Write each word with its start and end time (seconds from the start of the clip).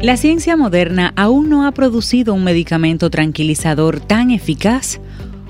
La 0.00 0.16
ciencia 0.16 0.56
moderna 0.56 1.12
aún 1.16 1.50
no 1.50 1.66
ha 1.66 1.72
producido 1.72 2.32
un 2.32 2.44
medicamento 2.44 3.10
tranquilizador 3.10 3.98
tan 3.98 4.30
eficaz 4.30 5.00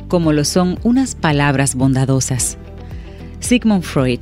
como 0.08 0.32
lo 0.32 0.42
son 0.46 0.78
unas 0.84 1.14
palabras 1.14 1.74
bondadosas. 1.74 2.56
Sigmund 3.40 3.82
Freud. 3.82 4.20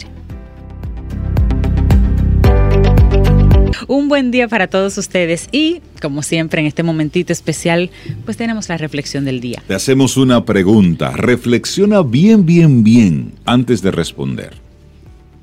Un 3.86 4.08
buen 4.08 4.32
día 4.32 4.48
para 4.48 4.66
todos 4.66 4.98
ustedes 4.98 5.46
y, 5.52 5.80
como 6.02 6.24
siempre, 6.24 6.60
en 6.60 6.66
este 6.66 6.82
momentito 6.82 7.32
especial, 7.32 7.90
pues 8.24 8.36
tenemos 8.36 8.68
la 8.68 8.78
reflexión 8.78 9.24
del 9.24 9.38
día. 9.38 9.62
Te 9.68 9.74
hacemos 9.74 10.16
una 10.16 10.44
pregunta. 10.44 11.12
Reflexiona 11.12 12.02
bien, 12.02 12.44
bien, 12.44 12.82
bien 12.82 13.34
antes 13.44 13.80
de 13.80 13.92
responder. 13.92 14.54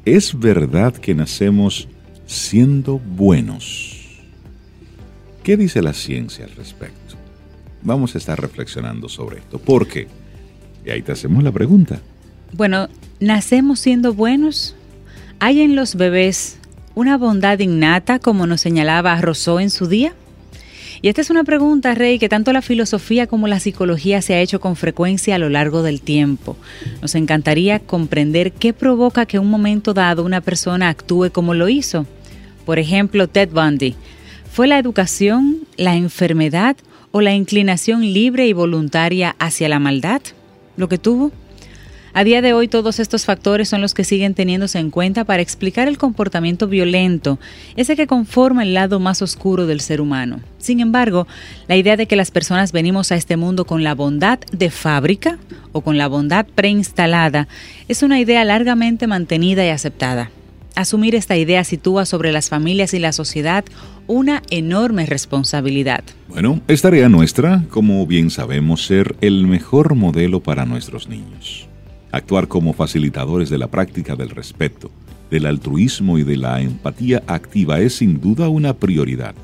¿Es 0.04 0.38
verdad 0.38 0.94
que 0.94 1.16
nacemos 1.16 1.88
siendo 2.25 3.00
buenos? 3.00 3.92
¿Qué 5.44 5.58
dice 5.58 5.81
la 5.81 5.91
ciencia 5.91 6.45
al 6.45 6.52
respecto? 6.52 7.16
Vamos 7.81 8.16
a 8.16 8.17
estar 8.17 8.39
reflexionando 8.39 9.09
sobre 9.09 9.39
esto. 9.39 9.59
¿Por 9.59 9.89
qué? 9.89 10.08
Y 10.85 10.89
ahí 10.89 11.02
te 11.02 11.11
hacemos 11.11 11.44
la 11.44 11.52
pregunta. 11.52 12.00
Bueno, 12.53 12.88
¿nacemos 13.19 13.81
siendo 13.81 14.13
buenos? 14.13 14.73
¿Hay 15.39 15.59
en 15.59 15.75
los 15.75 15.95
bebés 15.95 16.59
una 16.95 17.17
bondad 17.17 17.59
innata 17.59 18.19
como 18.19 18.47
nos 18.47 18.61
señalaba 18.61 19.19
Rousseau 19.19 19.59
en 19.59 19.69
su 19.69 19.88
día? 19.88 20.13
Y 21.02 21.09
esta 21.09 21.19
es 21.19 21.30
una 21.30 21.44
pregunta, 21.44 21.94
Rey, 21.94 22.19
que 22.19 22.30
tanto 22.30 22.53
la 22.53 22.61
filosofía 22.61 23.28
como 23.28 23.50
la 23.50 23.59
psicología 23.59 24.22
se 24.22 24.35
ha 24.35 24.39
hecho 24.39 24.61
con 24.61 24.78
frecuencia 24.78 25.35
a 25.35 25.39
lo 25.39 25.50
largo 25.50 25.83
del 25.83 26.00
tiempo. 26.00 26.55
Nos 27.02 27.16
encantaría 27.16 27.80
comprender 27.80 28.53
qué 28.53 28.72
provoca 28.72 29.25
que 29.25 29.35
en 29.35 29.44
un 29.44 29.50
momento 29.50 29.94
dado 29.94 30.23
una 30.23 30.39
persona 30.39 30.88
actúe 30.88 31.31
como 31.33 31.53
lo 31.53 31.67
hizo. 31.67 32.05
Por 32.66 32.80
ejemplo, 32.80 33.28
Ted 33.28 33.50
Bundy 33.50 33.97
¿Fue 34.54 34.68
la 34.68 34.78
educación, 34.78 35.62
la 35.78 35.96
enfermedad 35.96 36.78
o 37.12 37.22
la 37.22 37.34
inclinación 37.34 38.02
libre 38.14 38.46
y 38.46 38.54
voluntaria 38.54 39.36
hacia 39.40 39.68
la 39.68 39.80
maldad 39.80 40.22
lo 40.78 40.88
que 40.88 41.00
tuvo? 41.00 41.32
A 42.14 42.23
día 42.23 42.44
de 42.44 42.54
hoy 42.54 42.68
todos 42.68 43.00
estos 43.00 43.26
factores 43.26 43.68
son 43.68 43.81
los 43.81 43.96
que 43.96 44.04
siguen 44.04 44.36
teniéndose 44.36 44.78
en 44.78 44.92
cuenta 44.92 45.24
para 45.24 45.42
explicar 45.42 45.88
el 45.88 45.98
comportamiento 45.98 46.68
violento, 46.68 47.40
ese 47.78 47.96
que 47.96 48.06
conforma 48.06 48.62
el 48.62 48.76
lado 48.76 49.00
más 49.00 49.24
oscuro 49.24 49.66
del 49.66 49.81
ser 49.81 50.00
humano. 50.00 50.40
Sin 50.59 50.81
embargo, 50.81 51.28
la 51.68 51.76
idea 51.76 51.98
de 51.98 52.06
que 52.06 52.16
las 52.16 52.30
personas 52.30 52.74
venimos 52.74 53.12
a 53.12 53.16
este 53.16 53.38
mundo 53.38 53.66
con 53.66 53.84
la 53.84 53.96
bondad 53.96 54.38
de 54.52 54.70
fábrica 54.70 55.40
o 55.72 55.81
con 55.81 55.98
la 55.98 56.08
bondad 56.08 56.46
preinstalada 56.46 57.48
es 57.88 58.04
una 58.04 58.20
idea 58.20 58.46
largamente 58.46 59.08
mantenida 59.08 59.66
y 59.66 59.70
aceptada. 59.70 60.30
Asumir 60.75 61.13
esta 61.13 61.38
idea 61.38 61.63
sitúa 61.63 62.05
sobre 62.05 62.31
las 62.31 62.49
familias 62.49 62.95
y 62.95 62.99
la 62.99 63.11
sociedad 63.11 63.63
una 64.07 64.41
enorme 64.49 65.05
responsabilidad. 65.05 66.03
Bueno, 66.28 66.61
es 66.67 66.81
tarea 66.81 67.09
nuestra, 67.09 67.63
como 67.69 68.06
bien 68.07 68.31
sabemos, 68.31 68.85
ser 68.85 69.16
el 69.22 69.45
mejor 69.45 69.94
modelo 69.94 70.41
para 70.41 70.66
nuestros 70.66 71.07
niños. 71.07 71.67
Actuar 72.12 72.47
como 72.47 72.73
facilitadores 72.73 73.51
de 73.51 73.59
la 73.59 73.67
práctica 73.67 74.16
del 74.16 74.31
respeto, 74.31 74.89
del 75.29 75.45
altruismo 75.45 76.17
y 76.17 76.23
de 76.23 76.38
la 76.38 76.59
empatía 76.59 77.22
activa 77.28 77.79
es 77.79 77.97
sin 77.97 78.19
duda 78.19 78.50
una 78.50 78.73
prioridad. 78.73 79.35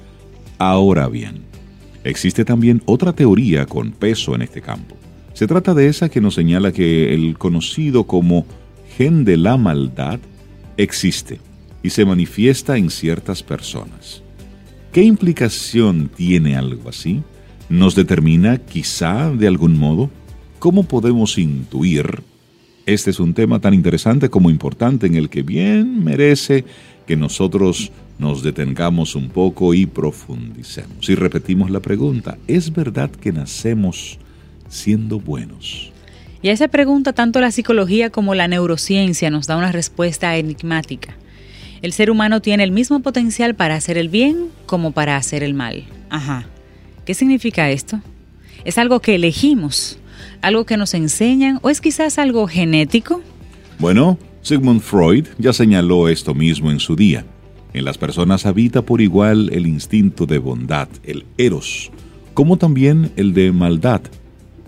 Ahora 0.57 1.07
bien, 1.07 1.43
existe 2.03 2.43
también 2.43 2.81
otra 2.85 3.13
teoría 3.13 3.67
con 3.67 3.91
peso 3.91 4.33
en 4.33 4.41
este 4.41 4.61
campo. 4.61 4.95
Se 5.33 5.45
trata 5.45 5.75
de 5.75 5.87
esa 5.87 6.09
que 6.09 6.21
nos 6.21 6.33
señala 6.33 6.71
que 6.71 7.13
el 7.13 7.37
conocido 7.37 8.05
como 8.05 8.45
gen 8.97 9.25
de 9.25 9.37
la 9.37 9.57
maldad 9.57 10.19
existe 10.79 11.39
y 11.83 11.89
se 11.89 12.05
manifiesta 12.05 12.77
en 12.77 12.89
ciertas 12.89 13.43
personas. 13.43 14.23
¿Qué 14.91 15.03
implicación 15.03 16.09
tiene 16.15 16.55
algo 16.55 16.89
así? 16.89 17.21
¿Nos 17.69 17.95
determina 17.95 18.57
quizá 18.57 19.29
de 19.29 19.47
algún 19.47 19.77
modo? 19.77 20.09
¿Cómo 20.57 20.83
podemos 20.83 21.37
intuir? 21.37 22.23
Este 22.85 23.11
es 23.11 23.19
un 23.19 23.33
tema 23.33 23.59
tan 23.59 23.73
interesante 23.73 24.29
como 24.29 24.49
importante 24.49 25.05
en 25.05 25.15
el 25.15 25.29
que 25.29 25.43
bien 25.43 26.03
merece 26.03 26.65
que 27.05 27.15
nosotros 27.15 27.91
nos 28.17 28.41
detengamos 28.41 29.15
un 29.15 29.29
poco 29.29 29.73
y 29.73 29.85
profundicemos. 29.85 31.07
Y 31.09 31.15
repetimos 31.15 31.69
la 31.69 31.81
pregunta, 31.81 32.37
¿es 32.47 32.73
verdad 32.73 33.11
que 33.11 33.31
nacemos 33.31 34.17
siendo 34.69 35.19
buenos? 35.19 35.88
Y 36.41 36.49
a 36.49 36.53
esa 36.53 36.69
pregunta 36.69 37.13
tanto 37.13 37.41
la 37.41 37.51
psicología 37.51 38.09
como 38.09 38.33
la 38.33 38.47
neurociencia 38.47 39.29
nos 39.29 39.47
da 39.47 39.57
una 39.57 39.71
respuesta 39.71 40.37
enigmática. 40.37 41.15
El 41.81 41.93
ser 41.93 42.11
humano 42.11 42.41
tiene 42.41 42.63
el 42.63 42.71
mismo 42.71 43.01
potencial 43.01 43.55
para 43.55 43.75
hacer 43.75 43.97
el 43.97 44.09
bien 44.09 44.47
como 44.65 44.91
para 44.91 45.17
hacer 45.17 45.43
el 45.43 45.53
mal. 45.53 45.85
Ajá. 46.09 46.45
¿Qué 47.05 47.13
significa 47.13 47.69
esto? 47.69 48.01
¿Es 48.65 48.77
algo 48.77 48.99
que 48.99 49.15
elegimos? 49.15 49.97
¿Algo 50.41 50.65
que 50.65 50.77
nos 50.77 50.93
enseñan? 50.93 51.59
¿O 51.61 51.69
es 51.69 51.81
quizás 51.81 52.19
algo 52.19 52.47
genético? 52.47 53.21
Bueno, 53.77 54.17
Sigmund 54.41 54.81
Freud 54.81 55.27
ya 55.37 55.53
señaló 55.53 56.09
esto 56.09 56.33
mismo 56.33 56.71
en 56.71 56.79
su 56.79 56.95
día. 56.95 57.25
En 57.73 57.85
las 57.85 57.97
personas 57.97 58.45
habita 58.45 58.81
por 58.81 58.99
igual 58.99 59.49
el 59.53 59.67
instinto 59.67 60.25
de 60.25 60.39
bondad, 60.39 60.89
el 61.03 61.25
eros, 61.37 61.91
como 62.33 62.57
también 62.57 63.11
el 63.15 63.33
de 63.33 63.51
maldad, 63.51 64.01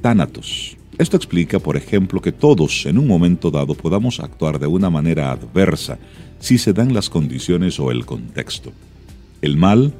thanatos. 0.02 0.78
Esto 1.02 1.18
explica, 1.18 1.58
por 1.58 1.78
ejemplo, 1.78 2.22
que 2.22 2.32
todos 2.32 2.86
en 2.86 3.00
un 3.00 3.08
momento 3.08 3.50
dado 3.50 3.74
podamos 3.74 4.20
actuar 4.20 4.60
de 4.60 4.68
una 4.68 4.92
manera 4.92 5.32
adversa 5.32 5.98
si 6.40 6.60
se 6.60 6.74
dan 6.74 6.94
las 6.94 7.10
condiciones 7.10 7.80
o 7.80 7.90
el 7.90 8.06
contexto. 8.06 8.72
El 9.42 9.58
mal 9.58 9.96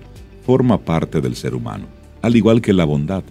forma 0.46 0.78
parte 0.78 1.20
del 1.20 1.36
ser 1.36 1.56
humano, 1.56 1.88
al 2.22 2.36
igual 2.36 2.62
que 2.62 2.72
la 2.72 2.86
bondad. 2.86 3.24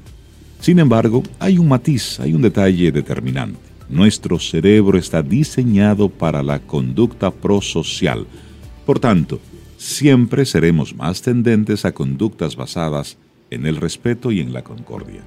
Sin 0.58 0.80
embargo, 0.80 1.22
hay 1.38 1.58
un 1.58 1.68
matiz, 1.68 2.18
hay 2.18 2.34
un 2.34 2.42
detalle 2.42 2.90
determinante. 2.90 3.60
Nuestro 3.88 4.40
cerebro 4.40 4.98
está 4.98 5.22
diseñado 5.22 6.08
para 6.08 6.42
la 6.42 6.58
conducta 6.58 7.30
prosocial. 7.30 8.26
Por 8.84 8.98
tanto, 8.98 9.38
siempre 9.78 10.44
seremos 10.44 10.92
más 10.92 11.22
tendentes 11.22 11.84
a 11.84 11.92
conductas 11.92 12.56
basadas 12.56 13.16
en 13.48 13.64
el 13.64 13.76
respeto 13.76 14.32
y 14.32 14.40
en 14.40 14.52
la 14.52 14.64
concordia. 14.64 15.22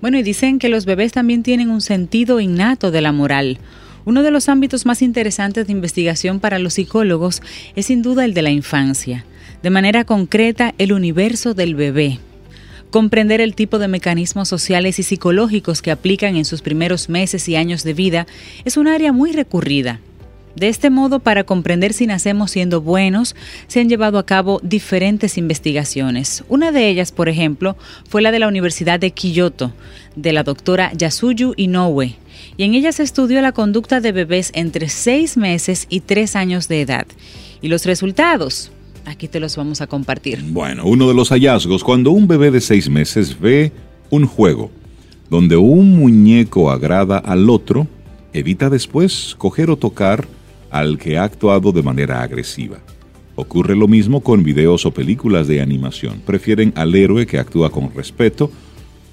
Bueno, 0.00 0.18
y 0.18 0.22
dicen 0.22 0.58
que 0.58 0.68
los 0.68 0.86
bebés 0.86 1.12
también 1.12 1.42
tienen 1.42 1.70
un 1.70 1.80
sentido 1.80 2.40
innato 2.40 2.90
de 2.90 3.00
la 3.00 3.12
moral. 3.12 3.58
Uno 4.06 4.22
de 4.22 4.30
los 4.30 4.48
ámbitos 4.48 4.86
más 4.86 5.02
interesantes 5.02 5.66
de 5.66 5.72
investigación 5.72 6.40
para 6.40 6.58
los 6.58 6.74
psicólogos 6.74 7.42
es 7.76 7.86
sin 7.86 8.02
duda 8.02 8.24
el 8.24 8.32
de 8.32 8.42
la 8.42 8.50
infancia. 8.50 9.26
De 9.62 9.68
manera 9.68 10.04
concreta, 10.04 10.74
el 10.78 10.94
universo 10.94 11.52
del 11.52 11.74
bebé. 11.74 12.18
Comprender 12.90 13.40
el 13.40 13.54
tipo 13.54 13.78
de 13.78 13.88
mecanismos 13.88 14.48
sociales 14.48 14.98
y 14.98 15.02
psicológicos 15.02 15.82
que 15.82 15.90
aplican 15.90 16.36
en 16.36 16.44
sus 16.44 16.62
primeros 16.62 17.08
meses 17.08 17.46
y 17.48 17.56
años 17.56 17.84
de 17.84 17.94
vida 17.94 18.26
es 18.64 18.76
un 18.78 18.88
área 18.88 19.12
muy 19.12 19.32
recurrida. 19.32 20.00
De 20.56 20.68
este 20.68 20.90
modo, 20.90 21.20
para 21.20 21.44
comprender 21.44 21.92
si 21.92 22.06
nacemos 22.06 22.50
siendo 22.50 22.80
buenos, 22.80 23.36
se 23.68 23.80
han 23.80 23.88
llevado 23.88 24.18
a 24.18 24.26
cabo 24.26 24.60
diferentes 24.62 25.38
investigaciones. 25.38 26.44
Una 26.48 26.72
de 26.72 26.88
ellas, 26.88 27.12
por 27.12 27.28
ejemplo, 27.28 27.76
fue 28.08 28.20
la 28.20 28.32
de 28.32 28.40
la 28.40 28.48
Universidad 28.48 28.98
de 28.98 29.12
Kyoto, 29.12 29.72
de 30.16 30.32
la 30.32 30.42
doctora 30.42 30.92
Yasuyu 30.92 31.54
Inoue, 31.56 32.16
y 32.56 32.64
en 32.64 32.74
ella 32.74 32.92
se 32.92 33.02
estudió 33.02 33.40
la 33.40 33.52
conducta 33.52 34.00
de 34.00 34.12
bebés 34.12 34.50
entre 34.54 34.88
6 34.88 35.36
meses 35.36 35.86
y 35.88 36.00
3 36.00 36.36
años 36.36 36.68
de 36.68 36.80
edad. 36.80 37.06
Y 37.62 37.68
los 37.68 37.86
resultados, 37.86 38.72
aquí 39.04 39.28
te 39.28 39.40
los 39.40 39.56
vamos 39.56 39.80
a 39.80 39.86
compartir. 39.86 40.42
Bueno, 40.48 40.84
uno 40.84 41.06
de 41.08 41.14
los 41.14 41.30
hallazgos, 41.30 41.84
cuando 41.84 42.10
un 42.10 42.26
bebé 42.26 42.50
de 42.50 42.60
6 42.60 42.88
meses 42.90 43.38
ve 43.38 43.72
un 44.10 44.26
juego 44.26 44.70
donde 45.28 45.56
un 45.56 45.96
muñeco 45.96 46.70
agrada 46.70 47.18
al 47.18 47.48
otro, 47.50 47.86
evita 48.32 48.68
después 48.68 49.36
coger 49.38 49.70
o 49.70 49.76
tocar 49.76 50.26
al 50.70 50.98
que 50.98 51.18
ha 51.18 51.24
actuado 51.24 51.72
de 51.72 51.82
manera 51.82 52.22
agresiva. 52.22 52.78
Ocurre 53.36 53.74
lo 53.74 53.88
mismo 53.88 54.20
con 54.20 54.42
videos 54.42 54.84
o 54.86 54.90
películas 54.92 55.48
de 55.48 55.60
animación. 55.60 56.20
Prefieren 56.26 56.72
al 56.76 56.94
héroe 56.94 57.26
que 57.26 57.38
actúa 57.38 57.70
con 57.70 57.92
respeto, 57.94 58.50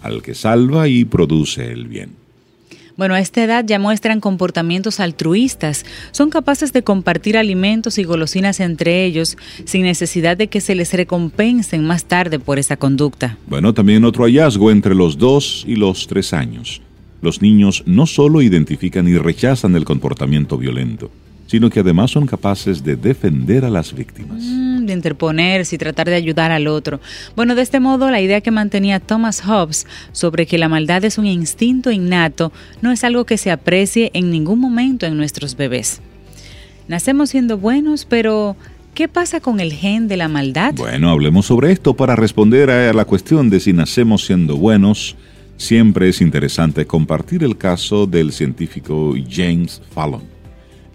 al 0.01 0.21
que 0.21 0.35
salva 0.35 0.87
y 0.87 1.05
produce 1.05 1.71
el 1.71 1.87
bien. 1.87 2.27
Bueno, 2.97 3.13
a 3.13 3.19
esta 3.19 3.43
edad 3.43 3.63
ya 3.65 3.77
muestran 3.77 4.19
comportamientos 4.19 4.99
altruistas, 4.99 5.85
son 6.11 6.31
capaces 6.31 6.73
de 6.73 6.81
compartir 6.81 7.37
alimentos 7.37 7.99
y 7.99 8.03
golosinas 8.03 8.59
entre 8.59 9.05
ellos 9.05 9.37
sin 9.65 9.83
necesidad 9.83 10.35
de 10.35 10.47
que 10.47 10.61
se 10.61 10.73
les 10.73 10.91
recompensen 10.93 11.85
más 11.85 12.05
tarde 12.05 12.39
por 12.39 12.57
esa 12.57 12.75
conducta. 12.75 13.37
Bueno, 13.45 13.75
también 13.75 14.03
otro 14.03 14.23
hallazgo 14.23 14.71
entre 14.71 14.95
los 14.95 15.19
dos 15.19 15.63
y 15.67 15.75
los 15.75 16.07
tres 16.07 16.33
años. 16.33 16.81
Los 17.21 17.43
niños 17.43 17.83
no 17.85 18.07
solo 18.07 18.41
identifican 18.41 19.07
y 19.07 19.15
rechazan 19.17 19.75
el 19.75 19.85
comportamiento 19.85 20.57
violento, 20.57 21.11
sino 21.47 21.69
que 21.69 21.79
además 21.79 22.11
son 22.11 22.27
capaces 22.27 22.83
de 22.83 22.95
defender 22.95 23.65
a 23.65 23.69
las 23.69 23.93
víctimas. 23.93 24.43
Mm, 24.43 24.85
de 24.85 24.93
interponerse 24.93 25.75
y 25.75 25.77
tratar 25.79 26.07
de 26.07 26.15
ayudar 26.15 26.51
al 26.51 26.67
otro. 26.67 26.99
Bueno, 27.35 27.55
de 27.55 27.61
este 27.61 27.79
modo, 27.79 28.11
la 28.11 28.21
idea 28.21 28.41
que 28.41 28.51
mantenía 28.51 28.99
Thomas 28.99 29.41
Hobbes 29.41 29.87
sobre 30.11 30.45
que 30.45 30.57
la 30.57 30.69
maldad 30.69 31.03
es 31.05 31.17
un 31.17 31.25
instinto 31.25 31.89
innato 31.89 32.51
no 32.81 32.91
es 32.91 33.03
algo 33.03 33.25
que 33.25 33.37
se 33.37 33.49
aprecie 33.49 34.11
en 34.13 34.29
ningún 34.29 34.59
momento 34.59 35.05
en 35.05 35.17
nuestros 35.17 35.55
bebés. 35.55 36.01
Nacemos 36.87 37.29
siendo 37.29 37.57
buenos, 37.57 38.05
pero 38.05 38.55
¿qué 38.93 39.07
pasa 39.07 39.39
con 39.39 39.59
el 39.59 39.73
gen 39.73 40.07
de 40.07 40.17
la 40.17 40.27
maldad? 40.27 40.73
Bueno, 40.75 41.09
hablemos 41.09 41.45
sobre 41.45 41.71
esto 41.71 41.95
para 41.95 42.15
responder 42.15 42.69
a 42.69 42.93
la 42.93 43.05
cuestión 43.05 43.49
de 43.49 43.59
si 43.59 43.73
nacemos 43.73 44.25
siendo 44.25 44.57
buenos. 44.57 45.15
Siempre 45.57 46.09
es 46.09 46.21
interesante 46.21 46.85
compartir 46.85 47.43
el 47.43 47.57
caso 47.57 48.05
del 48.05 48.31
científico 48.31 49.15
James 49.29 49.81
Fallon 49.91 50.36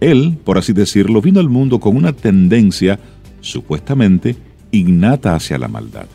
él, 0.02 0.38
por 0.44 0.58
así 0.58 0.72
decirlo, 0.72 1.20
vino 1.22 1.40
al 1.40 1.48
mundo 1.48 1.78
con 1.80 1.96
una 1.96 2.12
tendencia, 2.12 2.98
supuestamente, 3.40 4.36
innata 4.72 5.34
hacia 5.34 5.58
la 5.58 5.68
maldad. 5.68 6.06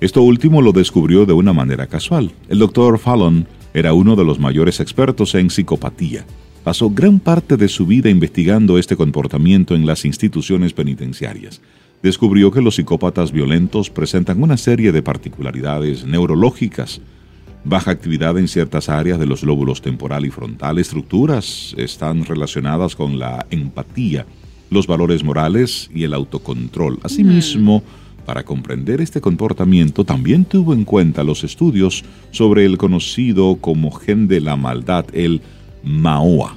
Esto 0.00 0.22
último 0.22 0.62
lo 0.62 0.72
descubrió 0.72 1.26
de 1.26 1.32
una 1.32 1.52
manera 1.52 1.86
casual. 1.86 2.30
El 2.48 2.60
doctor 2.60 2.98
Fallon 2.98 3.46
era 3.74 3.92
uno 3.92 4.16
de 4.16 4.24
los 4.24 4.38
mayores 4.38 4.80
expertos 4.80 5.34
en 5.34 5.50
psicopatía. 5.50 6.24
Pasó 6.64 6.90
gran 6.90 7.18
parte 7.18 7.56
de 7.56 7.68
su 7.68 7.86
vida 7.86 8.08
investigando 8.08 8.78
este 8.78 8.96
comportamiento 8.96 9.74
en 9.74 9.86
las 9.86 10.04
instituciones 10.04 10.72
penitenciarias. 10.72 11.60
Descubrió 12.02 12.50
que 12.52 12.62
los 12.62 12.76
psicópatas 12.76 13.32
violentos 13.32 13.90
presentan 13.90 14.42
una 14.42 14.56
serie 14.56 14.92
de 14.92 15.02
particularidades 15.02 16.04
neurológicas, 16.04 17.00
baja 17.68 17.90
actividad 17.90 18.38
en 18.38 18.48
ciertas 18.48 18.88
áreas 18.88 19.18
de 19.18 19.26
los 19.26 19.42
lóbulos 19.42 19.82
temporal 19.82 20.24
y 20.24 20.30
frontal, 20.30 20.78
estructuras 20.78 21.74
están 21.76 22.24
relacionadas 22.24 22.96
con 22.96 23.18
la 23.18 23.46
empatía, 23.50 24.26
los 24.70 24.86
valores 24.86 25.22
morales 25.22 25.90
y 25.94 26.04
el 26.04 26.14
autocontrol. 26.14 26.98
Asimismo, 27.02 27.82
para 28.26 28.44
comprender 28.44 29.00
este 29.00 29.20
comportamiento, 29.20 30.04
también 30.04 30.44
tuvo 30.44 30.74
en 30.74 30.84
cuenta 30.84 31.24
los 31.24 31.44
estudios 31.44 32.04
sobre 32.30 32.64
el 32.64 32.78
conocido 32.78 33.56
como 33.56 33.90
gen 33.90 34.28
de 34.28 34.40
la 34.40 34.56
maldad, 34.56 35.06
el 35.12 35.40
MAOA. 35.82 36.56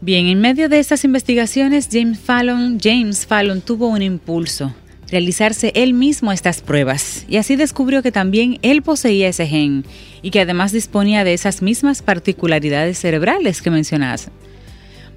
Bien, 0.00 0.26
en 0.26 0.40
medio 0.40 0.68
de 0.68 0.78
estas 0.78 1.04
investigaciones, 1.04 1.88
James 1.90 2.18
Fallon, 2.18 2.78
James 2.82 3.26
Fallon 3.26 3.60
tuvo 3.60 3.88
un 3.88 4.02
impulso 4.02 4.72
realizarse 5.10 5.72
él 5.74 5.94
mismo 5.94 6.32
estas 6.32 6.60
pruebas 6.60 7.24
y 7.28 7.36
así 7.36 7.56
descubrió 7.56 8.02
que 8.02 8.12
también 8.12 8.58
él 8.62 8.82
poseía 8.82 9.28
ese 9.28 9.46
gen 9.46 9.84
y 10.22 10.30
que 10.30 10.40
además 10.40 10.72
disponía 10.72 11.24
de 11.24 11.34
esas 11.34 11.62
mismas 11.62 12.02
particularidades 12.02 12.98
cerebrales 12.98 13.62
que 13.62 13.70
mencionas. 13.70 14.30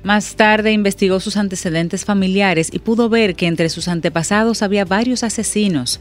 Más 0.03 0.35
tarde 0.35 0.71
investigó 0.71 1.19
sus 1.19 1.35
antecedentes 1.35 2.05
familiares 2.05 2.69
y 2.71 2.79
pudo 2.79 3.09
ver 3.09 3.35
que 3.35 3.47
entre 3.47 3.69
sus 3.69 3.89
antepasados 3.89 4.61
había 4.61 4.85
varios 4.85 5.23
asesinos. 5.23 5.99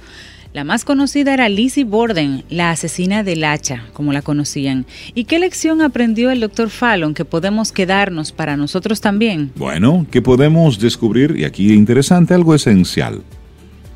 La 0.54 0.64
más 0.64 0.84
conocida 0.84 1.34
era 1.34 1.48
Lizzie 1.48 1.84
Borden, 1.84 2.44
la 2.48 2.70
asesina 2.70 3.22
del 3.22 3.44
hacha, 3.44 3.84
como 3.92 4.12
la 4.12 4.22
conocían. 4.22 4.86
¿Y 5.14 5.24
qué 5.24 5.38
lección 5.38 5.82
aprendió 5.82 6.30
el 6.30 6.40
doctor 6.40 6.70
Fallon 6.70 7.12
que 7.12 7.26
podemos 7.26 7.70
quedarnos 7.70 8.32
para 8.32 8.56
nosotros 8.56 9.00
también? 9.00 9.50
Bueno, 9.56 10.06
que 10.10 10.22
podemos 10.22 10.78
descubrir, 10.78 11.36
y 11.36 11.44
aquí 11.44 11.74
interesante, 11.74 12.32
algo 12.32 12.54
esencial. 12.54 13.22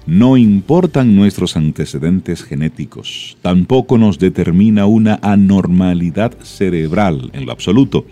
No 0.06 0.36
importan 0.36 1.14
nuestros 1.14 1.56
antecedentes 1.56 2.42
genéticos, 2.42 3.36
tampoco 3.40 3.98
nos 3.98 4.18
determina 4.18 4.86
una 4.86 5.20
anormalidad 5.22 6.36
cerebral 6.42 7.30
en 7.32 7.46
lo 7.46 7.52
absoluto. 7.52 8.04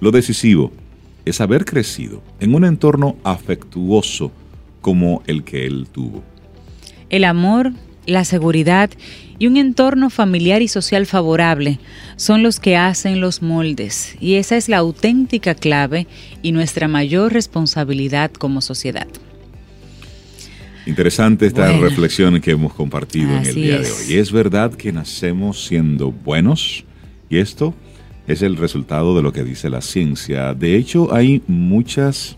Lo 0.00 0.12
decisivo 0.12 0.72
es 1.26 1.42
haber 1.42 1.66
crecido 1.66 2.22
en 2.40 2.54
un 2.54 2.64
entorno 2.64 3.16
afectuoso 3.22 4.32
como 4.80 5.22
el 5.26 5.44
que 5.44 5.66
él 5.66 5.86
tuvo. 5.92 6.22
El 7.10 7.24
amor, 7.24 7.72
la 8.06 8.24
seguridad 8.24 8.88
y 9.38 9.46
un 9.46 9.58
entorno 9.58 10.08
familiar 10.08 10.62
y 10.62 10.68
social 10.68 11.04
favorable 11.04 11.80
son 12.16 12.42
los 12.42 12.60
que 12.60 12.76
hacen 12.76 13.20
los 13.20 13.42
moldes 13.42 14.16
y 14.20 14.34
esa 14.36 14.56
es 14.56 14.70
la 14.70 14.78
auténtica 14.78 15.54
clave 15.54 16.06
y 16.40 16.52
nuestra 16.52 16.88
mayor 16.88 17.34
responsabilidad 17.34 18.30
como 18.30 18.62
sociedad. 18.62 19.08
Interesante 20.86 21.46
esta 21.46 21.72
reflexión 21.78 22.40
que 22.40 22.52
hemos 22.52 22.72
compartido 22.72 23.36
en 23.36 23.44
el 23.44 23.54
día 23.54 23.78
de 23.80 23.90
hoy. 23.90 24.14
Es 24.14 24.30
verdad 24.30 24.72
que 24.72 24.92
nacemos 24.92 25.66
siendo 25.66 26.12
buenos 26.12 26.84
y 27.28 27.38
esto 27.38 27.74
es 28.28 28.42
el 28.42 28.56
resultado 28.56 29.16
de 29.16 29.22
lo 29.22 29.32
que 29.32 29.42
dice 29.42 29.68
la 29.68 29.80
ciencia. 29.80 30.54
De 30.54 30.76
hecho, 30.76 31.12
hay 31.12 31.42
muchas, 31.48 32.36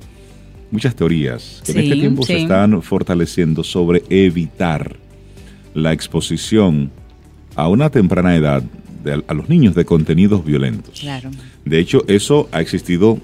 muchas 0.71 0.97
teorías 0.97 1.63
que 1.65 1.73
en 1.73 1.79
este 1.79 1.95
tiempo 1.97 2.23
se 2.25 2.39
están 2.39 2.81
fortaleciendo 2.83 3.63
sobre 3.63 4.03
evitar 4.09 4.97
la 5.75 5.93
exposición 5.93 6.91
a 7.55 7.69
una 7.69 7.91
temprana 7.91 8.35
edad 8.35 8.63
a 9.27 9.35
los 9.35 9.49
niños 9.49 9.75
de 9.75 9.85
contenidos 9.85 10.45
violentos. 10.45 11.07
De 11.65 11.79
hecho, 11.79 12.05
eso 12.09 12.49
ha 12.53 12.61
existido 12.61 13.19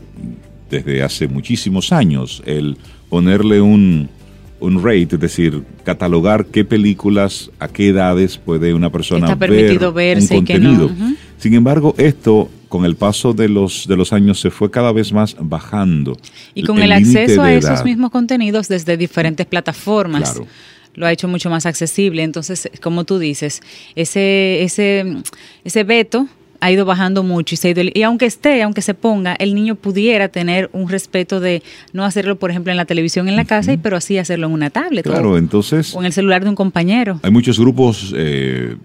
desde 0.71 1.03
hace 1.03 1.29
muchísimos 1.29 1.93
años, 1.93 2.43
el 2.47 2.77
ponerle 3.09 3.61
un, 3.61 4.09
un 4.61 4.83
rate, 4.83 5.09
es 5.13 5.21
decir, 5.21 5.63
catalogar 5.85 6.47
qué 6.47 6.65
películas, 6.65 7.51
a 7.59 7.69
qué 7.69 7.89
edades 7.89 8.39
puede 8.39 8.75
una 8.75 8.91
persona 8.91 9.35
ver 9.35 10.19
un 10.19 10.27
contenido. 10.29 10.91
Sin 11.39 11.55
embargo, 11.55 11.95
esto 11.99 12.49
con 12.69 12.85
el 12.85 12.97
paso 12.97 13.35
de 13.35 13.49
los, 13.49 13.87
de 13.87 13.97
los 13.97 14.13
años 14.13 14.41
se 14.41 14.51
fue 14.51 14.71
cada 14.71 14.93
vez 14.93 15.13
más 15.13 15.37
bajando. 15.39 16.17
Y 16.55 16.63
con 16.63 16.79
el, 16.81 16.93
acceso 16.93 17.43
a 17.43 17.53
esos 17.53 17.85
mismos 17.85 18.11
contenidos 18.11 18.69
desde 18.69 18.97
diferentes 18.97 19.47
plataformas. 19.47 20.41
Lo 20.95 21.07
ha 21.07 21.13
hecho 21.13 21.27
mucho 21.27 21.51
más 21.51 21.67
accesible. 21.67 22.23
Entonces, 22.23 22.71
como 22.81 23.05
tú 23.05 23.19
dices, 23.19 23.61
ese, 23.97 24.63
ese, 24.63 25.05
ese 25.65 25.85
veto 25.85 26.29
ha 26.65 26.73
ido 26.73 26.87
bajando 26.87 27.23
mucho 27.23 27.55
y 27.55 27.59
se 27.59 27.69
ha 27.69 27.71
ido, 27.73 27.83
y 27.93 28.03
aunque 28.05 28.25
esté, 28.25 28.63
aunque 28.63 28.81
se 28.81 28.95
ponga, 28.95 29.35
el 29.35 29.55
niño 29.55 29.75
pudiera 29.75 30.29
tener 30.29 30.71
un 30.73 30.89
respeto 30.89 31.39
de 31.39 31.63
no 31.93 32.05
hacerlo, 32.05 32.37
por 32.37 32.51
ejemplo, 32.51 32.71
en 32.71 32.79
la 32.79 32.87
televisión 32.87 33.29
en 33.29 33.37
la 33.37 33.45
casa, 33.45 33.77
pero 33.83 33.99
así 33.99 34.17
hacerlo 34.17 34.47
en 34.47 34.55
una 34.55 34.71
tablet. 34.71 35.05
Claro, 35.05 35.33
o, 35.33 35.37
entonces. 35.37 35.95
O 35.95 36.01
en 36.01 36.07
el 36.07 36.15
celular 36.15 36.43
de 36.43 36.49
un 36.49 36.55
compañero. 36.55 37.21
Hay 37.23 37.31
muchos 37.31 37.61
grupos 37.61 38.15
eh, 38.17 38.77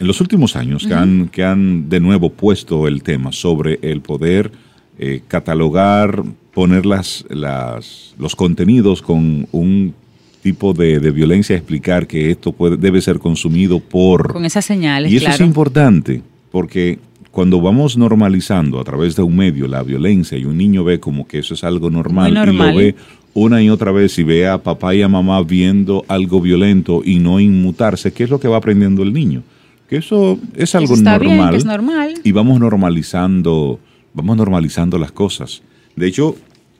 en 0.00 0.06
los 0.08 0.20
últimos 0.20 0.56
años 0.56 0.88
que, 0.88 0.92
han, 0.92 1.28
que 1.28 1.44
han 1.44 1.88
de 1.88 2.00
nuevo 2.00 2.30
puesto 2.30 2.88
el 2.88 3.04
tema 3.04 3.30
sobre 3.30 3.78
el 3.80 4.00
poder 4.00 4.50
eh, 4.98 5.22
catalogar, 5.28 6.24
poner 6.52 6.84
las, 6.84 7.24
las, 7.30 8.16
los 8.18 8.34
contenidos 8.34 9.02
con 9.02 9.46
un 9.52 9.94
tipo 10.42 10.72
de, 10.72 10.98
violencia, 11.12 11.54
explicar 11.54 12.08
que 12.08 12.32
esto 12.32 12.50
puede, 12.50 12.76
debe 12.76 13.00
ser 13.00 13.20
consumido 13.20 13.78
por... 13.78 14.32
Con 14.32 14.44
esas 14.44 14.64
señales. 14.64 15.12
Y 15.12 15.18
eso 15.18 15.30
es 15.30 15.40
importante 15.40 16.22
porque 16.50 16.98
cuando 17.30 17.60
vamos 17.60 17.96
normalizando 17.96 18.80
a 18.80 18.84
través 18.84 19.14
de 19.16 19.22
un 19.22 19.36
medio 19.36 19.68
la 19.68 19.82
violencia 19.82 20.38
y 20.38 20.44
un 20.44 20.56
niño 20.56 20.84
ve 20.84 20.98
como 20.98 21.26
que 21.26 21.38
eso 21.38 21.54
es 21.54 21.64
algo 21.64 21.90
normal, 21.90 22.32
y 22.32 22.52
lo 22.52 22.74
ve 22.74 22.94
una 23.34 23.62
y 23.62 23.70
otra 23.70 23.92
vez 23.92 24.18
y 24.18 24.24
ve 24.24 24.48
a 24.48 24.58
papá 24.58 24.94
y 24.94 25.02
a 25.02 25.08
mamá 25.08 25.40
viendo 25.42 26.04
algo 26.08 26.40
violento 26.40 27.02
y 27.04 27.18
no 27.18 27.38
inmutarse, 27.38 28.12
¿qué 28.12 28.24
es 28.24 28.30
lo 28.30 28.40
que 28.40 28.48
va 28.48 28.56
aprendiendo 28.56 29.02
el 29.02 29.12
niño? 29.12 29.42
Que 29.88 29.96
eso 29.96 30.38
es 30.54 30.74
algo 30.74 30.96
normal, 30.96 31.54
es 31.54 31.64
normal. 31.64 32.14
Y 32.24 32.32
vamos 32.32 32.60
normalizando, 32.60 33.78
vamos 34.14 34.36
normalizando 34.36 34.98
las 34.98 35.12
cosas. 35.12 35.62
De 35.96 36.06
hecho, 36.06 36.36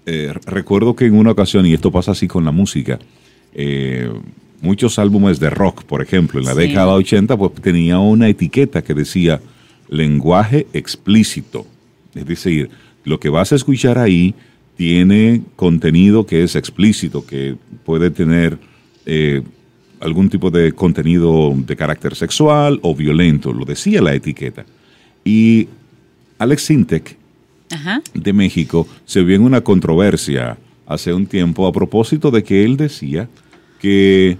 eh, 0.06 0.32
recuerdo 0.46 0.96
que 0.96 1.06
en 1.06 1.14
una 1.14 1.30
ocasión, 1.30 1.66
y 1.66 1.74
esto 1.74 1.92
pasa 1.92 2.12
así 2.12 2.26
con 2.26 2.44
la 2.44 2.50
música, 2.50 2.98
eh, 3.54 4.10
muchos 4.60 4.98
álbumes 4.98 5.38
de 5.40 5.50
rock, 5.50 5.84
por 5.84 6.02
ejemplo, 6.02 6.40
en 6.40 6.46
la 6.46 6.54
década 6.54 6.94
80, 6.94 7.36
pues 7.36 7.52
tenía 7.54 7.98
una 7.98 8.28
etiqueta 8.28 8.82
que 8.82 8.94
decía 8.94 9.40
lenguaje 9.88 10.66
explícito. 10.72 11.66
Es 12.14 12.26
decir, 12.26 12.70
lo 13.04 13.18
que 13.20 13.28
vas 13.28 13.52
a 13.52 13.56
escuchar 13.56 13.98
ahí 13.98 14.34
tiene 14.76 15.42
contenido 15.56 16.26
que 16.26 16.44
es 16.44 16.54
explícito, 16.54 17.26
que 17.26 17.56
puede 17.84 18.10
tener 18.10 18.58
eh, 19.06 19.42
algún 20.00 20.28
tipo 20.28 20.50
de 20.50 20.72
contenido 20.72 21.52
de 21.56 21.76
carácter 21.76 22.14
sexual 22.14 22.78
o 22.82 22.94
violento, 22.94 23.52
lo 23.52 23.64
decía 23.64 24.00
la 24.00 24.14
etiqueta. 24.14 24.64
Y 25.24 25.68
Alex 26.38 26.62
Sintek 26.62 27.16
de 28.14 28.32
México 28.32 28.86
se 29.04 29.22
vio 29.22 29.36
en 29.36 29.42
una 29.42 29.60
controversia 29.60 30.56
hace 30.86 31.12
un 31.12 31.26
tiempo 31.26 31.66
a 31.66 31.72
propósito 31.72 32.30
de 32.30 32.42
que 32.42 32.64
él 32.64 32.76
decía 32.76 33.28
que 33.80 34.38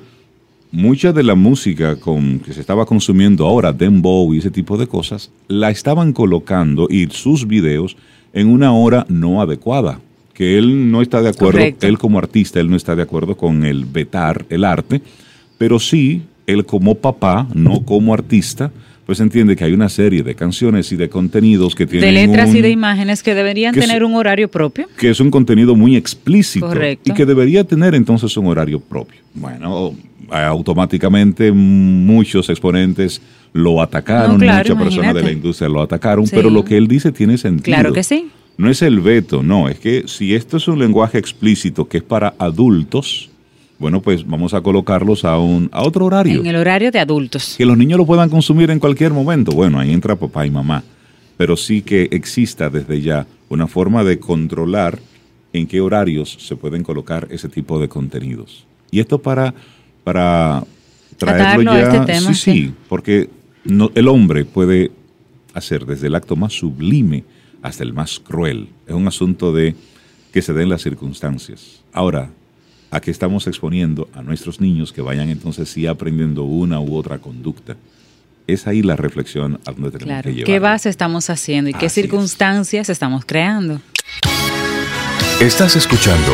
mucha 0.71 1.13
de 1.13 1.23
la 1.23 1.35
música 1.35 1.97
con, 1.97 2.41
que 2.41 2.53
se 2.53 2.61
estaba 2.61 2.87
consumiendo 2.87 3.47
ahora, 3.47 3.73
dembow 3.73 4.35
y 4.35 4.39
ese 4.39 4.51
tipo 4.51 4.77
de 4.77 4.87
cosas, 4.87 5.31
la 5.49 5.71
estaban 5.71 6.13
colocando 6.13 6.87
y 6.91 7.09
sus 7.11 7.47
videos 7.47 7.97
en 8.33 8.49
una 8.49 8.73
hora 8.73 9.07
no 9.09 9.41
adecuada. 9.41 10.01
Que 10.35 10.57
él 10.57 10.91
no 10.93 11.03
está 11.03 11.21
de 11.21 11.31
acuerdo, 11.31 11.59
él 11.81 11.99
como 11.99 12.19
artista, 12.19 12.61
él 12.61 12.71
no 12.71 12.77
está 12.77 12.95
de 12.95 13.03
acuerdo 13.03 13.37
con 13.37 13.65
el 13.65 13.85
vetar 13.85 14.47
el 14.51 14.65
arte, 14.65 15.03
pero 15.59 15.81
sí, 15.81 16.23
él 16.47 16.65
como 16.65 16.95
papá, 16.95 17.49
no 17.55 17.85
como 17.85 18.15
artista, 18.15 18.71
pues 19.09 19.21
entiende 19.21 19.57
que 19.57 19.65
hay 19.65 19.73
una 19.73 19.89
serie 19.89 20.23
de 20.23 20.35
canciones 20.35 20.93
y 20.93 20.97
de 20.97 21.09
contenidos 21.09 21.75
que 21.75 21.87
tienen. 21.87 22.15
De 22.15 22.27
letras 22.27 22.55
y 22.55 22.61
de 22.61 22.69
imágenes 22.69 23.23
que 23.23 23.35
deberían 23.35 23.75
tener 23.75 24.05
un 24.05 24.15
horario 24.15 24.51
propio. 24.51 24.87
Que 24.99 25.09
es 25.09 25.19
un 25.19 25.31
contenido 25.31 25.75
muy 25.75 25.97
explícito. 25.97 26.69
Correcto. 26.69 27.11
Y 27.11 27.15
que 27.15 27.25
debería 27.25 27.65
tener 27.65 27.95
entonces 27.95 28.37
un 28.37 28.49
horario 28.49 28.81
propio. 28.81 29.19
Bueno, 29.33 29.95
automáticamente 30.31 31.51
muchos 31.53 32.51
exponentes 32.51 33.23
lo 33.55 33.81
atacaron, 33.81 34.37
muchas 34.37 34.77
personas 34.77 35.15
de 35.15 35.23
la 35.23 35.33
industria 35.33 35.71
lo 35.71 35.81
atacaron, 35.81 36.27
pero 36.31 36.51
lo 36.51 36.63
que 36.63 36.77
él 36.77 36.87
dice 36.87 37.11
tiene 37.11 37.39
sentido. 37.39 37.65
Claro 37.65 37.95
que 37.95 38.03
sí. 38.03 38.29
No 38.59 38.69
es 38.69 38.83
el 38.83 39.01
veto, 39.01 39.43
no, 39.43 39.71
es 39.71 39.79
que 39.79 40.03
si 40.07 40.35
esto 40.35 40.59
es 40.59 40.69
un 40.69 40.81
lenguaje 40.81 41.17
explícito 41.17 41.89
que 41.89 41.97
es 41.97 42.05
para 42.05 42.35
adultos, 42.39 43.28
bueno, 43.79 44.03
pues 44.03 44.27
vamos 44.27 44.55
a 44.55 44.61
colocarlos 44.61 45.25
a, 45.25 45.39
un, 45.39 45.69
a 45.73 45.83
otro 45.83 46.07
horario. 46.07 46.41
En 46.41 46.47
el 46.47 46.57
horario 46.57 46.91
de 46.91 46.99
adultos. 46.99 47.55
Que 47.57 47.65
los 47.65 47.79
niños 47.79 47.99
lo 47.99 48.07
puedan 48.07 48.29
consumir 48.29 48.71
en 48.71 48.81
cualquier 48.81 49.13
momento. 49.13 49.53
Bueno, 49.53 49.79
ahí 49.79 49.93
entra 49.93 50.17
papá 50.17 50.47
y 50.47 50.51
mamá. 50.51 50.83
Pero 51.37 51.57
sí 51.57 51.83
que 51.83 52.09
exista 52.11 52.69
desde 52.71 53.01
ya 53.01 53.27
una 53.49 53.69
forma 53.69 54.03
de 54.03 54.19
controlar 54.19 54.99
en 55.53 55.67
qué 55.67 55.81
horarios 55.81 56.37
se 56.41 56.57
pueden 56.57 56.83
colocar 56.83 57.29
ese 57.31 57.49
tipo 57.49 57.79
de 57.79 57.89
contenidos. 57.89 58.67
Y 58.91 58.99
esto 58.99 59.19
para, 59.19 59.55
para 60.03 60.65
traerlo 61.17 61.73
ya. 61.73 61.83
Este 61.83 62.01
tema, 62.13 62.35
sí, 62.35 62.53
sí, 62.53 62.75
porque 62.89 63.31
no, 63.65 63.93
el 63.95 64.09
hombre 64.09 64.45
puede 64.45 64.91
hacer 65.55 65.87
desde 65.87 66.09
el 66.09 66.17
acto 66.17 66.35
más 66.35 66.53
sublime 66.53 67.25
hasta 67.63 67.85
el 67.85 67.93
más 67.93 68.19
cruel. 68.19 68.69
Es 68.87 68.95
un 68.95 69.07
asunto 69.07 69.53
de 69.53 69.75
que 70.33 70.43
se 70.43 70.53
den 70.53 70.69
las 70.69 70.83
circunstancias. 70.83 71.83
Ahora, 71.93 72.31
a 72.91 73.01
qué 73.01 73.11
estamos 73.11 73.47
exponiendo 73.47 74.09
a 74.15 74.23
nuestros 74.23 74.61
niños 74.61 74.93
que 74.93 75.03
vayan 75.03 75.29
entonces 75.29 75.69
sí 75.69 75.87
aprendiendo 75.87 76.45
una 76.45 76.81
u 76.81 76.97
otra 76.97 77.19
conducta. 77.19 77.77
Es 78.47 78.67
ahí 78.67 78.83
la 78.83 78.97
reflexión 78.97 79.61
a 79.67 79.73
donde 79.73 79.99
tenemos 79.99 80.23
que 80.23 80.33
llevar. 80.33 80.47
¿Qué 80.47 80.59
base 80.59 80.89
estamos 80.89 81.29
haciendo 81.29 81.69
y 81.71 81.75
qué 81.75 81.91
circunstancias 81.91 82.89
estamos 82.89 83.25
creando? 83.27 83.81
Estás 85.41 85.77
escuchando 85.77 86.33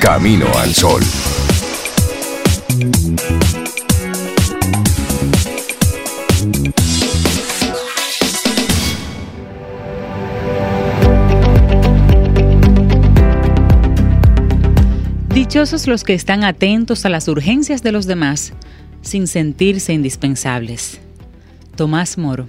Camino 0.00 0.46
al 0.58 0.74
Sol. 0.74 1.02
Dichosos 15.50 15.88
los 15.88 16.04
que 16.04 16.14
están 16.14 16.44
atentos 16.44 17.04
a 17.04 17.08
las 17.08 17.26
urgencias 17.26 17.82
de 17.82 17.90
los 17.90 18.06
demás 18.06 18.52
sin 19.02 19.26
sentirse 19.26 19.92
indispensables. 19.92 21.00
Tomás 21.74 22.18
Moro. 22.18 22.46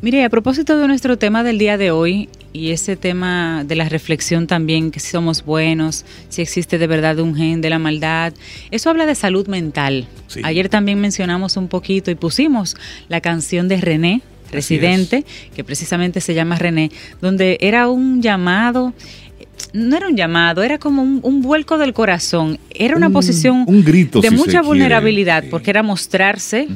Mire, 0.00 0.24
a 0.24 0.30
propósito 0.30 0.78
de 0.78 0.86
nuestro 0.86 1.18
tema 1.18 1.42
del 1.42 1.58
día 1.58 1.76
de 1.76 1.90
hoy 1.90 2.28
y 2.52 2.70
ese 2.70 2.94
tema 2.94 3.64
de 3.64 3.74
la 3.74 3.88
reflexión 3.88 4.46
también, 4.46 4.92
que 4.92 5.00
si 5.00 5.10
somos 5.10 5.44
buenos, 5.44 6.04
si 6.28 6.40
existe 6.40 6.78
de 6.78 6.86
verdad 6.86 7.18
un 7.18 7.34
gen 7.34 7.62
de 7.62 7.70
la 7.70 7.80
maldad, 7.80 8.32
eso 8.70 8.90
habla 8.90 9.06
de 9.06 9.16
salud 9.16 9.48
mental. 9.48 10.06
Ayer 10.44 10.68
también 10.68 11.00
mencionamos 11.00 11.56
un 11.56 11.66
poquito 11.66 12.12
y 12.12 12.14
pusimos 12.14 12.76
la 13.08 13.20
canción 13.20 13.66
de 13.66 13.80
René, 13.80 14.22
residente, 14.50 15.24
que 15.54 15.64
precisamente 15.64 16.20
se 16.20 16.34
llama 16.34 16.56
René, 16.56 16.90
donde 17.20 17.58
era 17.60 17.88
un 17.88 18.22
llamado 18.22 18.92
no 19.72 19.96
era 19.96 20.08
un 20.08 20.16
llamado, 20.16 20.62
era 20.62 20.78
como 20.78 21.02
un, 21.02 21.42
vuelco 21.42 21.78
del 21.78 21.92
corazón. 21.92 22.58
Era 22.70 22.96
una 22.96 23.10
posición 23.10 23.66
de 23.66 24.30
mucha 24.30 24.62
vulnerabilidad, 24.62 25.44
porque 25.50 25.70
era 25.70 25.82
mostrarse 25.82 26.66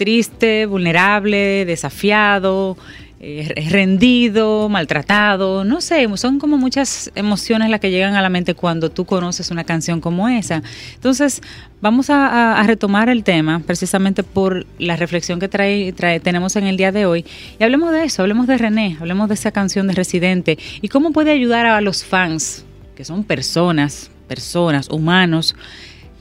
triste, 0.00 0.64
vulnerable, 0.64 1.66
desafiado, 1.66 2.78
eh, 3.22 3.52
rendido, 3.68 4.70
maltratado, 4.70 5.62
no 5.62 5.82
sé, 5.82 6.08
son 6.16 6.38
como 6.38 6.56
muchas 6.56 7.10
emociones 7.14 7.68
las 7.68 7.78
que 7.78 7.90
llegan 7.90 8.14
a 8.14 8.22
la 8.22 8.30
mente 8.30 8.54
cuando 8.54 8.90
tú 8.90 9.04
conoces 9.04 9.50
una 9.50 9.62
canción 9.64 10.00
como 10.00 10.26
esa. 10.30 10.62
Entonces, 10.94 11.42
vamos 11.82 12.08
a, 12.08 12.62
retomar 12.66 13.10
el 13.10 13.22
tema 13.22 13.60
precisamente 13.66 14.22
por 14.22 14.64
la 14.78 14.96
reflexión 14.96 15.38
que 15.38 15.48
trae, 15.48 15.92
tenemos 16.20 16.56
en 16.56 16.66
el 16.66 16.78
día 16.78 16.92
de 16.92 17.04
hoy 17.04 17.26
y 17.58 17.62
hablemos 17.62 17.92
de 17.92 18.04
eso, 18.04 18.22
hablemos 18.22 18.46
de 18.46 18.56
René, 18.56 18.96
hablemos 18.98 19.28
de 19.28 19.34
esa 19.34 19.50
canción 19.50 19.86
de 19.86 19.92
Residente 19.92 20.58
y 20.80 20.88
cómo 20.88 21.12
puede 21.12 21.30
ayudar 21.30 21.66
a 21.66 21.78
los 21.82 22.04
fans, 22.04 22.64
que 22.96 23.04
son 23.04 23.24
personas, 23.24 24.10
personas, 24.28 24.88
humanos, 24.88 25.54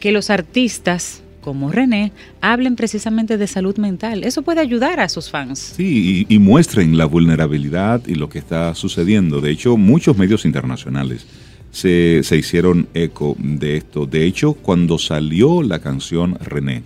que 0.01 0.11
los 0.11 0.29
artistas 0.29 1.23
como 1.41 1.71
René 1.71 2.11
hablen 2.41 2.75
precisamente 2.75 3.37
de 3.37 3.47
salud 3.47 3.77
mental. 3.77 4.23
Eso 4.23 4.41
puede 4.41 4.61
ayudar 4.61 4.99
a 4.99 5.09
sus 5.09 5.29
fans. 5.29 5.73
Sí, 5.75 6.25
y, 6.27 6.39
muestren 6.39 6.97
la 6.97 7.05
vulnerabilidad 7.05 8.01
y 8.07 8.15
lo 8.15 8.29
que 8.29 8.39
está 8.39 8.73
sucediendo. 8.75 9.41
De 9.41 9.51
hecho, 9.51 9.77
muchos 9.77 10.17
medios 10.17 10.45
internacionales 10.45 11.25
se, 11.71 12.21
hicieron 12.31 12.87
eco 12.93 13.35
de 13.39 13.77
esto. 13.77 14.05
De 14.05 14.25
hecho, 14.25 14.53
cuando 14.53 14.97
salió 14.97 15.61
la 15.61 15.79
canción 15.79 16.37
René, 16.39 16.83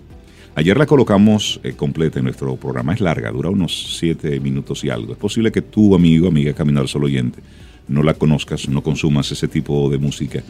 ayer 0.56 0.78
la 0.78 0.86
colocamos 0.86 1.60
eh, 1.64 1.74
completa 1.74 2.20
en 2.20 2.26
nuestro 2.26 2.56
programa, 2.56 2.94
es 2.94 3.02
larga, 3.02 3.32
dura 3.32 3.50
unos 3.50 3.98
siete 3.98 4.40
minutos 4.40 4.84
y 4.84 4.90
algo. 4.90 5.14
Es 5.14 5.20
posible 5.20 5.52
que 5.52 5.62
tu 5.62 5.96
amigo, 5.96 6.28
amiga 6.28 6.54
Caminar 6.54 6.88
Solo 6.88 7.06
Oyente, 7.06 7.40
no 7.88 8.04
la 8.04 8.14
conozcas, 8.14 8.68
no 8.70 8.82
consumas 8.82 9.32
ese 9.32 9.48
tipo 9.48 9.90
de 9.90 9.98
música 9.98 10.44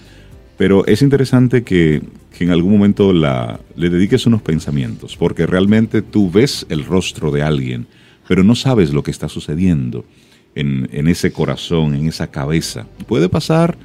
pero 0.57 0.85
es 0.85 1.01
interesante 1.01 1.63
que, 1.63 2.01
en 2.39 2.49
algún 2.49 2.73
momento 2.73 3.13
la, 3.13 3.61
le 3.77 3.89
dediques 3.89 4.25
unos 4.25 4.41
pensamientos, 4.41 5.15
porque 5.15 5.45
realmente 5.45 6.01
tú 6.01 6.29
ves 6.29 6.65
el 6.67 6.83
rostro 6.83 7.31
de 7.31 7.41
alguien, 7.41 7.87
pero 8.27 8.43
no 8.43 8.53
sabes 8.53 8.91
lo 8.91 9.01
que 9.01 9.11
está 9.11 9.29
sucediendo 9.29 10.03
en, 10.53 10.89
en 10.91 11.07
ese 11.07 11.31
corazón, 11.31 11.95
en 11.95 12.07
esa 12.07 12.27
cabeza. 12.27 12.85
Puede 13.07 13.29
pasar 13.29 13.77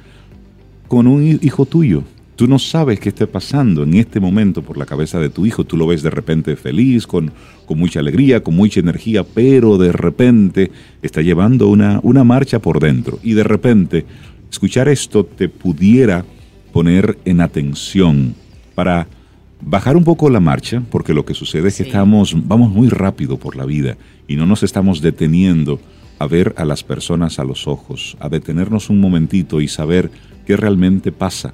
con 0.89 1.07
un 1.07 1.39
hijo 1.41 1.65
tuyo. 1.65 2.03
Tú 2.35 2.47
no 2.47 2.59
sabes 2.59 2.99
qué 2.99 3.09
esté 3.09 3.27
pasando 3.27 3.83
en 3.83 3.93
este 3.93 4.19
momento 4.19 4.61
por 4.61 4.77
la 4.77 4.85
cabeza 4.85 5.19
de 5.19 5.29
tu 5.29 5.45
hijo. 5.45 5.65
Tú 5.65 5.77
lo 5.77 5.87
ves 5.87 6.03
de 6.03 6.09
repente 6.09 6.55
feliz, 6.55 7.05
con, 7.05 7.31
con 7.65 7.77
mucha 7.77 7.99
alegría, 7.99 8.43
con 8.43 8.55
mucha 8.55 8.79
energía, 8.79 9.23
pero 9.23 9.77
de 9.77 9.91
repente 9.91 10.71
está 11.01 11.21
llevando 11.21 11.67
una, 11.67 11.99
una 12.03 12.23
marcha 12.23 12.59
por 12.59 12.79
dentro. 12.79 13.19
Y 13.23 13.33
de 13.33 13.43
repente 13.43 14.05
escuchar 14.49 14.87
esto 14.89 15.25
te 15.25 15.47
pudiera 15.49 16.25
poner 16.71 17.17
en 17.25 17.41
atención 17.41 18.35
para 18.75 19.07
bajar 19.61 19.97
un 19.97 20.03
poco 20.03 20.29
la 20.29 20.39
marcha, 20.39 20.81
porque 20.89 21.13
lo 21.13 21.25
que 21.25 21.33
sucede 21.33 21.67
es 21.67 21.77
que 21.77 21.83
estamos, 21.83 22.33
vamos 22.47 22.71
muy 22.71 22.87
rápido 22.89 23.37
por 23.37 23.55
la 23.55 23.65
vida 23.65 23.97
y 24.27 24.35
no 24.35 24.45
nos 24.45 24.63
estamos 24.63 25.01
deteniendo 25.01 25.79
a 26.19 26.27
ver 26.27 26.53
a 26.57 26.65
las 26.65 26.83
personas 26.83 27.39
a 27.39 27.43
los 27.43 27.67
ojos, 27.67 28.17
a 28.19 28.29
detenernos 28.29 28.89
un 28.89 28.99
momentito 28.99 29.61
y 29.61 29.67
saber 29.67 30.11
qué 30.45 30.57
realmente 30.57 31.11
pasa. 31.11 31.53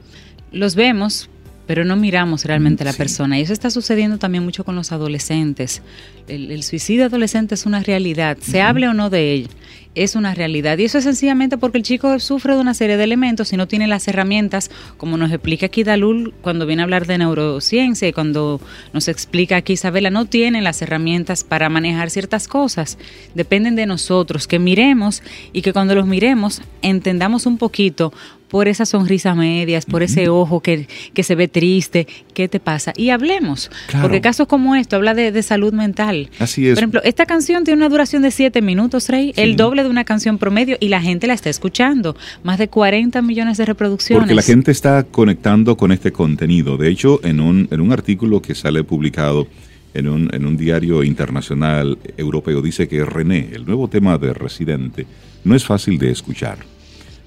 Los 0.52 0.76
vemos, 0.76 1.30
pero 1.68 1.86
no 1.86 1.96
miramos 1.96 2.46
realmente 2.46 2.84
a 2.84 2.86
la 2.86 2.94
persona. 2.94 3.40
Y 3.40 3.42
eso 3.42 3.54
está 3.54 3.70
sucediendo 3.70 4.18
también 4.18 4.44
mucho 4.44 4.64
con 4.64 4.76
los 4.76 4.92
adolescentes. 4.92 5.82
El, 6.28 6.64
suicidio 6.64 7.06
adolescente 7.06 7.56
es 7.56 7.66
una 7.66 7.82
realidad, 7.82 8.38
se 8.42 8.62
hable 8.62 8.88
o 8.88 8.94
no 8.94 9.10
de 9.10 9.36
él 9.36 9.50
es 9.96 10.16
una 10.16 10.36
realidad. 10.36 10.78
Y 10.78 10.84
eso 10.84 10.98
es 10.98 11.06
sencillamente 11.06 11.58
porque 11.58 11.78
el 11.78 11.84
chico 11.84 12.20
sufre 12.20 12.54
de 12.54 12.62
una 12.62 12.74
serie 12.74 12.98
de 12.98 13.04
elementos 13.04 13.52
y 13.54 13.58
no 13.58 13.68
tiene 13.68 13.88
las 13.88 14.08
herramientas, 14.08 14.70
como 14.98 15.18
nos 15.18 15.32
explica 15.32 15.68
aquí 15.68 15.84
Dalul 15.84 16.34
cuando 16.42 16.66
viene 16.66 16.82
a 16.82 16.84
hablar 16.84 17.08
de 17.08 17.18
neurociencia 17.18 18.08
y 18.08 18.14
cuando 18.14 18.60
nos 18.94 19.08
explica 19.08 19.56
aquí 19.56 19.74
Isabela, 19.74 20.10
no 20.10 20.26
tiene 20.26 20.62
las 20.62 20.82
herramientas 20.82 21.44
para 21.44 21.70
manejar 21.70 22.10
ciertas 22.10 22.48
cosas. 22.48 22.98
Dependen 23.34 23.76
de 23.76 23.86
nosotros, 23.86 24.48
que 24.48 24.60
miremos 24.60 25.24
y 25.54 25.62
que 25.62 25.74
cuando 25.74 25.96
los 25.96 26.06
miremos 26.06 26.62
entendamos 26.82 27.46
un 27.46 27.58
poquito 27.58 28.14
por 28.50 28.68
esa 28.68 28.86
sonrisa 28.86 29.36
medias, 29.36 29.86
por 29.86 30.04
ese 30.04 30.30
ojo 30.30 30.62
que, 30.62 30.88
se 31.22 31.36
ve 31.36 31.48
triste, 31.48 32.08
¿qué 32.34 32.48
te 32.48 32.60
pasa? 32.60 32.94
Y 32.96 33.10
hablemos, 33.10 33.72
porque 34.02 34.22
casos 34.22 34.48
como 34.48 34.76
esto 34.76 34.96
habla 34.96 35.14
de, 35.14 35.44
salud 35.44 35.74
mental. 35.74 36.30
Así 36.40 36.68
es. 36.68 36.76
Por 36.76 36.80
ejemplo, 36.80 37.02
esta 37.04 37.26
canción 37.26 37.64
tiene 37.64 37.78
una 37.78 37.90
duración 37.90 38.22
de 38.22 38.32
siete 38.32 38.62
minutos, 38.62 39.10
Rey, 39.10 39.34
el 39.36 39.56
doble 39.56 39.84
de 39.84 39.90
una 39.90 40.06
canción 40.06 40.38
promedio 40.38 40.78
y 40.80 40.90
la 40.90 41.02
gente 41.02 41.28
la 41.28 41.34
está 41.34 41.50
escuchando. 41.50 42.16
Más 42.44 42.58
de 42.58 42.68
40 42.68 43.22
millones 43.22 43.58
de 43.58 43.66
reproducciones. 43.66 44.22
Porque 44.22 44.36
la 44.36 44.42
gente 44.42 44.72
está 44.72 45.04
conectando 45.04 45.78
con 45.78 45.92
este 45.92 46.12
contenido. 46.12 46.78
De 46.78 46.90
hecho, 46.90 47.20
en 47.24 47.40
un, 47.40 47.68
en 47.72 47.82
un 47.82 47.92
artículo 47.92 48.42
que 48.42 48.56
sale 48.56 48.84
publicado 48.84 49.48
en 49.94 50.08
un, 50.08 50.30
en 50.34 50.46
un 50.46 50.58
diario 50.58 51.04
internacional 51.04 51.98
europeo, 52.18 52.62
dice 52.62 52.88
que 52.88 53.06
René, 53.06 53.50
el 53.54 53.66
nuevo 53.66 53.88
tema 53.88 54.18
de 54.18 54.34
Residente, 54.34 55.06
no 55.44 55.56
es 55.56 55.64
fácil 55.64 55.98
de 55.98 56.12
escuchar 56.12 56.58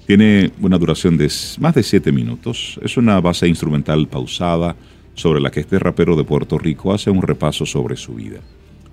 Tiene 0.09 0.51
una 0.59 0.79
duración 0.79 1.17
de 1.17 1.31
más 1.59 1.75
de 1.75 1.83
7 1.83 2.11
minutos. 2.11 2.79
Es 2.81 2.97
una 2.97 3.21
base 3.21 3.47
instrumental 3.47 4.07
pausada 4.07 4.75
sobre 5.13 5.39
la 5.39 5.51
que 5.51 5.59
este 5.59 5.77
rapero 5.77 6.15
de 6.15 6.23
Puerto 6.23 6.57
Rico 6.57 6.91
hace 6.91 7.11
un 7.11 7.21
repaso 7.21 7.63
sobre 7.67 7.95
su 7.95 8.15
vida, 8.15 8.39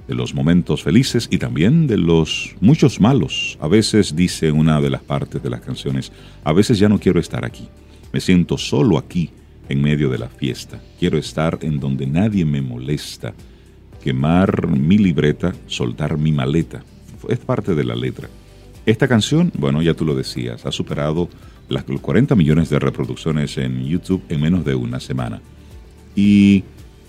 de 0.06 0.14
los 0.14 0.34
momentos 0.34 0.82
felices 0.82 1.26
y 1.30 1.38
también 1.38 1.86
de 1.86 1.96
los 1.96 2.54
muchos 2.60 3.00
malos. 3.00 3.56
A 3.62 3.66
veces 3.66 4.14
dice 4.14 4.52
una 4.52 4.78
de 4.78 4.90
las 4.90 5.00
partes 5.00 5.42
de 5.42 5.48
las 5.48 5.62
canciones, 5.62 6.12
a 6.44 6.52
veces 6.52 6.78
ya 6.78 6.90
no 6.90 6.98
quiero 6.98 7.18
estar 7.18 7.46
aquí, 7.46 7.66
me 8.12 8.20
siento 8.20 8.58
solo 8.58 8.98
aquí 8.98 9.30
en 9.70 9.80
medio 9.80 10.10
de 10.10 10.18
la 10.18 10.28
fiesta, 10.28 10.82
quiero 10.98 11.16
estar 11.16 11.60
en 11.62 11.80
donde 11.80 12.06
nadie 12.06 12.44
me 12.44 12.60
molesta, 12.60 13.32
quemar 14.04 14.66
mi 14.66 14.98
libreta, 14.98 15.54
soltar 15.66 16.18
mi 16.18 16.32
maleta, 16.32 16.84
es 17.26 17.38
parte 17.38 17.74
de 17.74 17.84
la 17.84 17.96
letra. 17.96 18.28
Esta 18.86 19.08
canción, 19.08 19.50
bueno, 19.58 19.82
ya 19.82 19.94
tú 19.94 20.04
lo 20.04 20.14
decías, 20.14 20.64
ha 20.64 20.70
superado 20.70 21.28
las 21.68 21.82
40 21.82 22.36
millones 22.36 22.70
de 22.70 22.78
reproducciones 22.78 23.58
en 23.58 23.84
YouTube 23.84 24.22
en 24.28 24.40
menos 24.40 24.64
de 24.64 24.76
una 24.76 25.00
semana. 25.00 25.42
Y 26.14 26.62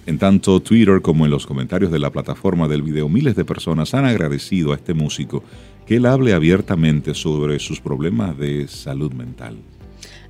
en 0.07 0.17
tanto 0.17 0.59
Twitter 0.59 1.01
como 1.03 1.25
en 1.25 1.31
los 1.31 1.45
comentarios 1.45 1.91
de 1.91 1.99
la 1.99 2.09
plataforma 2.09 2.67
del 2.67 2.81
video, 2.81 3.09
miles 3.09 3.35
de 3.35 3.45
personas 3.45 3.93
han 3.93 4.05
agradecido 4.05 4.71
a 4.73 4.75
este 4.75 4.95
músico 4.95 5.43
que 5.85 5.97
él 5.97 6.07
hable 6.07 6.33
abiertamente 6.33 7.13
sobre 7.13 7.59
sus 7.59 7.79
problemas 7.79 8.35
de 8.37 8.67
salud 8.67 9.13
mental. 9.13 9.57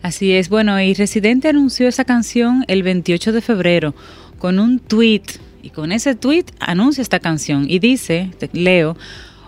Así 0.01 0.34
es, 0.34 0.50
bueno, 0.50 0.80
y 0.82 0.94
Residente 0.94 1.48
anunció 1.48 1.88
esa 1.88 2.04
canción 2.04 2.66
el 2.68 2.84
28 2.84 3.32
de 3.32 3.42
febrero 3.42 3.96
con 4.38 4.60
un 4.60 4.80
tweet 4.80 5.24
y 5.63 5.70
con 5.70 5.92
ese 5.92 6.13
tweet 6.13 6.46
anuncia 6.60 7.01
esta 7.01 7.20
canción 7.20 7.66
y 7.70 7.80
dice, 7.80 8.32
leo, 8.51 8.98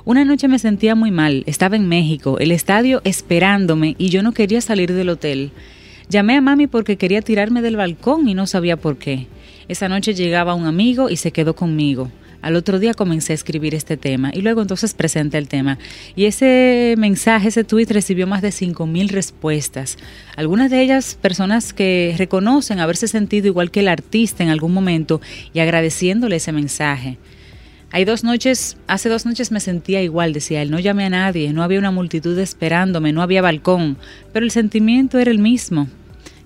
una 0.10 0.26
noche 0.26 0.48
me 0.48 0.58
sentía 0.58 0.96
muy 0.96 1.12
mal, 1.12 1.44
estaba 1.46 1.76
en 1.76 1.88
México, 1.88 2.40
el 2.40 2.52
estadio 2.52 3.00
esperándome 3.04 3.96
y 4.00 4.10
yo 4.10 4.24
no 4.24 4.32
quería 4.32 4.60
salir 4.60 4.92
del 4.92 5.10
hotel. 5.10 5.52
Llamé 6.10 6.36
a 6.36 6.42
mami 6.42 6.66
porque 6.66 6.98
quería 6.98 7.22
tirarme 7.22 7.62
del 7.62 7.76
balcón 7.76 8.28
y 8.28 8.34
no 8.34 8.48
sabía 8.48 8.76
por 8.76 8.98
qué. 8.98 9.28
Esa 9.68 9.88
noche 9.88 10.16
llegaba 10.16 10.56
un 10.56 10.66
amigo 10.66 11.12
y 11.12 11.18
se 11.18 11.32
quedó 11.32 11.56
conmigo. 11.56 12.10
Al 12.42 12.56
otro 12.56 12.80
día 12.80 12.96
comencé 12.96 13.34
a 13.34 13.36
escribir 13.36 13.76
este 13.76 13.98
tema 13.98 14.32
y 14.34 14.42
luego 14.42 14.64
entonces 14.64 14.96
presenté 14.96 15.38
el 15.38 15.48
tema. 15.48 15.78
Y 16.16 16.26
ese 16.26 16.96
mensaje, 16.98 17.50
ese 17.50 17.64
tweet 17.64 17.86
recibió 17.92 18.26
más 18.26 18.42
de 18.42 18.50
5.000 18.50 19.10
respuestas. 19.10 20.00
Algunas 20.36 20.72
de 20.72 20.82
ellas 20.82 21.20
personas 21.22 21.72
que 21.72 22.16
reconocen 22.18 22.80
haberse 22.80 23.08
sentido 23.08 23.46
igual 23.46 23.70
que 23.70 23.82
el 23.82 23.88
artista 23.88 24.44
en 24.44 24.50
algún 24.50 24.74
momento 24.74 25.22
y 25.54 25.60
agradeciéndole 25.60 26.38
ese 26.38 26.52
mensaje. 26.52 27.20
Hay 27.92 28.06
dos 28.06 28.24
noches, 28.24 28.78
hace 28.88 29.10
dos 29.10 29.26
noches 29.26 29.52
me 29.52 29.60
sentía 29.60 30.04
igual, 30.04 30.32
decía 30.32 30.62
él, 30.62 30.70
no 30.70 30.80
llamé 30.80 31.06
a 31.06 31.10
nadie, 31.10 31.52
no 31.54 31.64
había 31.64 31.80
una 31.80 31.90
multitud 31.90 32.38
esperándome, 32.38 33.14
no 33.14 33.24
había 33.24 33.42
balcón, 33.42 33.98
pero 34.32 34.46
el 34.46 34.52
sentimiento 34.52 35.18
era 35.18 35.32
el 35.32 35.40
mismo. 35.40 35.88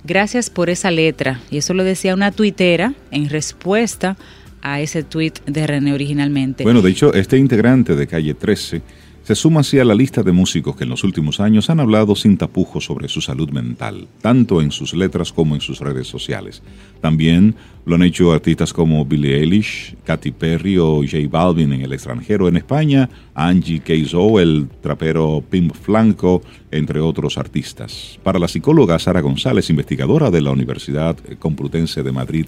Gracias 0.05 0.49
por 0.49 0.69
esa 0.69 0.91
letra. 0.91 1.41
Y 1.51 1.57
eso 1.57 1.73
lo 1.73 1.83
decía 1.83 2.13
una 2.13 2.31
tuitera 2.31 2.93
en 3.11 3.29
respuesta 3.29 4.17
a 4.61 4.79
ese 4.79 5.03
tuit 5.03 5.39
de 5.45 5.67
René 5.67 5.93
originalmente. 5.93 6.63
Bueno, 6.63 6.81
de 6.81 6.91
hecho, 6.91 7.13
este 7.13 7.37
integrante 7.37 7.95
de 7.95 8.07
Calle 8.07 8.33
13 8.33 8.81
se 9.23 9.35
suma 9.35 9.61
así 9.61 9.79
a 9.79 9.85
la 9.85 9.95
lista 9.95 10.21
de 10.21 10.33
músicos 10.33 10.75
que 10.75 10.83
en 10.83 10.89
los 10.89 11.05
últimos 11.05 11.39
años 11.39 11.69
han 11.69 11.79
hablado 11.79 12.13
sin 12.15 12.37
tapujos 12.37 12.83
sobre 12.83 13.07
su 13.07 13.21
salud 13.21 13.49
mental, 13.51 14.07
tanto 14.21 14.61
en 14.61 14.71
sus 14.71 14.93
letras 14.93 15.31
como 15.31 15.55
en 15.55 15.61
sus 15.61 15.79
redes 15.79 16.07
sociales. 16.07 16.61
También 16.99 17.55
lo 17.85 17.95
han 17.95 18.03
hecho 18.03 18.33
artistas 18.33 18.73
como 18.73 19.05
Billie 19.05 19.39
Eilish, 19.39 19.95
Katy 20.03 20.31
Perry 20.31 20.77
o 20.77 20.97
J 20.97 21.19
Balvin 21.29 21.71
en 21.71 21.81
el 21.81 21.93
extranjero. 21.93 22.49
En 22.49 22.57
España, 22.57 23.09
Angie 23.33 23.79
Keizo, 23.79 24.41
el 24.41 24.67
trapero 24.81 25.41
Pimp 25.49 25.73
Flanco, 25.73 26.41
entre 26.69 26.99
otros 26.99 27.37
artistas. 27.37 28.19
Para 28.23 28.39
la 28.39 28.49
psicóloga 28.49 28.99
Sara 28.99 29.21
González, 29.21 29.69
investigadora 29.69 30.31
de 30.31 30.41
la 30.41 30.51
Universidad 30.51 31.15
Complutense 31.39 32.03
de 32.03 32.11
Madrid, 32.11 32.47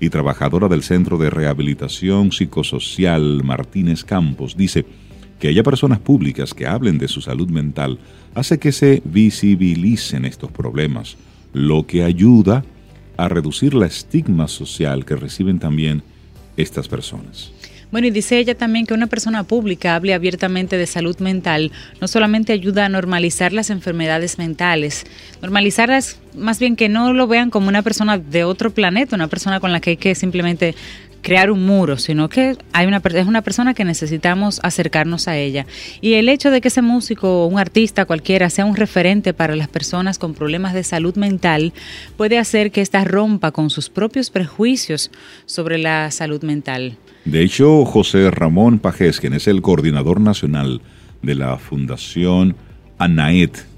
y 0.00 0.10
trabajadora 0.10 0.68
del 0.68 0.82
Centro 0.82 1.18
de 1.18 1.30
Rehabilitación 1.30 2.32
Psicosocial 2.32 3.42
Martínez 3.44 4.04
Campos, 4.04 4.56
dice, 4.56 4.84
que 5.38 5.48
haya 5.48 5.62
personas 5.62 5.98
públicas 5.98 6.54
que 6.54 6.66
hablen 6.66 6.98
de 6.98 7.08
su 7.08 7.20
salud 7.20 7.48
mental 7.48 7.98
hace 8.34 8.58
que 8.58 8.72
se 8.72 9.02
visibilicen 9.04 10.24
estos 10.24 10.50
problemas, 10.50 11.16
lo 11.52 11.86
que 11.86 12.04
ayuda 12.04 12.64
a 13.16 13.28
reducir 13.28 13.74
la 13.74 13.86
estigma 13.86 14.48
social 14.48 15.04
que 15.04 15.16
reciben 15.16 15.58
también 15.58 16.02
estas 16.56 16.88
personas. 16.88 17.52
Bueno, 17.94 18.08
y 18.08 18.10
dice 18.10 18.38
ella 18.38 18.56
también 18.56 18.86
que 18.86 18.94
una 18.94 19.06
persona 19.06 19.44
pública 19.44 19.94
hable 19.94 20.14
abiertamente 20.14 20.76
de 20.76 20.86
salud 20.86 21.16
mental 21.20 21.70
no 22.00 22.08
solamente 22.08 22.52
ayuda 22.52 22.86
a 22.86 22.88
normalizar 22.88 23.52
las 23.52 23.70
enfermedades 23.70 24.36
mentales, 24.36 25.04
normalizarlas 25.40 26.18
más 26.34 26.58
bien 26.58 26.74
que 26.74 26.88
no 26.88 27.12
lo 27.12 27.28
vean 27.28 27.50
como 27.50 27.68
una 27.68 27.82
persona 27.82 28.18
de 28.18 28.42
otro 28.42 28.72
planeta, 28.72 29.14
una 29.14 29.28
persona 29.28 29.60
con 29.60 29.70
la 29.70 29.78
que 29.78 29.90
hay 29.90 29.96
que 29.96 30.16
simplemente 30.16 30.74
crear 31.24 31.50
un 31.50 31.66
muro, 31.66 31.96
sino 31.96 32.28
que 32.28 32.56
hay 32.72 32.86
una, 32.86 33.02
es 33.02 33.26
una 33.26 33.42
persona 33.42 33.74
que 33.74 33.84
necesitamos 33.84 34.60
acercarnos 34.62 35.26
a 35.26 35.36
ella. 35.36 35.66
Y 36.00 36.14
el 36.14 36.28
hecho 36.28 36.52
de 36.52 36.60
que 36.60 36.68
ese 36.68 36.82
músico 36.82 37.44
o 37.44 37.46
un 37.46 37.58
artista 37.58 38.04
cualquiera 38.04 38.50
sea 38.50 38.66
un 38.66 38.76
referente 38.76 39.32
para 39.32 39.56
las 39.56 39.66
personas 39.66 40.18
con 40.18 40.34
problemas 40.34 40.74
de 40.74 40.84
salud 40.84 41.16
mental 41.16 41.72
puede 42.16 42.38
hacer 42.38 42.70
que 42.70 42.82
ésta 42.82 43.02
rompa 43.04 43.50
con 43.50 43.70
sus 43.70 43.88
propios 43.88 44.30
prejuicios 44.30 45.10
sobre 45.46 45.78
la 45.78 46.10
salud 46.10 46.42
mental. 46.44 46.98
De 47.24 47.42
hecho, 47.42 47.84
José 47.86 48.30
Ramón 48.30 48.78
Pajés, 48.78 49.18
quien 49.18 49.32
es 49.32 49.48
el 49.48 49.62
coordinador 49.62 50.20
nacional 50.20 50.82
de 51.22 51.34
la 51.34 51.56
Fundación 51.56 52.54
ANAET, 52.98 53.73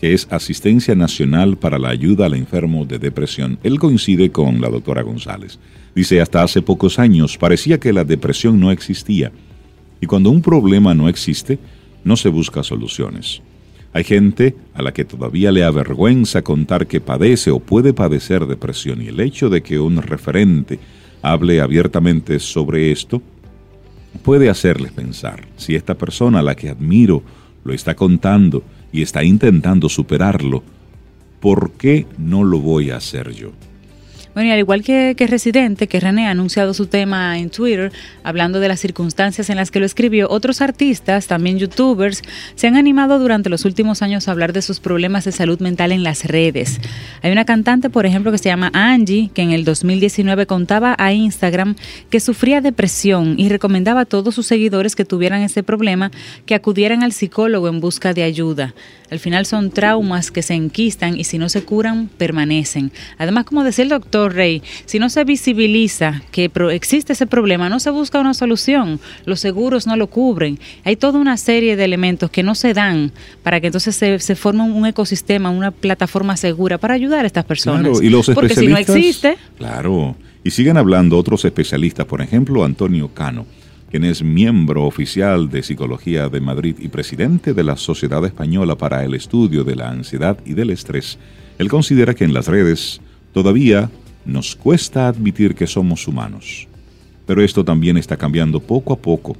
que 0.00 0.14
es 0.14 0.26
Asistencia 0.30 0.94
Nacional 0.94 1.58
para 1.58 1.78
la 1.78 1.90
Ayuda 1.90 2.24
al 2.24 2.32
Enfermo 2.32 2.86
de 2.86 2.98
Depresión, 2.98 3.58
él 3.62 3.78
coincide 3.78 4.30
con 4.30 4.58
la 4.58 4.70
doctora 4.70 5.02
González. 5.02 5.58
Dice, 5.94 6.22
hasta 6.22 6.42
hace 6.42 6.62
pocos 6.62 6.98
años 6.98 7.36
parecía 7.36 7.78
que 7.78 7.92
la 7.92 8.04
depresión 8.04 8.58
no 8.58 8.70
existía. 8.70 9.30
Y 10.00 10.06
cuando 10.06 10.30
un 10.30 10.40
problema 10.40 10.94
no 10.94 11.10
existe, 11.10 11.58
no 12.02 12.16
se 12.16 12.30
busca 12.30 12.62
soluciones. 12.62 13.42
Hay 13.92 14.04
gente 14.04 14.56
a 14.72 14.80
la 14.80 14.92
que 14.94 15.04
todavía 15.04 15.52
le 15.52 15.64
avergüenza 15.64 16.40
contar 16.40 16.86
que 16.86 17.02
padece 17.02 17.50
o 17.50 17.58
puede 17.58 17.92
padecer 17.92 18.46
depresión 18.46 19.02
y 19.02 19.08
el 19.08 19.20
hecho 19.20 19.50
de 19.50 19.62
que 19.62 19.78
un 19.78 20.00
referente 20.00 20.78
hable 21.20 21.60
abiertamente 21.60 22.38
sobre 22.38 22.90
esto 22.90 23.20
puede 24.22 24.48
hacerles 24.48 24.92
pensar, 24.92 25.46
si 25.58 25.74
esta 25.74 25.94
persona 25.94 26.38
a 26.38 26.42
la 26.42 26.54
que 26.54 26.70
admiro 26.70 27.22
lo 27.64 27.74
está 27.74 27.94
contando 27.94 28.62
y 28.92 29.02
está 29.02 29.22
intentando 29.24 29.88
superarlo, 29.88 30.62
¿por 31.40 31.72
qué 31.72 32.06
no 32.18 32.44
lo 32.44 32.58
voy 32.58 32.90
a 32.90 32.96
hacer 32.96 33.32
yo? 33.32 33.50
Bueno, 34.32 34.48
y 34.48 34.52
al 34.52 34.60
igual 34.60 34.84
que, 34.84 35.14
que, 35.16 35.26
Residente, 35.26 35.88
que 35.88 35.98
René 35.98 36.28
ha 36.28 36.30
anunciado 36.30 36.72
su 36.72 36.86
tema 36.86 37.36
en 37.38 37.50
Twitter, 37.50 37.90
hablando 38.22 38.60
de 38.60 38.68
las 38.68 38.78
circunstancias 38.78 39.50
en 39.50 39.56
las 39.56 39.72
que 39.72 39.80
lo 39.80 39.86
escribió, 39.86 40.30
otros 40.30 40.60
artistas, 40.60 41.26
también 41.26 41.58
youtubers, 41.58 42.22
se 42.54 42.68
han 42.68 42.76
animado 42.76 43.18
durante 43.18 43.50
los 43.50 43.64
últimos 43.64 44.02
años 44.02 44.28
a 44.28 44.30
hablar 44.30 44.52
de 44.52 44.62
sus 44.62 44.78
problemas 44.78 45.24
de 45.24 45.32
salud 45.32 45.58
mental 45.58 45.90
en 45.90 46.04
las 46.04 46.26
redes. 46.26 46.80
Hay 47.22 47.32
una 47.32 47.44
cantante, 47.44 47.90
por 47.90 48.06
ejemplo, 48.06 48.30
que 48.30 48.38
se 48.38 48.50
llama 48.50 48.70
Angie, 48.72 49.30
que 49.34 49.42
en 49.42 49.50
el 49.50 49.64
2019 49.64 50.46
contaba 50.46 50.94
a 50.96 51.12
Instagram 51.12 51.74
que 52.08 52.20
sufría 52.20 52.60
depresión 52.60 53.34
y 53.36 53.48
recomendaba 53.48 54.02
a 54.02 54.04
todos 54.04 54.36
sus 54.36 54.46
seguidores 54.46 54.94
que 54.94 55.04
tuvieran 55.04 55.42
ese 55.42 55.64
problema 55.64 56.12
que 56.46 56.54
acudieran 56.54 57.02
al 57.02 57.12
psicólogo 57.12 57.66
en 57.66 57.80
busca 57.80 58.14
de 58.14 58.22
ayuda. 58.22 58.74
Al 59.10 59.18
final 59.18 59.44
son 59.44 59.72
traumas 59.72 60.30
que 60.30 60.42
se 60.42 60.54
enquistan 60.54 61.18
y 61.18 61.24
si 61.24 61.36
no 61.36 61.48
se 61.48 61.64
curan, 61.64 62.08
permanecen. 62.16 62.92
Además, 63.18 63.44
como 63.44 63.64
decía 63.64 63.82
el 63.82 63.88
doctor 63.88 64.19
Rey, 64.28 64.62
si 64.84 64.98
no 64.98 65.08
se 65.08 65.24
visibiliza 65.24 66.22
que 66.30 66.50
existe 66.72 67.12
ese 67.12 67.26
problema, 67.26 67.68
no 67.68 67.80
se 67.80 67.90
busca 67.90 68.20
una 68.20 68.34
solución, 68.34 69.00
los 69.24 69.40
seguros 69.40 69.86
no 69.86 69.96
lo 69.96 70.08
cubren. 70.08 70.58
Hay 70.84 70.96
toda 70.96 71.18
una 71.18 71.36
serie 71.36 71.76
de 71.76 71.84
elementos 71.84 72.30
que 72.30 72.42
no 72.42 72.54
se 72.54 72.74
dan 72.74 73.12
para 73.42 73.60
que 73.60 73.68
entonces 73.68 73.96
se, 73.96 74.18
se 74.18 74.36
forme 74.36 74.62
un 74.62 74.86
ecosistema, 74.86 75.50
una 75.50 75.70
plataforma 75.70 76.36
segura 76.36 76.78
para 76.78 76.94
ayudar 76.94 77.24
a 77.24 77.26
estas 77.26 77.44
personas. 77.44 77.82
Claro, 77.82 78.02
y 78.02 78.10
los 78.10 78.28
Porque 78.30 78.54
si 78.54 78.66
no 78.66 78.76
existe... 78.76 79.36
Claro, 79.56 80.16
y 80.42 80.50
siguen 80.50 80.76
hablando 80.76 81.18
otros 81.18 81.44
especialistas, 81.44 82.06
por 82.06 82.22
ejemplo, 82.22 82.64
Antonio 82.64 83.08
Cano 83.08 83.46
quien 83.90 84.04
es 84.04 84.22
miembro 84.22 84.84
oficial 84.84 85.50
de 85.50 85.64
Psicología 85.64 86.28
de 86.28 86.40
Madrid 86.40 86.76
y 86.78 86.88
presidente 86.88 87.54
de 87.54 87.64
la 87.64 87.76
Sociedad 87.76 88.24
Española 88.24 88.76
para 88.76 89.04
el 89.04 89.14
Estudio 89.14 89.64
de 89.64 89.74
la 89.74 89.90
Ansiedad 89.90 90.38
y 90.46 90.54
del 90.54 90.70
Estrés, 90.70 91.18
él 91.58 91.68
considera 91.68 92.14
que 92.14 92.24
en 92.24 92.32
las 92.32 92.46
redes 92.46 93.00
todavía 93.32 93.90
nos 94.24 94.56
cuesta 94.56 95.08
admitir 95.08 95.54
que 95.54 95.66
somos 95.66 96.06
humanos. 96.06 96.68
Pero 97.26 97.42
esto 97.42 97.64
también 97.64 97.96
está 97.96 98.16
cambiando 98.16 98.60
poco 98.60 98.92
a 98.92 98.98
poco. 98.98 99.36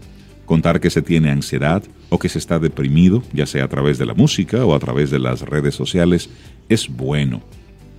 Contar 0.47 0.81
que 0.81 0.91
se 0.91 1.03
tiene 1.03 1.31
ansiedad 1.31 1.83
o 2.09 2.19
que 2.19 2.29
se 2.29 2.39
está 2.39 2.59
deprimido, 2.59 3.23
ya 3.33 3.47
sea 3.47 3.65
a 3.65 3.69
través 3.69 3.99
de 3.99 4.07
la 4.07 4.15
música 4.15 4.65
o 4.65 4.75
a 4.75 4.79
través 4.79 5.11
de 5.11 5.19
las 5.19 5.43
redes 5.43 5.75
sociales, 5.75 6.31
es 6.69 6.89
bueno. 6.89 7.43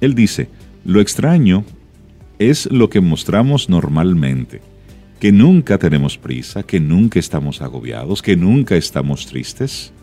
Él 0.02 0.16
dice, 0.16 0.50
lo 0.86 1.02
extraño 1.02 1.64
es 2.40 2.72
lo 2.72 2.90
que 2.90 3.02
mostramos 3.02 3.70
normalmente 3.70 4.62
que 5.22 5.32
nunca 5.32 5.78
tenemos 5.78 6.18
prisa, 6.18 6.64
que 6.64 6.80
nunca 6.80 7.20
estamos 7.20 7.62
agobiados, 7.62 8.24
que 8.24 8.36
nunca 8.36 8.76
estamos 8.76 9.28
tristes. 9.28 9.94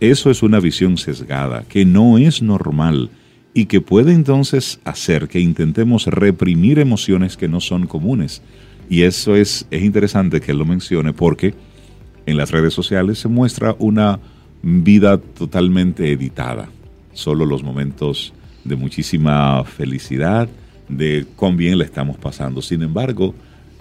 eso 0.00 0.30
es 0.30 0.42
una 0.42 0.60
visión 0.60 0.96
sesgada, 0.96 1.64
que 1.68 1.84
no 1.84 2.16
es 2.16 2.40
normal 2.40 3.10
y 3.54 3.66
que 3.66 3.80
puede 3.80 4.12
entonces 4.12 4.80
hacer 4.84 5.28
que 5.28 5.40
intentemos 5.40 6.06
reprimir 6.06 6.78
emociones 6.78 7.36
que 7.36 7.48
no 7.48 7.60
son 7.60 7.86
comunes. 7.86 8.42
Y 8.88 9.02
eso 9.02 9.36
es, 9.36 9.66
es 9.70 9.82
interesante 9.82 10.40
que 10.40 10.54
lo 10.54 10.64
mencione 10.64 11.12
porque 11.12 11.54
en 12.26 12.36
las 12.36 12.50
redes 12.50 12.72
sociales 12.72 13.18
se 13.18 13.28
muestra 13.28 13.76
una 13.78 14.20
vida 14.62 15.18
totalmente 15.18 16.10
editada. 16.12 16.68
Solo 17.12 17.44
los 17.44 17.62
momentos 17.62 18.32
de 18.64 18.76
muchísima 18.76 19.64
felicidad, 19.64 20.48
de 20.88 21.26
cuán 21.36 21.56
bien 21.56 21.78
le 21.78 21.84
estamos 21.84 22.16
pasando. 22.16 22.62
Sin 22.62 22.82
embargo, 22.82 23.34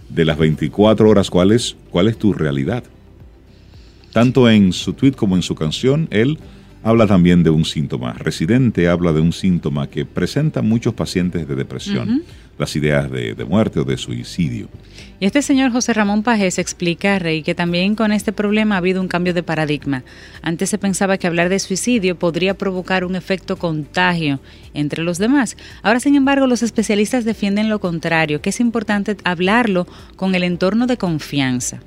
de 0.09 0.25
las 0.25 0.37
24 0.37 1.09
horas, 1.09 1.29
¿cuál 1.29 1.51
es, 1.51 1.75
cuál 1.89 2.07
es 2.07 2.17
tu 2.17 2.33
realidad? 2.33 2.83
Tanto 4.11 4.49
en 4.49 4.73
su 4.73 4.93
tweet 4.93 5.13
como 5.13 5.35
en 5.35 5.41
su 5.41 5.55
canción, 5.55 6.07
él 6.11 6.37
habla 6.83 7.07
también 7.07 7.43
de 7.43 7.49
un 7.49 7.65
síntoma. 7.65 8.13
Residente 8.13 8.87
habla 8.87 9.13
de 9.13 9.21
un 9.21 9.33
síntoma 9.33 9.87
que 9.87 10.05
presenta 10.05 10.61
muchos 10.61 10.93
pacientes 10.93 11.47
de 11.47 11.55
depresión, 11.55 12.23
las 12.57 12.75
ideas 12.75 13.09
de, 13.11 13.35
muerte 13.45 13.79
o 13.79 13.83
de 13.83 13.97
suicidio. 13.97 14.67
Y 15.19 15.25
este 15.25 15.41
señor 15.41 15.71
José 15.71 15.93
Ramón 15.93 16.23
Pajés 16.23 16.57
explica, 16.57 17.19
Rey, 17.19 17.43
que 17.43 17.55
también 17.55 17.95
con 17.95 18.11
este 18.11 18.31
problema 18.31 18.75
ha 18.75 18.77
habido 18.79 19.01
un 19.01 19.07
cambio 19.07 19.33
de 19.33 19.43
paradigma. 19.43 20.03
Antes 20.41 20.69
se 20.69 20.77
pensaba 20.77 21.17
que 21.17 21.27
hablar 21.27 21.49
de 21.49 21.59
suicidio 21.59 22.17
podría 22.17 22.55
provocar 22.55 23.05
un 23.05 23.15
efecto 23.15 23.57
contagio 23.57 24.39
entre 24.73 25.03
los 25.03 25.17
demás. 25.17 25.57
Ahora, 25.83 25.99
sin 25.99 26.15
embargo, 26.15 26.47
los 26.47 26.63
especialistas 26.63 27.25
defienden 27.25 27.69
lo 27.69 27.79
contrario, 27.79 28.41
que 28.41 28.49
es 28.49 28.59
importante 28.59 29.17
hablarlo 29.23 29.87
con 30.15 30.33
el 30.33 30.43
entorno 30.43 30.87
de 30.87 30.97
confianza 30.97 31.81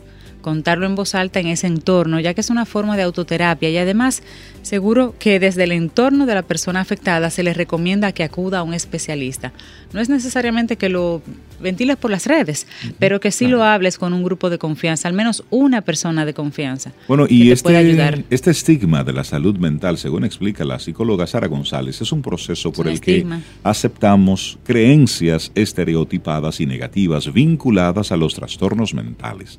contarlo 0.45 0.85
en 0.85 0.95
voz 0.95 1.15
alta 1.15 1.41
en 1.41 1.47
ese 1.47 1.67
entorno, 1.67 2.21
ya 2.21 2.35
que 2.35 2.43
es 2.43 2.51
una 2.51 2.67
forma 2.67 2.99
de 2.99 3.03
autoterapia 3.03 3.71
y 3.71 3.79
además 3.79 4.23
seguro 4.61 5.15
que 5.19 5.41
desde 5.41 5.65
el 5.65 5.73
entorno 5.73 6.27
de 6.27 6.35
la 6.35 6.43
persona 6.43 6.81
afectada 6.81 7.31
se 7.31 7.43
le 7.43 7.55
recomienda 7.55 8.13
que 8.13 8.25
acuda 8.25 8.59
a 8.59 8.63
un 8.63 8.75
especialista. 8.75 9.55
No 9.95 10.03
es 10.03 10.11
necesariamente 10.11 10.77
que 10.77 10.91
lo 10.91 11.23
ventiles 11.61 11.97
por 11.97 12.11
las 12.11 12.27
redes, 12.27 12.67
pero 12.99 13.21
que 13.21 13.31
sí 13.31 13.47
lo 13.47 13.65
hables 13.65 13.97
con 13.97 14.13
un 14.13 14.23
grupo 14.23 14.51
de 14.51 14.59
confianza, 14.59 15.09
al 15.09 15.15
menos 15.15 15.45
una 15.49 15.81
persona 15.81 16.27
de 16.27 16.35
confianza. 16.35 16.93
Bueno, 17.09 17.25
y 17.27 17.51
este, 17.51 18.23
este 18.29 18.51
estigma 18.51 19.03
de 19.03 19.15
la 19.15 19.25
salud 19.25 19.57
mental, 19.57 19.97
según 19.97 20.25
explica 20.25 20.63
la 20.63 20.79
psicóloga 20.79 21.27
Sara 21.27 21.47
González, 21.47 22.03
es 22.03 22.13
un 22.13 22.21
proceso 22.21 22.71
por 22.71 22.87
el 22.87 23.01
que 23.01 23.27
aceptamos 23.63 24.59
creencias 24.63 25.53
estereotipadas 25.55 26.61
y 26.61 26.67
negativas 26.67 27.33
vinculadas 27.33 28.13
a 28.13 28.19
los 28.19 28.35
trastornos 28.35 28.93
mentales 28.93 29.59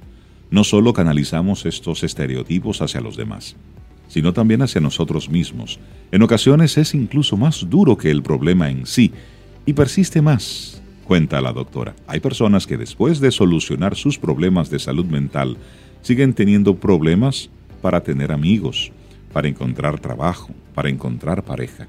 no 0.51 0.63
solo 0.63 0.93
canalizamos 0.93 1.65
estos 1.65 2.03
estereotipos 2.03 2.81
hacia 2.81 3.01
los 3.01 3.17
demás, 3.17 3.55
sino 4.07 4.33
también 4.33 4.61
hacia 4.61 4.81
nosotros 4.81 5.29
mismos. 5.29 5.79
En 6.11 6.21
ocasiones 6.21 6.77
es 6.77 6.93
incluso 6.93 7.37
más 7.37 7.69
duro 7.69 7.97
que 7.97 8.11
el 8.11 8.23
problema 8.23 8.69
en 8.69 8.85
sí 8.85 9.11
y 9.65 9.73
persiste 9.73 10.21
más, 10.21 10.81
cuenta 11.05 11.41
la 11.41 11.53
doctora. 11.53 11.95
Hay 12.07 12.19
personas 12.19 12.67
que 12.67 12.77
después 12.77 13.19
de 13.19 13.31
solucionar 13.31 13.95
sus 13.95 14.17
problemas 14.17 14.69
de 14.69 14.79
salud 14.79 15.05
mental 15.05 15.57
siguen 16.01 16.33
teniendo 16.33 16.75
problemas 16.75 17.49
para 17.81 18.01
tener 18.01 18.31
amigos, 18.31 18.91
para 19.33 19.47
encontrar 19.47 19.99
trabajo, 19.99 20.49
para 20.73 20.89
encontrar 20.89 21.43
pareja. 21.43 21.87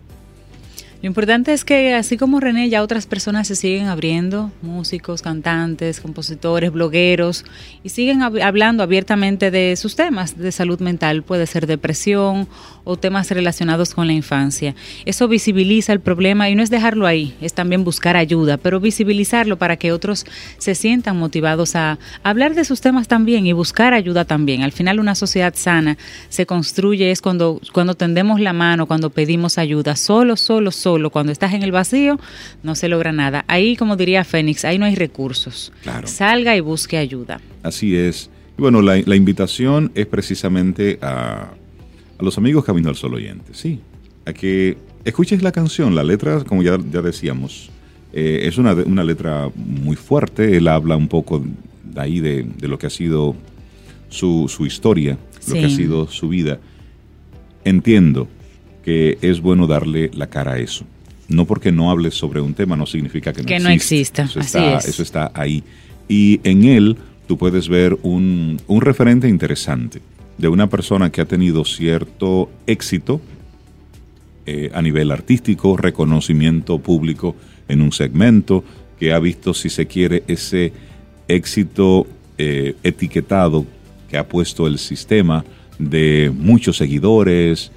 Lo 1.03 1.09
importante 1.09 1.53
es 1.53 1.65
que 1.65 1.95
así 1.95 2.17
como 2.17 2.41
René, 2.41 2.71
ya 2.71 2.83
otras 2.83 3.07
personas 3.07 3.47
se 3.47 3.55
siguen 3.55 3.87
abriendo, 3.87 4.51
músicos, 4.63 5.21
cantantes, 5.21 6.01
compositores, 6.01 6.73
blogueros, 6.73 7.45
y 7.85 7.91
siguen 7.91 8.23
hablando 8.23 8.83
abiertamente 8.83 9.51
de 9.51 9.77
sus 9.77 9.95
temas 9.95 10.39
de 10.39 10.51
salud 10.53 10.81
mental, 10.81 11.23
puede 11.23 11.47
ser 11.47 11.67
depresión 11.67 12.49
o 12.85 12.97
temas 12.97 13.31
relacionados 13.31 13.95
con 13.95 14.07
la 14.07 14.15
infancia. 14.15 14.75
Eso 15.05 15.29
visibiliza 15.29 15.93
el 15.93 16.01
problema 16.01 16.49
y 16.49 16.55
no 16.55 16.63
es 16.63 16.71
dejarlo 16.71 17.07
ahí, 17.07 17.35
es 17.43 17.53
también 17.53 17.85
buscar 17.85 18.17
ayuda, 18.17 18.57
pero 18.57 18.81
visibilizarlo 18.81 19.59
para 19.59 19.77
que 19.77 19.93
otros 19.93 20.25
se 20.57 20.75
sientan 20.75 21.19
motivados 21.19 21.77
a 21.77 21.99
hablar 22.23 22.55
de 22.55 22.65
sus 22.65 22.81
temas 22.81 23.07
también 23.07 23.47
y 23.47 23.53
buscar 23.53 23.93
ayuda 23.93 24.25
también. 24.25 24.63
Al 24.63 24.73
final 24.73 24.99
una 24.99 25.15
sociedad 25.15 25.53
sana 25.57 25.99
se 26.31 26.47
construye 26.47 27.11
es 27.11 27.21
cuando, 27.21 27.61
cuando 27.75 27.95
tendemos 27.95 28.41
la 28.41 28.55
mano, 28.55 28.87
cuando 28.87 29.11
pedimos 29.11 29.59
ayuda, 29.59 29.95
solo, 29.95 30.37
solo, 30.37 30.71
solo 30.71 30.86
solo, 30.87 31.11
cuando 31.11 31.33
estás 31.33 31.53
en 31.53 31.65
el 31.65 31.73
vacío, 31.73 32.17
no 32.63 32.77
se 32.77 32.89
logra 32.89 33.11
nada. 33.11 33.45
Ahí, 33.49 33.75
como 33.75 33.97
diría 33.97 34.23
Fénix, 34.23 34.65
ahí 34.65 34.79
no 34.79 34.85
hay 34.85 34.95
recursos. 34.95 35.73
Salga 36.05 36.55
y 36.55 36.61
busque 36.61 36.97
ayuda. 36.97 37.41
Así 37.65 37.97
es. 37.97 38.31
Y 38.57 38.63
bueno, 38.63 38.81
la, 38.83 39.17
invitación 39.17 39.91
es 39.97 40.07
precisamente 40.07 41.01
a, 41.03 41.49
los 42.21 42.39
amigos 42.39 42.65
Camino 42.65 42.89
al 42.89 42.95
Sol 42.95 43.15
oyentes, 43.15 43.57
sí, 43.57 43.81
a 44.27 44.33
que 44.33 44.79
escuches 45.05 45.43
la 45.43 45.51
canción, 45.51 45.97
la 45.97 46.05
letra, 46.05 46.45
como 46.45 46.63
ya, 46.63 46.79
ya 46.93 47.03
decíamos, 47.03 47.71
eh, 48.13 48.43
es 48.45 48.57
una, 48.57 48.73
una 48.73 49.03
letra 49.03 49.51
muy 49.57 49.97
fuerte, 49.97 50.57
él 50.57 50.69
habla 50.69 50.97
un 50.97 51.09
poco 51.09 51.43
de 51.83 52.01
ahí 52.01 52.21
de, 52.21 52.47
lo 52.61 52.79
que 52.79 52.87
ha 52.87 52.91
sido 52.91 53.35
su, 54.09 54.47
su 54.49 54.65
historia, 54.67 55.19
lo 55.49 55.55
que 55.55 55.65
ha 55.65 55.71
sido 55.71 56.07
su 56.07 56.29
vida. 56.29 56.61
Entiendo, 57.65 58.29
que 58.87 59.19
es 59.21 59.41
bueno 59.41 59.67
darle 59.67 60.13
la 60.15 60.29
cara 60.29 60.53
a 60.53 60.59
eso. 60.59 60.85
No 61.27 61.45
porque 61.45 61.73
no 61.73 61.91
hables 61.91 62.15
sobre 62.15 62.41
un 62.41 62.55
tema 62.55 62.77
no 62.77 62.87
significa 62.87 63.33
que 63.33 63.43
no, 63.43 63.49
que 63.49 63.59
no 63.59 63.69
exista. 63.69 64.23
Eso, 64.23 64.39
está, 64.39 64.79
eso 64.79 65.03
está 65.03 65.33
ahí. 65.35 65.65
Y 66.09 66.41
en 66.45 66.63
él 66.63 66.97
tú 67.27 67.37
puedes 67.37 67.69
ver 67.69 67.99
un, 68.05 68.61
un 68.69 68.81
referente 68.81 69.29
interesante 69.29 70.01
de 70.39 70.47
una 70.47 70.69
persona 70.69 71.11
que 71.11 71.21
ha 71.21 71.25
tenido 71.25 71.65
cierto 71.65 72.49
éxito 72.69 73.21
eh, 74.47 74.71
a 74.73 74.81
nivel 74.83 75.11
artístico, 75.11 75.77
reconocimiento 75.77 76.79
público 76.79 77.35
en 77.67 77.83
un 77.83 77.91
segmento, 77.91 78.63
que 79.01 79.13
ha 79.13 79.19
visto, 79.19 79.53
si 79.53 79.69
se 79.69 79.87
quiere, 79.87 80.23
ese 80.29 80.73
éxito 81.27 82.07
eh, 82.39 82.77
etiquetado 82.85 83.67
que 84.09 84.17
ha 84.17 84.29
puesto 84.29 84.69
el 84.69 84.79
sistema 84.79 85.45
de 85.81 86.33
muchos 86.33 86.77
seguidores, 86.77 87.73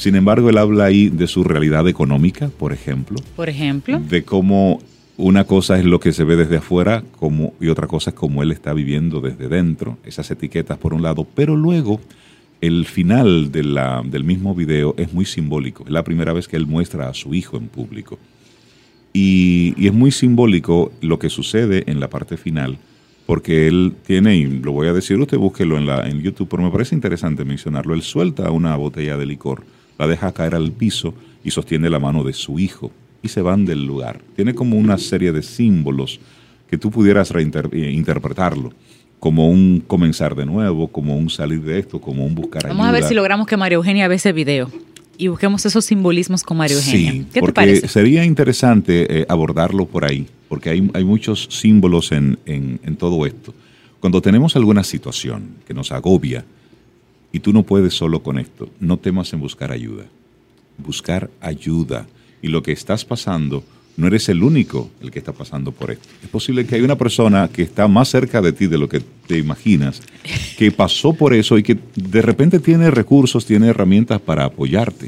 sin 0.00 0.16
embargo, 0.16 0.48
él 0.48 0.56
habla 0.56 0.86
ahí 0.86 1.10
de 1.10 1.26
su 1.26 1.44
realidad 1.44 1.86
económica, 1.86 2.48
por 2.48 2.72
ejemplo. 2.72 3.18
Por 3.36 3.50
ejemplo. 3.50 4.00
De 4.00 4.22
cómo 4.22 4.80
una 5.18 5.44
cosa 5.44 5.78
es 5.78 5.84
lo 5.84 6.00
que 6.00 6.12
se 6.12 6.24
ve 6.24 6.36
desde 6.36 6.56
afuera 6.56 7.04
como, 7.18 7.52
y 7.60 7.68
otra 7.68 7.86
cosa 7.86 8.08
es 8.08 8.16
cómo 8.16 8.42
él 8.42 8.50
está 8.50 8.72
viviendo 8.72 9.20
desde 9.20 9.48
dentro, 9.48 9.98
esas 10.06 10.30
etiquetas 10.30 10.78
por 10.78 10.94
un 10.94 11.02
lado, 11.02 11.26
pero 11.34 11.54
luego 11.54 12.00
el 12.62 12.86
final 12.86 13.52
de 13.52 13.62
la, 13.62 14.02
del 14.02 14.24
mismo 14.24 14.54
video 14.54 14.94
es 14.96 15.12
muy 15.12 15.26
simbólico. 15.26 15.84
Es 15.84 15.90
la 15.90 16.02
primera 16.02 16.32
vez 16.32 16.48
que 16.48 16.56
él 16.56 16.66
muestra 16.66 17.10
a 17.10 17.12
su 17.12 17.34
hijo 17.34 17.58
en 17.58 17.68
público. 17.68 18.18
Y, 19.12 19.74
y, 19.76 19.86
es 19.86 19.92
muy 19.92 20.12
simbólico 20.12 20.92
lo 21.02 21.18
que 21.18 21.28
sucede 21.28 21.84
en 21.88 22.00
la 22.00 22.08
parte 22.08 22.38
final, 22.38 22.78
porque 23.26 23.68
él 23.68 23.96
tiene, 24.06 24.36
y 24.36 24.46
lo 24.46 24.72
voy 24.72 24.86
a 24.86 24.94
decir, 24.94 25.18
usted 25.18 25.36
búsquelo 25.36 25.76
en, 25.76 25.84
la, 25.84 26.08
en 26.08 26.22
YouTube, 26.22 26.48
pero 26.48 26.62
me 26.62 26.70
parece 26.70 26.94
interesante 26.94 27.44
mencionarlo, 27.44 27.92
él 27.92 28.00
suelta 28.00 28.50
una 28.50 28.74
botella 28.76 29.18
de 29.18 29.26
licor 29.26 29.62
la 30.00 30.06
deja 30.06 30.32
caer 30.32 30.54
al 30.54 30.72
piso 30.72 31.12
y 31.44 31.50
sostiene 31.50 31.90
la 31.90 31.98
mano 31.98 32.24
de 32.24 32.32
su 32.32 32.58
hijo 32.58 32.90
y 33.22 33.28
se 33.28 33.42
van 33.42 33.66
del 33.66 33.84
lugar. 33.84 34.22
Tiene 34.34 34.54
como 34.54 34.78
una 34.78 34.96
serie 34.96 35.30
de 35.30 35.42
símbolos 35.42 36.20
que 36.70 36.78
tú 36.78 36.90
pudieras 36.90 37.30
reinterpretarlo 37.30 38.70
eh, 38.70 38.74
como 39.18 39.50
un 39.50 39.84
comenzar 39.86 40.34
de 40.34 40.46
nuevo, 40.46 40.88
como 40.88 41.18
un 41.18 41.28
salir 41.28 41.60
de 41.60 41.78
esto, 41.78 42.00
como 42.00 42.24
un 42.24 42.34
buscar 42.34 42.66
Vamos 42.66 42.86
a 42.86 42.92
ver 42.92 43.04
si 43.04 43.12
logramos 43.12 43.46
que 43.46 43.58
María 43.58 43.76
Eugenia 43.76 44.08
vea 44.08 44.16
ese 44.16 44.32
video 44.32 44.70
y 45.18 45.28
busquemos 45.28 45.66
esos 45.66 45.84
simbolismos 45.84 46.44
con 46.44 46.56
María 46.56 46.76
Eugenia. 46.76 47.12
Sí, 47.12 47.26
¿Qué 47.30 47.42
te 47.42 47.52
parece? 47.52 47.86
Sería 47.86 48.24
interesante 48.24 49.20
eh, 49.20 49.26
abordarlo 49.28 49.84
por 49.84 50.06
ahí, 50.06 50.26
porque 50.48 50.70
hay, 50.70 50.90
hay 50.94 51.04
muchos 51.04 51.46
símbolos 51.50 52.10
en, 52.12 52.38
en, 52.46 52.80
en 52.84 52.96
todo 52.96 53.26
esto. 53.26 53.52
Cuando 54.00 54.22
tenemos 54.22 54.56
alguna 54.56 54.82
situación 54.82 55.56
que 55.66 55.74
nos 55.74 55.92
agobia, 55.92 56.46
y 57.32 57.40
tú 57.40 57.52
no 57.52 57.62
puedes 57.62 57.94
solo 57.94 58.22
con 58.22 58.38
esto. 58.38 58.68
No 58.80 58.96
temas 58.96 59.32
en 59.32 59.40
buscar 59.40 59.72
ayuda. 59.72 60.04
Buscar 60.78 61.30
ayuda. 61.40 62.06
Y 62.42 62.48
lo 62.48 62.62
que 62.62 62.72
estás 62.72 63.04
pasando, 63.04 63.62
no 63.96 64.06
eres 64.06 64.28
el 64.28 64.42
único 64.42 64.90
el 65.00 65.10
que 65.10 65.18
está 65.18 65.32
pasando 65.32 65.72
por 65.72 65.90
esto. 65.90 66.08
Es 66.22 66.28
posible 66.28 66.66
que 66.66 66.76
hay 66.76 66.80
una 66.82 66.96
persona 66.96 67.48
que 67.48 67.62
está 67.62 67.86
más 67.86 68.08
cerca 68.08 68.40
de 68.40 68.52
ti 68.52 68.66
de 68.66 68.78
lo 68.78 68.88
que 68.88 69.00
te 69.26 69.38
imaginas, 69.38 70.02
que 70.56 70.72
pasó 70.72 71.12
por 71.12 71.34
eso 71.34 71.58
y 71.58 71.62
que 71.62 71.78
de 71.94 72.22
repente 72.22 72.58
tiene 72.58 72.90
recursos, 72.90 73.46
tiene 73.46 73.68
herramientas 73.68 74.20
para 74.20 74.44
apoyarte. 74.44 75.06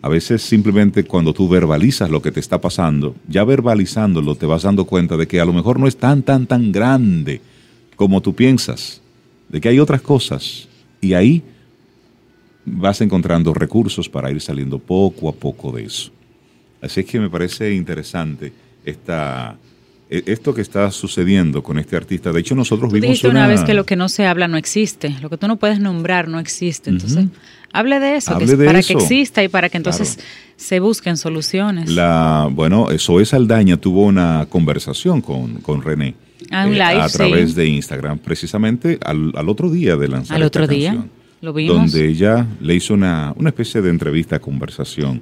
A 0.00 0.08
veces 0.08 0.42
simplemente 0.42 1.04
cuando 1.04 1.32
tú 1.32 1.48
verbalizas 1.48 2.10
lo 2.10 2.22
que 2.22 2.32
te 2.32 2.40
está 2.40 2.60
pasando, 2.60 3.14
ya 3.28 3.44
verbalizándolo 3.44 4.34
te 4.34 4.46
vas 4.46 4.62
dando 4.62 4.84
cuenta 4.84 5.16
de 5.16 5.28
que 5.28 5.40
a 5.40 5.44
lo 5.44 5.52
mejor 5.52 5.78
no 5.78 5.86
es 5.86 5.96
tan, 5.96 6.22
tan, 6.22 6.46
tan 6.46 6.72
grande 6.72 7.40
como 7.94 8.20
tú 8.20 8.34
piensas, 8.34 9.00
de 9.48 9.60
que 9.60 9.68
hay 9.68 9.78
otras 9.78 10.02
cosas. 10.02 10.68
Y 11.00 11.12
ahí 11.12 11.42
vas 12.64 13.00
encontrando 13.00 13.52
recursos 13.54 14.08
para 14.08 14.30
ir 14.30 14.40
saliendo 14.40 14.78
poco 14.78 15.28
a 15.28 15.32
poco 15.32 15.72
de 15.72 15.84
eso. 15.84 16.10
Así 16.80 17.00
es 17.00 17.06
que 17.06 17.20
me 17.20 17.30
parece 17.30 17.72
interesante 17.74 18.52
esta, 18.84 19.56
e, 20.10 20.22
esto 20.26 20.52
que 20.54 20.60
está 20.60 20.90
sucediendo 20.90 21.62
con 21.62 21.78
este 21.78 21.96
artista, 21.96 22.32
de 22.32 22.40
hecho 22.40 22.54
nosotros 22.54 22.88
Tú 22.90 22.94
vimos 22.94 23.08
dijiste 23.08 23.28
una, 23.28 23.40
una 23.40 23.48
vez 23.48 23.62
que 23.62 23.74
lo 23.74 23.84
que 23.86 23.96
no 23.96 24.08
se 24.08 24.26
habla 24.26 24.48
no 24.48 24.56
existe, 24.56 25.14
lo 25.22 25.30
que 25.30 25.36
tú 25.38 25.46
no 25.48 25.56
puedes 25.56 25.80
nombrar 25.80 26.28
no 26.28 26.38
existe, 26.40 26.90
entonces 26.90 27.26
hable 27.72 28.00
de 28.00 28.16
eso, 28.16 28.34
Hable 28.34 28.56
de 28.56 28.66
para 28.66 28.78
eso. 28.80 28.88
que 28.88 28.94
exista 29.02 29.42
y 29.42 29.48
para 29.48 29.68
que 29.68 29.76
entonces 29.76 30.16
Claro. 30.16 30.28
se 30.56 30.80
busquen 30.80 31.16
soluciones. 31.16 31.88
La, 31.90 32.48
bueno, 32.50 32.88
Zoe 32.98 33.24
Saldaña 33.24 33.76
tuvo 33.76 34.04
una 34.04 34.46
conversación 34.48 35.20
con, 35.22 35.54
con 35.60 35.82
René 35.82 36.08
eh, 36.08 36.46
Ah, 36.50 36.66
live, 36.66 36.82
a 36.82 37.08
sí. 37.08 37.16
través 37.18 37.54
de 37.54 37.66
Instagram, 37.68 38.18
precisamente 38.18 38.98
al, 39.04 39.32
al 39.36 39.48
otro 39.48 39.70
día 39.70 39.96
de 39.96 40.08
lanzar 40.08 40.36
Al 40.36 40.42
esta 40.42 40.58
otro 40.62 40.66
día, 40.66 40.96
lo 41.42 41.52
vimos. 41.52 41.76
donde 41.76 42.08
ella 42.08 42.46
le 42.60 42.74
hizo 42.74 42.94
una, 42.94 43.34
una 43.36 43.50
especie 43.50 43.82
de 43.82 43.90
entrevista, 43.90 44.38
conversación 44.38 45.20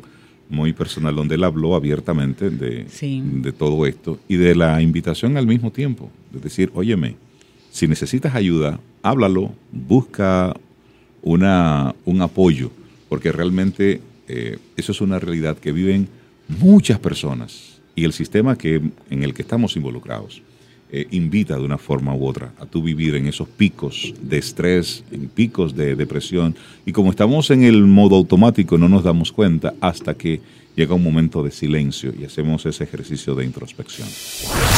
muy 0.48 0.72
personal, 0.72 1.14
donde 1.16 1.34
él 1.36 1.44
habló 1.44 1.74
abiertamente 1.74 2.50
de, 2.50 2.86
Sí. 2.88 3.22
de 3.24 3.52
todo 3.52 3.84
esto 3.86 4.18
y 4.28 4.36
de 4.36 4.54
la 4.54 4.80
invitación 4.82 5.36
al 5.36 5.46
mismo 5.46 5.70
tiempo, 5.72 6.10
de 6.32 6.40
decir, 6.40 6.70
óyeme, 6.74 7.16
si 7.70 7.86
necesitas 7.88 8.34
ayuda, 8.34 8.80
háblalo, 9.02 9.52
busca 9.72 10.54
una, 11.22 11.94
un 12.04 12.20
apoyo, 12.22 12.70
porque 13.08 13.30
realmente 13.32 14.00
eh, 14.28 14.58
eso 14.76 14.92
es 14.92 15.00
una 15.00 15.18
realidad 15.18 15.56
que 15.58 15.72
viven 15.72 16.08
muchas 16.48 16.98
personas 16.98 17.80
y 17.94 18.04
el 18.04 18.12
sistema 18.12 18.56
que, 18.56 18.80
en 19.10 19.22
el 19.22 19.34
que 19.34 19.42
estamos 19.42 19.76
involucrados 19.76 20.42
eh, 20.92 21.06
invita 21.12 21.56
de 21.56 21.62
una 21.62 21.78
forma 21.78 22.14
u 22.14 22.26
otra 22.26 22.52
a 22.58 22.66
tú 22.66 22.82
vivir 22.82 23.14
en 23.14 23.26
esos 23.26 23.48
picos 23.48 24.12
de 24.20 24.38
estrés, 24.38 25.04
en 25.12 25.28
picos 25.28 25.76
de 25.76 25.94
depresión 25.94 26.56
y 26.84 26.92
como 26.92 27.10
estamos 27.10 27.50
en 27.50 27.62
el 27.62 27.84
modo 27.84 28.16
automático 28.16 28.76
no 28.76 28.88
nos 28.88 29.04
damos 29.04 29.30
cuenta 29.30 29.74
hasta 29.80 30.14
que 30.14 30.40
llega 30.74 30.94
un 30.94 31.02
momento 31.02 31.42
de 31.42 31.50
silencio 31.50 32.12
y 32.18 32.24
hacemos 32.24 32.64
ese 32.66 32.84
ejercicio 32.84 33.34
de 33.34 33.44
introspección. 33.44 34.08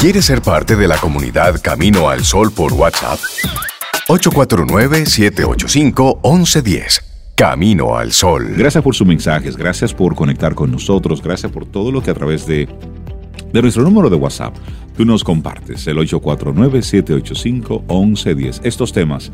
¿Quieres 0.00 0.24
ser 0.24 0.42
parte 0.42 0.74
de 0.76 0.88
la 0.88 0.98
comunidad 0.98 1.60
Camino 1.62 2.08
al 2.08 2.24
Sol 2.24 2.50
por 2.52 2.72
WhatsApp? 2.72 3.18
849-785-1110. 4.08 7.02
Camino 7.34 7.96
al 7.96 8.12
Sol. 8.12 8.54
Gracias 8.56 8.84
por 8.84 8.94
sus 8.94 9.06
mensajes, 9.06 9.56
gracias 9.56 9.94
por 9.94 10.14
conectar 10.14 10.54
con 10.54 10.70
nosotros, 10.70 11.22
gracias 11.22 11.50
por 11.50 11.64
todo 11.64 11.90
lo 11.90 12.02
que 12.02 12.10
a 12.10 12.14
través 12.14 12.46
de, 12.46 12.68
de 13.52 13.62
nuestro 13.62 13.82
número 13.82 14.08
de 14.08 14.16
WhatsApp 14.16 14.54
tú 14.96 15.04
nos 15.04 15.22
compartes, 15.24 15.86
el 15.86 15.98
849-785-1110. 15.98 18.60
Estos 18.62 18.92
temas 18.92 19.30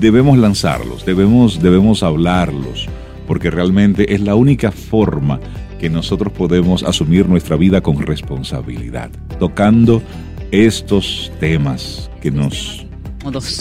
debemos 0.00 0.38
lanzarlos, 0.38 1.04
debemos, 1.04 1.60
debemos 1.62 2.02
hablarlos, 2.02 2.86
porque 3.26 3.50
realmente 3.50 4.14
es 4.14 4.20
la 4.20 4.34
única 4.34 4.70
forma 4.70 5.40
que 5.78 5.90
nosotros 5.90 6.32
podemos 6.32 6.82
asumir 6.82 7.28
nuestra 7.28 7.56
vida 7.56 7.80
con 7.80 8.02
responsabilidad, 8.02 9.10
tocando 9.38 10.02
estos 10.50 11.30
temas 11.40 12.10
que 12.20 12.30
nos... 12.30 12.84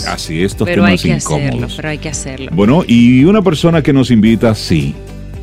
Así, 0.07 0.43
estos 0.43 0.67
pero 0.67 0.85
hay 0.85 0.97
temas 0.97 1.03
que 1.03 1.13
hacerlo, 1.13 1.47
incómodos. 1.47 1.73
pero 1.75 1.89
hay 1.89 1.97
que 1.97 2.09
hacerlo. 2.09 2.51
Bueno, 2.53 2.83
y 2.87 3.23
una 3.25 3.41
persona 3.41 3.81
que 3.81 3.91
nos 3.91 4.11
invita, 4.11 4.53
sí, 4.55 4.95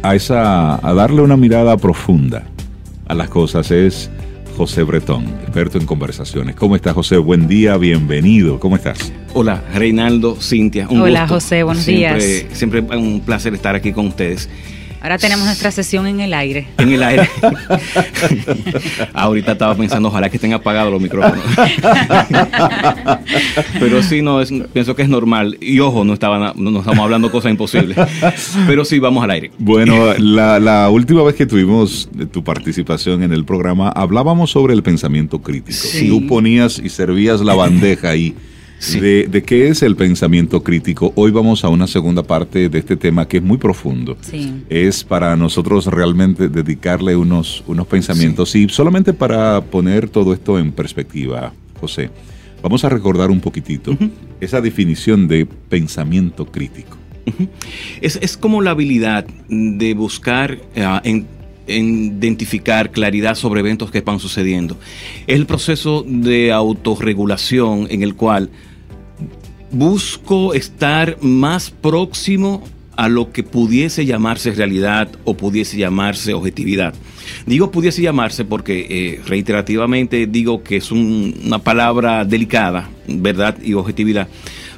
a, 0.02 0.14
esa, 0.14 0.86
a 0.86 0.94
darle 0.94 1.20
una 1.20 1.36
mirada 1.36 1.76
profunda 1.76 2.46
a 3.06 3.14
las 3.14 3.28
cosas 3.28 3.70
es 3.70 4.10
José 4.56 4.84
Bretón, 4.84 5.24
experto 5.42 5.78
en 5.78 5.86
conversaciones. 5.86 6.54
¿Cómo 6.54 6.76
estás, 6.76 6.94
José? 6.94 7.16
Buen 7.18 7.48
día, 7.48 7.76
bienvenido. 7.76 8.60
¿Cómo 8.60 8.76
estás? 8.76 9.12
Hola, 9.32 9.62
Reinaldo, 9.74 10.36
Cintia. 10.40 10.88
Un 10.88 11.00
Hola, 11.00 11.22
gusto. 11.22 11.34
José, 11.34 11.62
buenos 11.64 11.82
Siempre- 11.82 12.24
días. 12.26 12.46
Siempre 12.56 12.80
un 12.80 13.20
placer 13.20 13.52
estar 13.54 13.74
aquí 13.74 13.92
con 13.92 14.06
ustedes. 14.06 14.48
Ahora 15.04 15.18
tenemos 15.18 15.44
nuestra 15.44 15.70
sesión 15.70 16.06
en 16.06 16.20
el 16.20 16.32
aire. 16.32 16.66
En 16.78 16.90
el 16.90 17.02
aire. 17.02 17.28
Ahorita 19.12 19.52
estaba 19.52 19.74
pensando, 19.74 20.08
ojalá 20.08 20.30
que 20.30 20.38
estén 20.38 20.54
apagados 20.54 20.90
los 20.90 21.02
micrófonos. 21.02 21.44
Pero 23.78 24.02
sí, 24.02 24.22
no, 24.22 24.40
es, 24.40 24.50
pienso 24.72 24.96
que 24.96 25.02
es 25.02 25.10
normal. 25.10 25.58
Y 25.60 25.78
ojo, 25.80 26.06
no, 26.06 26.14
estaban, 26.14 26.54
no, 26.56 26.70
no 26.70 26.78
estamos 26.78 27.00
hablando 27.00 27.30
cosas 27.30 27.50
imposibles. 27.50 27.98
Pero 28.66 28.86
sí, 28.86 28.98
vamos 28.98 29.22
al 29.22 29.32
aire. 29.32 29.50
Bueno, 29.58 30.14
la, 30.16 30.58
la 30.58 30.88
última 30.88 31.22
vez 31.22 31.34
que 31.34 31.44
tuvimos 31.44 32.08
tu 32.32 32.42
participación 32.42 33.22
en 33.22 33.34
el 33.34 33.44
programa, 33.44 33.90
hablábamos 33.90 34.52
sobre 34.52 34.72
el 34.72 34.82
pensamiento 34.82 35.42
crítico. 35.42 35.76
Sí. 35.76 36.08
Tú 36.08 36.26
ponías 36.26 36.78
y 36.78 36.88
servías 36.88 37.42
la 37.42 37.52
bandeja 37.52 38.08
ahí. 38.08 38.34
Sí. 38.78 39.00
De, 39.00 39.28
de 39.28 39.42
qué 39.42 39.68
es 39.68 39.82
el 39.82 39.96
pensamiento 39.96 40.62
crítico. 40.62 41.12
Hoy 41.16 41.30
vamos 41.30 41.64
a 41.64 41.68
una 41.68 41.86
segunda 41.86 42.22
parte 42.22 42.68
de 42.68 42.78
este 42.78 42.96
tema 42.96 43.26
que 43.26 43.38
es 43.38 43.42
muy 43.42 43.56
profundo. 43.58 44.16
Sí. 44.20 44.64
es 44.68 45.04
para 45.04 45.36
nosotros 45.36 45.86
realmente 45.86 46.48
dedicarle 46.48 47.16
unos, 47.16 47.64
unos 47.66 47.86
pensamientos. 47.86 48.54
Y 48.54 48.68
solamente 48.68 49.12
para 49.12 49.62
poner 49.62 50.08
todo 50.08 50.34
esto 50.34 50.58
en 50.58 50.72
perspectiva, 50.72 51.52
José, 51.80 52.10
vamos 52.62 52.84
a 52.84 52.88
recordar 52.88 53.30
un 53.30 53.40
poquitito 53.40 53.96
esa 54.40 54.60
definición 54.60 55.28
de 55.28 55.46
pensamiento 55.46 56.46
crítico. 56.46 56.98
Es, 58.02 58.18
es 58.20 58.36
como 58.36 58.60
la 58.60 58.72
habilidad 58.72 59.26
de 59.48 59.94
buscar, 59.94 60.58
en, 60.74 61.00
en 61.04 61.26
identificar 61.66 62.90
claridad 62.90 63.34
sobre 63.34 63.60
eventos 63.60 63.90
que 63.90 64.00
van 64.00 64.18
sucediendo. 64.20 64.76
Es 65.26 65.36
el 65.36 65.46
proceso 65.46 66.04
de 66.06 66.52
autorregulación 66.52 67.86
en 67.90 68.02
el 68.02 68.14
cual 68.14 68.50
busco 69.70 70.54
estar 70.54 71.18
más 71.20 71.70
próximo 71.70 72.62
a 72.96 73.08
lo 73.08 73.32
que 73.32 73.42
pudiese 73.42 74.06
llamarse 74.06 74.52
realidad 74.52 75.08
o 75.24 75.36
pudiese 75.36 75.76
llamarse 75.76 76.32
objetividad. 76.32 76.94
Digo 77.44 77.72
pudiese 77.72 78.02
llamarse 78.02 78.44
porque 78.44 78.86
eh, 78.88 79.20
reiterativamente 79.26 80.26
digo 80.28 80.62
que 80.62 80.76
es 80.76 80.92
un- 80.92 81.34
una 81.44 81.58
palabra 81.58 82.24
delicada, 82.24 82.88
verdad 83.08 83.56
y 83.64 83.74
objetividad, 83.74 84.28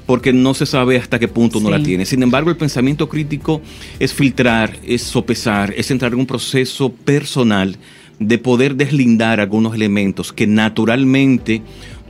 porque 0.06 0.32
no 0.32 0.54
se 0.54 0.66
sabe 0.66 0.96
hasta 0.96 1.18
qué 1.18 1.28
punto 1.28 1.58
uno 1.58 1.68
Sí. 1.68 1.74
la 1.78 1.82
tiene. 1.82 2.06
Sin 2.06 2.22
embargo, 2.22 2.50
el 2.50 2.56
pensamiento 2.56 3.08
crítico 3.08 3.60
es 3.98 4.14
filtrar, 4.14 4.76
es 4.86 5.02
sopesar, 5.02 5.74
es 5.76 5.90
entrar 5.90 6.12
en 6.12 6.20
un 6.20 6.26
proceso 6.26 6.92
personal 6.92 7.76
de 8.18 8.38
poder 8.38 8.76
deslindar 8.76 9.40
algunos 9.40 9.74
elementos 9.74 10.32
que 10.32 10.46
naturalmente 10.46 11.60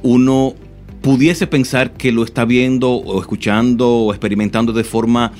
uno 0.03 0.55
pudiese 1.01 1.47
pensar 1.47 1.93
que 1.93 2.13
lo 2.13 2.25
está 2.25 2.45
viendo 2.45 2.91
o 2.93 3.21
escuchando 3.21 3.89
o 3.89 4.13
experimentando 4.13 4.73
de 4.73 4.85
forma 4.85 5.33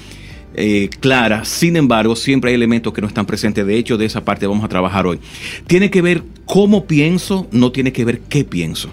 eh, 0.55 0.89
clara. 1.01 1.45
Sin 1.45 1.77
embargo, 1.77 2.17
siempre 2.17 2.51
hay 2.51 2.55
elementos 2.55 2.93
que 2.93 3.01
no 3.03 3.07
están 3.09 3.27
presentes. 3.27 3.67
De 3.67 3.77
hecho, 3.77 3.99
de 3.99 4.07
esa 4.07 4.25
parte 4.25 4.47
vamos 4.47 4.65
a 4.65 4.69
trabajar 4.69 5.07
hoy. 5.07 5.19
Tiene 5.67 5.91
que 5.91 6.01
ver 6.03 6.23
cómo 6.47 6.87
pienso, 6.87 7.47
no 7.53 7.73
tiene 7.73 7.93
que 7.93 8.05
ver 8.05 8.21
qué 8.21 8.45
pienso. 8.45 8.89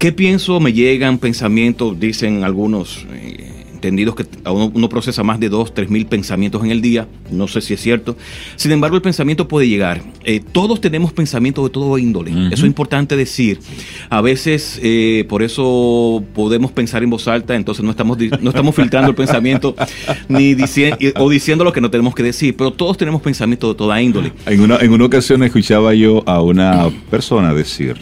¿Qué 0.00 0.12
pienso? 0.12 0.60
Me 0.60 0.72
llegan 0.72 1.18
pensamientos, 1.18 2.00
dicen 2.00 2.42
algunos 2.42 3.04
eh, 3.12 3.66
entendidos 3.74 4.14
que 4.14 4.24
uno, 4.46 4.72
uno 4.74 4.88
procesa 4.88 5.22
más 5.22 5.38
de 5.38 5.50
2, 5.50 5.74
3 5.74 5.90
mil 5.90 6.06
pensamientos 6.06 6.64
en 6.64 6.70
el 6.70 6.80
día. 6.80 7.06
No 7.30 7.46
sé 7.48 7.60
si 7.60 7.74
es 7.74 7.82
cierto. 7.82 8.16
Sin 8.56 8.72
embargo, 8.72 8.96
el 8.96 9.02
pensamiento 9.02 9.46
puede 9.46 9.68
llegar. 9.68 10.00
Eh, 10.24 10.40
todos 10.52 10.80
tenemos 10.80 11.12
pensamientos 11.12 11.62
de 11.64 11.68
todo 11.70 11.98
índole. 11.98 12.30
Eso 12.30 12.62
es 12.62 12.64
importante 12.64 13.14
decir. 13.14 13.60
A 14.08 14.22
veces, 14.22 14.80
eh, 14.82 15.26
por 15.28 15.42
eso 15.42 16.24
podemos 16.34 16.72
pensar 16.72 17.02
en 17.02 17.10
voz 17.10 17.28
alta, 17.28 17.54
entonces 17.54 17.84
no 17.84 17.90
estamos, 17.90 18.16
no 18.40 18.48
estamos 18.48 18.74
filtrando 18.74 19.10
el 19.10 19.14
pensamiento 19.14 19.76
ni 20.30 20.54
dici- 20.54 21.12
o 21.16 21.28
diciendo 21.28 21.62
lo 21.62 21.74
que 21.74 21.82
no 21.82 21.90
tenemos 21.90 22.14
que 22.14 22.22
decir. 22.22 22.56
Pero 22.56 22.72
todos 22.72 22.96
tenemos 22.96 23.20
pensamientos 23.20 23.74
de 23.74 23.76
toda 23.76 24.00
índole. 24.00 24.32
En 24.46 24.62
una, 24.62 24.78
en 24.78 24.92
una 24.92 25.04
ocasión 25.04 25.42
escuchaba 25.42 25.92
yo 25.92 26.22
a 26.26 26.40
una 26.40 26.88
persona 27.10 27.52
decir 27.52 27.96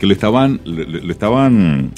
que 0.00 0.06
le 0.06 0.14
estaban, 0.14 0.60
le 0.64 1.12
estaban 1.12 1.92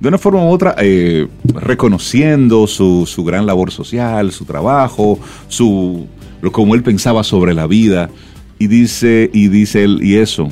de 0.00 0.08
una 0.08 0.18
forma 0.18 0.44
u 0.44 0.48
otra 0.48 0.74
eh, 0.78 1.26
reconociendo 1.54 2.66
su, 2.66 3.06
su 3.06 3.24
gran 3.24 3.46
labor 3.46 3.70
social, 3.70 4.32
su 4.32 4.44
trabajo, 4.44 5.18
su 5.48 6.06
lo 6.42 6.52
como 6.52 6.74
él 6.74 6.82
pensaba 6.82 7.24
sobre 7.24 7.54
la 7.54 7.66
vida. 7.66 8.10
Y 8.58 8.66
dice 8.66 9.30
y 9.32 9.48
dice 9.48 9.84
él 9.84 10.00
y 10.02 10.16
eso 10.16 10.48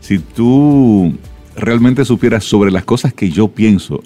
si 0.00 0.18
tú 0.18 1.14
realmente 1.56 2.04
supieras 2.04 2.44
sobre 2.44 2.70
las 2.70 2.84
cosas 2.84 3.12
que 3.12 3.30
yo 3.30 3.48
pienso 3.48 4.02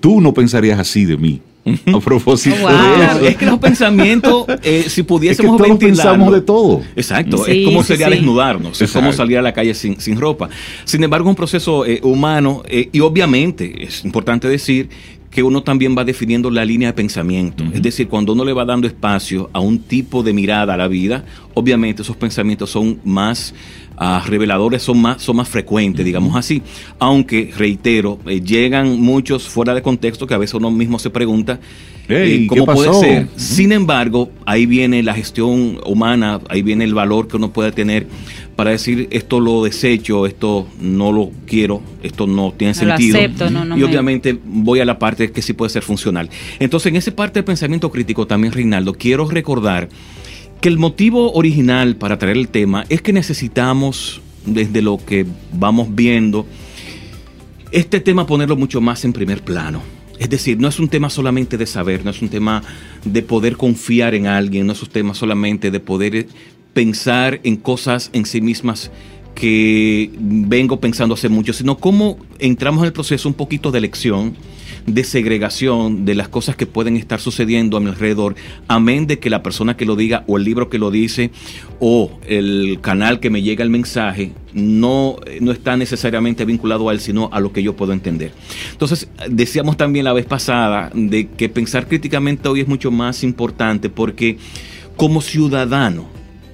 tú 0.00 0.20
no 0.20 0.34
pensarías 0.34 0.78
así 0.78 1.06
de 1.06 1.16
mí 1.16 1.40
a 1.94 2.00
propósito 2.00 2.56
Oh, 2.58 2.62
wow. 2.62 2.70
de 2.70 2.76
Claro, 2.96 3.18
eso 3.20 3.28
es 3.28 3.36
que 3.36 3.46
los 3.46 3.58
pensamientos, 3.58 4.44
eh, 4.62 4.80
si 4.82 4.86
es 4.86 4.94
que 4.94 5.04
pudiésemos 5.04 5.56
todos 5.58 5.70
ventilarlo- 5.70 5.86
pensamos 5.86 6.32
de 6.32 6.40
todo 6.40 6.82
Exacto, 6.96 7.44
Sí, 7.44 7.60
es 7.60 7.64
como 7.66 7.82
sí, 7.82 7.88
sería 7.88 8.06
sí. 8.08 8.12
desnudarnos, 8.14 8.80
es 8.80 8.90
como 8.92 9.06
Exacto. 9.08 9.16
salir 9.24 9.38
a 9.38 9.42
la 9.42 9.52
calle 9.52 9.74
sin, 9.74 10.00
sin 10.00 10.18
ropa. 10.20 10.48
Sin 10.84 11.04
embargo, 11.04 11.28
es 11.28 11.30
un 11.30 11.36
proceso 11.36 11.84
eh, 11.86 12.00
humano 12.02 12.62
eh, 12.68 12.88
y 12.92 13.00
obviamente 13.00 13.84
es 13.84 14.04
importante 14.04 14.48
decir 14.48 14.88
que 15.30 15.44
uno 15.44 15.62
también 15.62 15.96
va 15.96 16.02
definiendo 16.02 16.50
la 16.50 16.64
línea 16.64 16.88
de 16.88 16.92
pensamiento. 16.94 17.62
Es 17.72 17.80
decir, 17.82 18.08
cuando 18.08 18.32
uno 18.32 18.44
le 18.44 18.52
va 18.52 18.64
dando 18.64 18.88
espacio 18.88 19.48
a 19.52 19.60
un 19.60 19.78
tipo 19.78 20.24
de 20.24 20.32
mirada 20.32 20.74
a 20.74 20.76
la 20.76 20.88
vida, 20.88 21.24
obviamente 21.54 22.02
esos 22.02 22.16
pensamientos 22.16 22.70
son 22.70 22.98
más 23.04 23.54
ah, 23.96 24.22
reveladores 24.26 24.82
son 24.82 25.00
más, 25.00 25.22
son 25.22 25.36
más 25.36 25.48
frecuentes, 25.48 26.04
digamos 26.04 26.36
así. 26.36 26.62
Aunque, 26.98 27.52
reitero, 27.56 28.18
eh, 28.26 28.40
llegan 28.40 29.00
muchos 29.00 29.48
fuera 29.48 29.74
de 29.74 29.82
contexto 29.82 30.26
que 30.26 30.34
a 30.34 30.38
veces 30.38 30.54
uno 30.54 30.70
mismo 30.70 30.98
se 30.98 31.10
pregunta 31.10 31.60
eh, 32.08 32.46
cómo 32.48 32.66
¿qué 32.66 32.72
puede 32.72 32.88
pasó? 32.88 33.00
ser. 33.00 33.28
Sin 33.36 33.70
embargo, 33.72 34.30
ahí 34.44 34.66
viene 34.66 35.02
la 35.02 35.14
gestión 35.14 35.78
humana, 35.86 36.40
ahí 36.48 36.62
viene 36.62 36.84
el 36.84 36.92
valor 36.94 37.28
que 37.28 37.36
uno 37.36 37.52
puede 37.52 37.70
tener 37.72 38.06
para 38.56 38.72
decir 38.72 39.06
esto 39.12 39.38
lo 39.40 39.62
desecho, 39.64 40.26
esto 40.26 40.66
no 40.80 41.12
lo 41.12 41.30
quiero, 41.46 41.80
esto 42.02 42.26
no 42.26 42.52
tiene 42.56 42.74
No 42.74 42.84
lo 42.84 42.96
sentido. 42.96 43.16
acepto, 43.18 43.50
no, 43.50 43.64
no 43.64 43.76
y 43.76 43.80
me- 43.80 43.84
obviamente 43.86 44.36
voy 44.44 44.80
a 44.80 44.84
la 44.84 44.98
parte 44.98 45.30
que 45.30 45.40
sí 45.40 45.52
puede 45.52 45.70
ser 45.70 45.82
funcional. 45.82 46.28
Entonces, 46.58 46.90
en 46.90 46.96
esa 46.96 47.12
parte 47.14 47.38
del 47.38 47.44
pensamiento 47.44 47.90
crítico 47.90 48.26
también, 48.26 48.52
Reinaldo, 48.52 48.92
quiero 48.94 49.26
recordar 49.28 49.88
que 50.60 50.68
el 50.68 50.78
motivo 50.78 51.32
original 51.32 51.96
para 51.96 52.18
traer 52.18 52.36
el 52.36 52.48
tema 52.48 52.84
es 52.88 53.00
que 53.00 53.12
necesitamos, 53.12 54.20
desde 54.44 54.82
lo 54.82 54.98
que 54.98 55.26
vamos 55.52 55.94
viendo, 55.94 56.46
este 57.72 58.00
tema 58.00 58.26
ponerlo 58.26 58.56
mucho 58.56 58.80
más 58.80 59.04
en 59.04 59.12
primer 59.12 59.42
plano. 59.42 59.82
Es 60.18 60.28
decir, 60.28 60.58
no 60.58 60.68
es 60.68 60.78
un 60.78 60.88
tema 60.88 61.08
solamente 61.08 61.56
de 61.56 61.66
saber, 61.66 62.04
no 62.04 62.10
es 62.10 62.20
un 62.20 62.28
tema 62.28 62.62
de 63.04 63.22
poder 63.22 63.56
confiar 63.56 64.14
en 64.14 64.26
alguien, 64.26 64.66
no 64.66 64.74
es 64.74 64.82
un 64.82 64.90
tema 64.90 65.14
solamente 65.14 65.70
de 65.70 65.80
poder 65.80 66.14
eh, 66.14 66.26
pensar 66.74 67.40
en 67.42 67.56
cosas 67.56 68.10
en 68.12 68.26
sí 68.26 68.42
mismas 68.42 68.90
que 69.40 70.10
vengo 70.18 70.80
pensando 70.80 71.14
hace 71.14 71.30
mucho, 71.30 71.54
sino 71.54 71.78
cómo 71.78 72.18
entramos 72.38 72.82
en 72.82 72.88
el 72.88 72.92
proceso 72.92 73.26
un 73.26 73.32
poquito 73.32 73.70
de 73.70 73.78
elección, 73.78 74.36
de 74.84 75.02
segregación 75.02 76.04
de 76.04 76.14
las 76.14 76.28
cosas 76.28 76.56
que 76.56 76.66
pueden 76.66 76.98
estar 76.98 77.20
sucediendo 77.20 77.78
a 77.78 77.80
mi 77.80 77.88
alrededor, 77.88 78.34
amén 78.68 79.06
de 79.06 79.18
que 79.18 79.30
la 79.30 79.42
persona 79.42 79.78
que 79.78 79.86
lo 79.86 79.96
diga 79.96 80.24
o 80.26 80.36
el 80.36 80.44
libro 80.44 80.68
que 80.68 80.78
lo 80.78 80.90
dice 80.90 81.30
o 81.78 82.10
el 82.26 82.80
canal 82.82 83.18
que 83.18 83.30
me 83.30 83.40
llega 83.40 83.64
el 83.64 83.70
mensaje 83.70 84.32
no, 84.52 85.16
no 85.40 85.52
está 85.52 85.74
necesariamente 85.74 86.44
vinculado 86.44 86.90
a 86.90 86.92
él, 86.92 87.00
sino 87.00 87.30
a 87.32 87.40
lo 87.40 87.50
que 87.50 87.62
yo 87.62 87.74
puedo 87.74 87.94
entender. 87.94 88.32
Entonces, 88.72 89.08
decíamos 89.26 89.78
también 89.78 90.04
la 90.04 90.12
vez 90.12 90.26
pasada 90.26 90.90
de 90.92 91.28
que 91.28 91.48
pensar 91.48 91.88
críticamente 91.88 92.46
hoy 92.46 92.60
es 92.60 92.68
mucho 92.68 92.90
más 92.90 93.24
importante 93.24 93.88
porque 93.88 94.36
como 94.96 95.22
ciudadano 95.22 96.08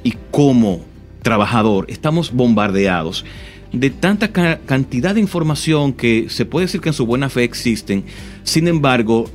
y 0.05 0.14
como 0.31 0.85
trabajador 1.30 1.86
estamos 1.88 2.30
bombardeados 2.32 3.24
de 3.72 3.90
tanta 3.90 4.28
ca- 4.28 4.60
cantidad 4.64 5.12
de 5.16 5.20
información 5.20 5.92
que 5.92 6.26
se 6.28 6.44
puede 6.44 6.66
decir 6.66 6.80
que 6.80 6.90
en 6.90 6.94
su 6.94 7.04
buena 7.04 7.28
fe 7.28 7.42
existen. 7.42 8.04
Sin 8.44 8.68
embargo, 8.68 9.28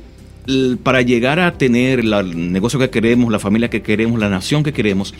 para 0.82 1.02
llegar 1.02 1.38
a 1.38 1.52
tener 1.58 2.02
la- 2.02 2.20
el 2.20 2.50
negocio 2.50 2.78
que 2.78 2.88
queremos, 2.88 3.30
la 3.30 3.38
familia 3.38 3.68
que 3.68 3.82
queremos, 3.82 4.18
la 4.18 4.30
nación 4.30 4.62
que 4.62 4.72
queremos, 4.72 5.12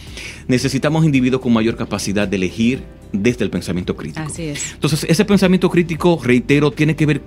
necesitamos 0.48 1.04
individuos 1.04 1.42
con 1.42 1.52
mayor 1.52 1.76
capacidad 1.76 2.26
de 2.26 2.36
elegir 2.36 2.82
desde 3.12 3.44
el 3.44 3.50
pensamiento 3.50 3.94
crítico. 3.94 4.24
Así 4.26 4.44
es. 4.44 4.72
Entonces, 4.72 5.04
ese 5.08 5.24
pensamiento 5.26 5.68
crítico, 5.68 6.18
reitero, 6.24 6.70
tiene 6.70 6.96
que 6.96 7.04
ver 7.04 7.20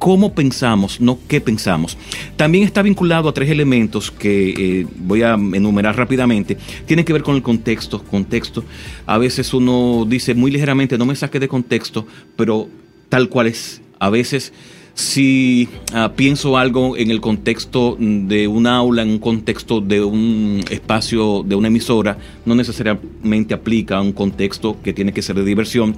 cómo 0.00 0.34
pensamos, 0.34 0.98
no 0.98 1.18
qué 1.28 1.42
pensamos. 1.42 1.96
También 2.36 2.64
está 2.64 2.80
vinculado 2.80 3.28
a 3.28 3.34
tres 3.34 3.50
elementos 3.50 4.10
que 4.10 4.48
eh, 4.56 4.86
voy 4.96 5.22
a 5.22 5.34
enumerar 5.34 5.94
rápidamente. 5.94 6.56
Tiene 6.86 7.04
que 7.04 7.12
ver 7.12 7.22
con 7.22 7.36
el 7.36 7.42
contexto. 7.42 8.02
Contexto. 8.02 8.64
A 9.06 9.18
veces 9.18 9.52
uno 9.52 10.06
dice 10.08 10.34
muy 10.34 10.50
ligeramente, 10.50 10.96
no 10.96 11.04
me 11.04 11.14
saque 11.14 11.38
de 11.38 11.48
contexto, 11.48 12.06
pero 12.34 12.66
tal 13.10 13.28
cual 13.28 13.48
es. 13.48 13.82
A 13.98 14.08
veces 14.08 14.54
si 14.94 15.68
ah, 15.92 16.12
pienso 16.16 16.56
algo 16.56 16.96
en 16.96 17.10
el 17.10 17.20
contexto 17.20 17.96
de 17.98 18.48
un 18.48 18.66
aula, 18.66 19.02
en 19.02 19.10
un 19.10 19.18
contexto 19.18 19.82
de 19.82 20.02
un 20.02 20.64
espacio, 20.70 21.42
de 21.42 21.54
una 21.54 21.68
emisora, 21.68 22.16
no 22.46 22.54
necesariamente 22.54 23.52
aplica 23.52 23.98
a 23.98 24.00
un 24.00 24.12
contexto 24.12 24.78
que 24.82 24.94
tiene 24.94 25.12
que 25.12 25.20
ser 25.20 25.36
de 25.36 25.44
diversión. 25.44 25.94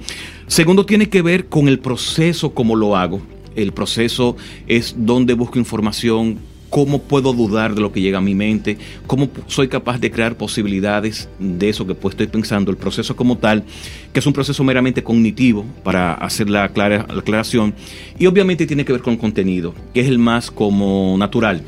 Segundo, 0.47 0.85
tiene 0.85 1.07
que 1.07 1.21
ver 1.21 1.47
con 1.47 1.69
el 1.69 1.79
proceso, 1.79 2.53
cómo 2.53 2.75
lo 2.75 2.97
hago. 2.97 3.21
El 3.55 3.71
proceso 3.71 4.35
es 4.67 4.95
donde 4.97 5.33
busco 5.33 5.59
información, 5.59 6.39
cómo 6.69 7.03
puedo 7.03 7.33
dudar 7.33 7.75
de 7.75 7.81
lo 7.81 7.91
que 7.91 8.01
llega 8.01 8.17
a 8.17 8.21
mi 8.21 8.33
mente, 8.33 8.79
cómo 9.05 9.29
soy 9.45 9.67
capaz 9.67 9.99
de 9.99 10.09
crear 10.09 10.37
posibilidades 10.37 11.29
de 11.37 11.69
eso 11.69 11.85
que 11.85 11.93
pues 11.93 12.13
estoy 12.13 12.25
pensando, 12.25 12.71
el 12.71 12.77
proceso 12.77 13.15
como 13.15 13.37
tal, 13.37 13.63
que 14.11 14.19
es 14.19 14.25
un 14.25 14.33
proceso 14.33 14.63
meramente 14.63 15.03
cognitivo 15.03 15.65
para 15.83 16.15
hacer 16.15 16.49
la, 16.49 16.67
clara- 16.69 17.05
la 17.07 17.19
aclaración, 17.19 17.75
y 18.17 18.25
obviamente 18.25 18.65
tiene 18.65 18.85
que 18.85 18.93
ver 18.93 19.03
con 19.03 19.17
contenido, 19.17 19.75
que 19.93 20.01
es 20.01 20.07
el 20.07 20.17
más 20.17 20.49
como 20.49 21.15
natural. 21.19 21.61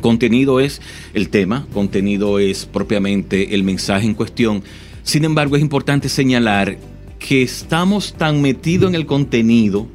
Contenido 0.00 0.58
es 0.60 0.80
el 1.12 1.28
tema, 1.28 1.66
contenido 1.74 2.38
es 2.38 2.64
propiamente 2.64 3.54
el 3.54 3.62
mensaje 3.62 4.06
en 4.06 4.14
cuestión. 4.14 4.62
Sin 5.02 5.24
embargo, 5.26 5.56
es 5.56 5.60
importante 5.60 6.08
señalar 6.08 6.78
que 7.18 7.42
estamos 7.42 8.14
tan 8.14 8.40
metidos 8.40 8.88
en 8.88 8.94
el 8.94 9.04
contenido, 9.04 9.86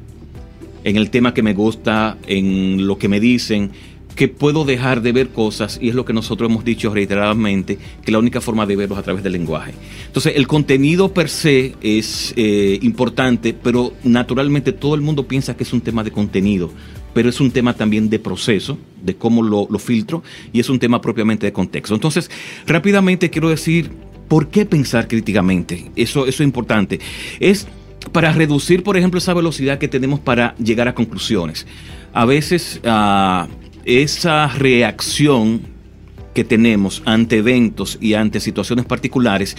en 0.86 0.96
el 0.96 1.10
tema 1.10 1.34
que 1.34 1.42
me 1.42 1.52
gusta, 1.52 2.16
en 2.28 2.86
lo 2.86 2.96
que 2.96 3.08
me 3.08 3.18
dicen, 3.18 3.72
que 4.14 4.28
puedo 4.28 4.64
dejar 4.64 5.02
de 5.02 5.10
ver 5.10 5.30
cosas, 5.30 5.80
y 5.82 5.88
es 5.88 5.96
lo 5.96 6.04
que 6.04 6.12
nosotros 6.12 6.48
hemos 6.48 6.64
dicho 6.64 6.94
reiteradamente, 6.94 7.76
que 8.04 8.12
la 8.12 8.20
única 8.20 8.40
forma 8.40 8.66
de 8.66 8.76
verlo 8.76 8.94
es 8.94 9.00
a 9.00 9.02
través 9.02 9.24
del 9.24 9.32
lenguaje. 9.32 9.74
Entonces, 10.06 10.34
el 10.36 10.46
contenido 10.46 11.12
per 11.12 11.28
se 11.28 11.74
es 11.82 12.32
eh, 12.36 12.78
importante, 12.82 13.52
pero 13.52 13.94
naturalmente 14.04 14.72
todo 14.72 14.94
el 14.94 15.00
mundo 15.00 15.26
piensa 15.26 15.56
que 15.56 15.64
es 15.64 15.72
un 15.72 15.80
tema 15.80 16.04
de 16.04 16.12
contenido, 16.12 16.70
pero 17.12 17.28
es 17.28 17.40
un 17.40 17.50
tema 17.50 17.74
también 17.74 18.08
de 18.08 18.20
proceso, 18.20 18.78
de 19.02 19.16
cómo 19.16 19.42
lo, 19.42 19.66
lo 19.68 19.80
filtro, 19.80 20.22
y 20.52 20.60
es 20.60 20.70
un 20.70 20.78
tema 20.78 21.00
propiamente 21.00 21.46
de 21.46 21.52
contexto. 21.52 21.96
Entonces, 21.96 22.30
rápidamente 22.64 23.28
quiero 23.28 23.48
decir, 23.48 23.90
¿por 24.28 24.50
qué 24.50 24.64
pensar 24.64 25.08
críticamente? 25.08 25.90
Eso, 25.96 26.26
eso 26.26 26.44
es 26.44 26.46
importante. 26.46 27.00
Es 27.40 27.66
para 28.12 28.32
reducir, 28.32 28.82
por 28.82 28.96
ejemplo, 28.96 29.18
esa 29.18 29.34
velocidad 29.34 29.78
que 29.78 29.88
tenemos 29.88 30.20
para 30.20 30.54
llegar 30.56 30.88
a 30.88 30.94
conclusiones. 30.94 31.66
A 32.12 32.24
veces 32.24 32.80
ah, 32.84 33.48
esa 33.84 34.48
reacción 34.48 35.62
que 36.34 36.44
tenemos 36.44 37.02
ante 37.06 37.38
eventos 37.38 37.98
y 38.00 38.14
ante 38.14 38.40
situaciones 38.40 38.84
particulares 38.84 39.56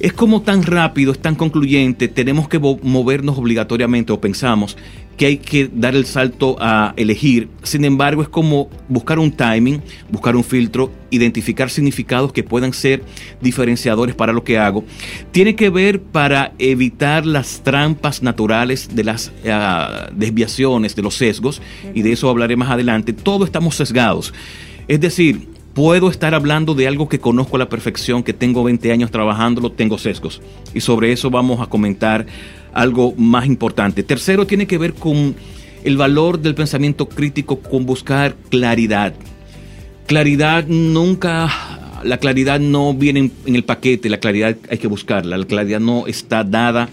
es 0.00 0.12
como 0.12 0.42
tan 0.42 0.62
rápido, 0.62 1.12
es 1.12 1.18
tan 1.18 1.34
concluyente, 1.34 2.08
tenemos 2.08 2.48
que 2.48 2.58
movernos 2.58 3.38
obligatoriamente 3.38 4.12
o 4.12 4.20
pensamos 4.20 4.76
que 5.16 5.26
hay 5.26 5.36
que 5.38 5.70
dar 5.72 5.94
el 5.94 6.06
salto 6.06 6.56
a 6.60 6.92
elegir. 6.96 7.48
Sin 7.62 7.84
embargo, 7.84 8.22
es 8.22 8.28
como 8.28 8.68
buscar 8.88 9.18
un 9.18 9.30
timing, 9.30 9.82
buscar 10.10 10.36
un 10.36 10.44
filtro, 10.44 10.90
identificar 11.10 11.70
significados 11.70 12.32
que 12.32 12.42
puedan 12.42 12.72
ser 12.72 13.02
diferenciadores 13.40 14.14
para 14.14 14.32
lo 14.32 14.44
que 14.44 14.58
hago. 14.58 14.84
Tiene 15.30 15.54
que 15.54 15.70
ver 15.70 16.00
para 16.00 16.52
evitar 16.58 17.26
las 17.26 17.62
trampas 17.62 18.22
naturales 18.22 18.94
de 18.94 19.04
las 19.04 19.32
ah, 19.46 20.08
desviaciones, 20.12 20.96
de 20.96 21.02
los 21.02 21.14
sesgos, 21.14 21.62
y 21.94 22.02
de 22.02 22.12
eso 22.12 22.28
hablaré 22.28 22.56
más 22.56 22.70
adelante. 22.70 23.12
Todos 23.12 23.46
estamos 23.46 23.76
sesgados. 23.76 24.34
Es 24.88 25.00
decir, 25.00 25.48
puedo 25.74 26.08
estar 26.08 26.34
hablando 26.34 26.74
de 26.74 26.86
algo 26.86 27.08
que 27.08 27.18
conozco 27.18 27.56
a 27.56 27.58
la 27.58 27.68
perfección, 27.68 28.22
que 28.22 28.32
tengo 28.32 28.64
20 28.64 28.92
años 28.92 29.10
trabajándolo, 29.10 29.70
tengo 29.70 29.98
sesgos. 29.98 30.40
Y 30.72 30.80
sobre 30.80 31.12
eso 31.12 31.30
vamos 31.30 31.60
a 31.60 31.66
comentar 31.66 32.26
algo 32.74 33.14
más 33.16 33.46
importante. 33.46 34.02
Tercero, 34.02 34.46
tiene 34.46 34.66
que 34.66 34.78
ver 34.78 34.94
con 34.94 35.34
el 35.84 35.96
valor 35.96 36.40
del 36.40 36.54
pensamiento 36.54 37.08
crítico, 37.08 37.60
con 37.60 37.86
buscar 37.86 38.34
claridad. 38.50 39.14
Claridad 40.06 40.66
nunca, 40.66 41.50
la 42.02 42.18
claridad 42.18 42.60
no 42.60 42.94
viene 42.94 43.30
en, 43.46 43.56
el 43.56 43.64
paquete, 43.64 44.08
la 44.08 44.18
claridad 44.18 44.56
hay 44.68 44.78
que 44.78 44.88
buscarla, 44.88 45.38
la 45.38 45.46
claridad 45.46 45.80
no 45.80 46.06
está 46.06 46.44
dada 46.44 46.88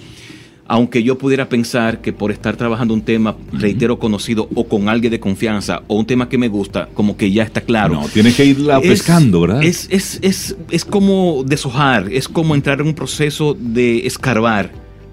aunque 0.67 1.03
yo 1.03 1.17
pudiera 1.17 1.49
pensar 1.49 1.99
que 1.99 2.13
por 2.13 2.31
estar 2.31 2.55
trabajando 2.55 2.93
un 2.93 3.01
tema, 3.01 3.35
reitero, 3.51 3.99
conocido 3.99 4.47
o 4.55 4.69
con 4.69 4.87
alguien 4.87 5.11
de 5.11 5.19
confianza 5.19 5.81
o 5.87 5.95
un 5.95 6.05
tema 6.05 6.29
que 6.29 6.37
me 6.37 6.47
gusta, 6.47 6.87
como 6.93 7.17
que 7.17 7.29
ya 7.29 7.43
está 7.43 7.59
claro. 7.59 7.95
No, 7.95 8.07
tienes 8.07 8.37
que 8.37 8.45
irla 8.45 8.79
Es- 8.79 8.87
pescando, 8.87 9.41
¿verdad? 9.41 9.63
Es, 9.63 9.89
es, 9.91 10.19
es, 10.21 10.55
es 10.69 10.85
como 10.85 11.43
deshojar, 11.45 12.07
es 12.09 12.29
como 12.29 12.55
entrar 12.55 12.79
en 12.79 12.87
un 12.87 12.93
proceso 12.93 13.53
de 13.53 14.07
escarbar 14.07 14.71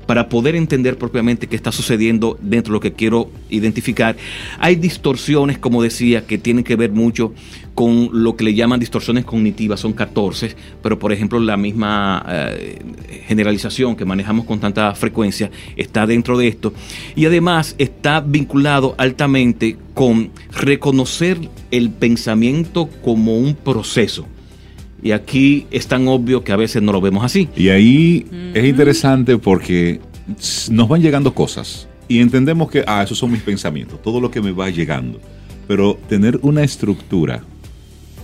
para 0.08 0.30
poder 0.30 0.56
entender 0.56 0.96
propiamente 0.96 1.48
qué 1.48 1.54
está 1.54 1.70
sucediendo 1.70 2.38
dentro 2.40 2.72
de 2.72 2.76
lo 2.76 2.80
que 2.80 2.94
quiero 2.94 3.30
identificar. 3.50 4.16
Hay 4.58 4.74
distorsiones, 4.76 5.58
como 5.58 5.82
decía, 5.82 6.26
que 6.26 6.38
tienen 6.38 6.64
que 6.64 6.76
ver 6.76 6.92
mucho 6.92 7.34
con 7.74 8.08
lo 8.14 8.34
que 8.34 8.44
le 8.44 8.54
llaman 8.54 8.80
distorsiones 8.80 9.26
cognitivas, 9.26 9.80
son 9.80 9.92
14, 9.92 10.56
pero 10.82 10.98
por 10.98 11.12
ejemplo 11.12 11.38
la 11.38 11.58
misma 11.58 12.24
eh, 12.26 12.78
generalización 13.26 13.96
que 13.96 14.06
manejamos 14.06 14.46
con 14.46 14.60
tanta 14.60 14.94
frecuencia 14.94 15.50
está 15.76 16.06
dentro 16.06 16.38
de 16.38 16.48
esto 16.48 16.72
y 17.14 17.26
además 17.26 17.74
está 17.76 18.22
vinculado 18.22 18.94
altamente 18.96 19.76
con 19.92 20.30
reconocer 20.52 21.38
el 21.70 21.90
pensamiento 21.90 22.88
como 23.04 23.36
un 23.36 23.54
proceso. 23.54 24.26
Y 25.02 25.12
aquí 25.12 25.66
es 25.70 25.86
tan 25.86 26.08
obvio 26.08 26.42
que 26.42 26.52
a 26.52 26.56
veces 26.56 26.82
no 26.82 26.92
lo 26.92 27.00
vemos 27.00 27.24
así. 27.24 27.48
Y 27.56 27.68
ahí 27.68 28.26
es 28.54 28.64
interesante 28.64 29.38
porque 29.38 30.00
nos 30.70 30.88
van 30.88 31.00
llegando 31.02 31.32
cosas 31.34 31.88
y 32.08 32.20
entendemos 32.20 32.70
que, 32.70 32.84
ah, 32.86 33.02
esos 33.02 33.18
son 33.18 33.30
mis 33.30 33.42
pensamientos, 33.42 34.02
todo 34.02 34.20
lo 34.20 34.30
que 34.30 34.40
me 34.40 34.50
va 34.52 34.70
llegando. 34.70 35.20
Pero 35.66 35.98
tener 36.08 36.38
una 36.42 36.62
estructura 36.64 37.42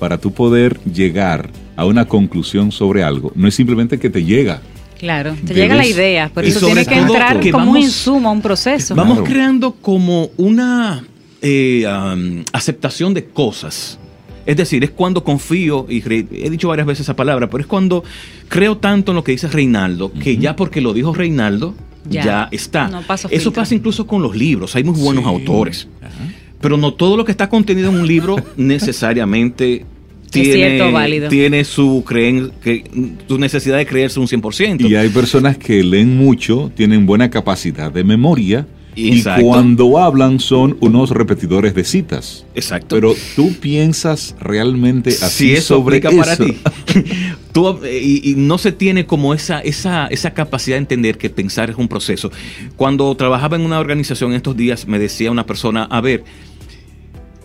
para 0.00 0.18
tú 0.18 0.32
poder 0.32 0.80
llegar 0.84 1.50
a 1.76 1.84
una 1.86 2.06
conclusión 2.06 2.72
sobre 2.72 3.02
algo 3.02 3.32
no 3.34 3.46
es 3.48 3.54
simplemente 3.54 3.98
que 3.98 4.10
te 4.10 4.24
llega. 4.24 4.60
Claro, 4.98 5.36
te 5.46 5.54
llega 5.54 5.74
la 5.74 5.86
idea, 5.86 6.30
pero 6.34 6.46
eso 6.46 6.64
tiene 6.64 6.86
que 6.86 6.94
entrar 6.94 7.38
que 7.40 7.50
como 7.50 7.72
un 7.72 7.78
insumo 7.78 8.28
a 8.28 8.32
un 8.32 8.40
proceso. 8.40 8.94
Vamos 8.94 9.18
Claro. 9.18 9.30
creando 9.32 9.72
como 9.72 10.30
una 10.36 11.04
eh, 11.42 11.84
um, 11.86 12.42
aceptación 12.52 13.12
de 13.12 13.26
cosas. 13.26 13.98
Es 14.46 14.56
decir, 14.56 14.84
es 14.84 14.90
cuando 14.90 15.24
confío, 15.24 15.86
y 15.88 16.02
he 16.06 16.50
dicho 16.50 16.68
varias 16.68 16.86
veces 16.86 17.02
esa 17.02 17.16
palabra, 17.16 17.48
pero 17.48 17.60
es 17.62 17.66
cuando 17.66 18.04
creo 18.48 18.76
tanto 18.78 19.12
en 19.12 19.16
lo 19.16 19.24
que 19.24 19.32
dice 19.32 19.48
Reinaldo, 19.48 20.12
que 20.12 20.36
ya 20.36 20.54
porque 20.56 20.80
lo 20.80 20.92
dijo 20.92 21.14
Reinaldo, 21.14 21.74
Ya. 22.08 22.24
ya, 22.24 22.48
está. 22.52 22.88
No 22.88 23.00
paso 23.02 23.28
Eso 23.30 23.50
pasa 23.52 23.74
incluso 23.74 24.06
con 24.06 24.20
los 24.22 24.36
libros, 24.36 24.76
hay 24.76 24.84
muy 24.84 24.98
buenos 25.00 25.24
Sí. 25.24 25.30
autores. 25.30 25.88
Ajá. 26.02 26.12
Pero 26.60 26.76
no 26.76 26.92
todo 26.94 27.16
lo 27.16 27.24
que 27.24 27.30
está 27.32 27.48
contenido 27.48 27.88
en 27.90 27.96
un 27.96 28.06
libro 28.06 28.36
necesariamente 28.56 29.84
tiene, 30.30 30.54
cierto, 30.54 30.92
válido. 30.92 31.28
tiene 31.28 31.64
su, 31.64 32.02
creen, 32.06 32.50
que, 32.62 32.84
su 33.28 33.38
necesidad 33.38 33.76
de 33.76 33.86
creerse 33.86 34.18
un 34.18 34.26
100%. 34.26 34.80
Y 34.88 34.96
hay 34.96 35.08
personas 35.08 35.56
que 35.56 35.82
leen 35.84 36.16
mucho, 36.16 36.70
tienen 36.76 37.06
buena 37.06 37.30
capacidad 37.30 37.92
de 37.92 38.02
memoria 38.04 38.66
Exacto. 38.96 39.40
y 39.40 39.44
cuando 39.44 39.98
hablan 39.98 40.40
son 40.40 40.76
unos 40.80 41.10
repetidores 41.10 41.74
de 41.74 41.84
citas. 41.84 42.44
Exacto. 42.54 42.96
Pero 42.96 43.14
tú 43.36 43.52
piensas 43.60 44.34
realmente 44.40 45.10
así 45.10 45.48
si 45.48 45.52
eso 45.52 45.76
sobre 45.76 46.00
para 46.00 46.32
eso? 46.32 46.44
ti. 46.44 46.56
Tú, 47.52 47.78
y, 47.86 48.32
y 48.32 48.34
no 48.34 48.58
se 48.58 48.72
tiene 48.72 49.06
como 49.06 49.32
esa, 49.32 49.60
esa, 49.60 50.08
esa 50.08 50.34
capacidad 50.34 50.74
de 50.74 50.80
entender 50.80 51.18
que 51.18 51.30
pensar 51.30 51.70
es 51.70 51.76
un 51.76 51.86
proceso. 51.86 52.32
Cuando 52.74 53.14
trabajaba 53.16 53.54
en 53.54 53.62
una 53.62 53.78
organización 53.78 54.32
estos 54.32 54.56
días, 54.56 54.88
me 54.88 54.98
decía 54.98 55.30
una 55.30 55.46
persona, 55.46 55.84
a 55.84 56.00
ver, 56.00 56.24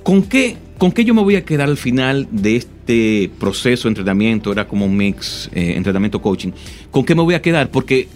¿con 0.02 0.24
qué, 0.24 0.58
¿con 0.80 0.92
qué 0.92 1.06
yo 1.06 1.14
me 1.14 1.22
voy 1.22 1.36
a 1.36 1.46
quedar 1.46 1.70
al 1.70 1.78
final 1.78 2.28
de 2.32 2.56
este 2.56 3.30
proceso 3.40 3.88
de 3.88 3.90
entrenamiento? 3.92 4.52
Era 4.52 4.68
como 4.68 4.86
un 4.86 4.98
mix, 4.98 5.48
eh, 5.54 5.74
entrenamiento 5.76 6.20
coaching. 6.20 6.52
¿Con 6.90 7.06
qué 7.06 7.14
me 7.14 7.22
voy 7.22 7.36
a 7.36 7.42
quedar? 7.44 7.70
Porque 7.70 8.08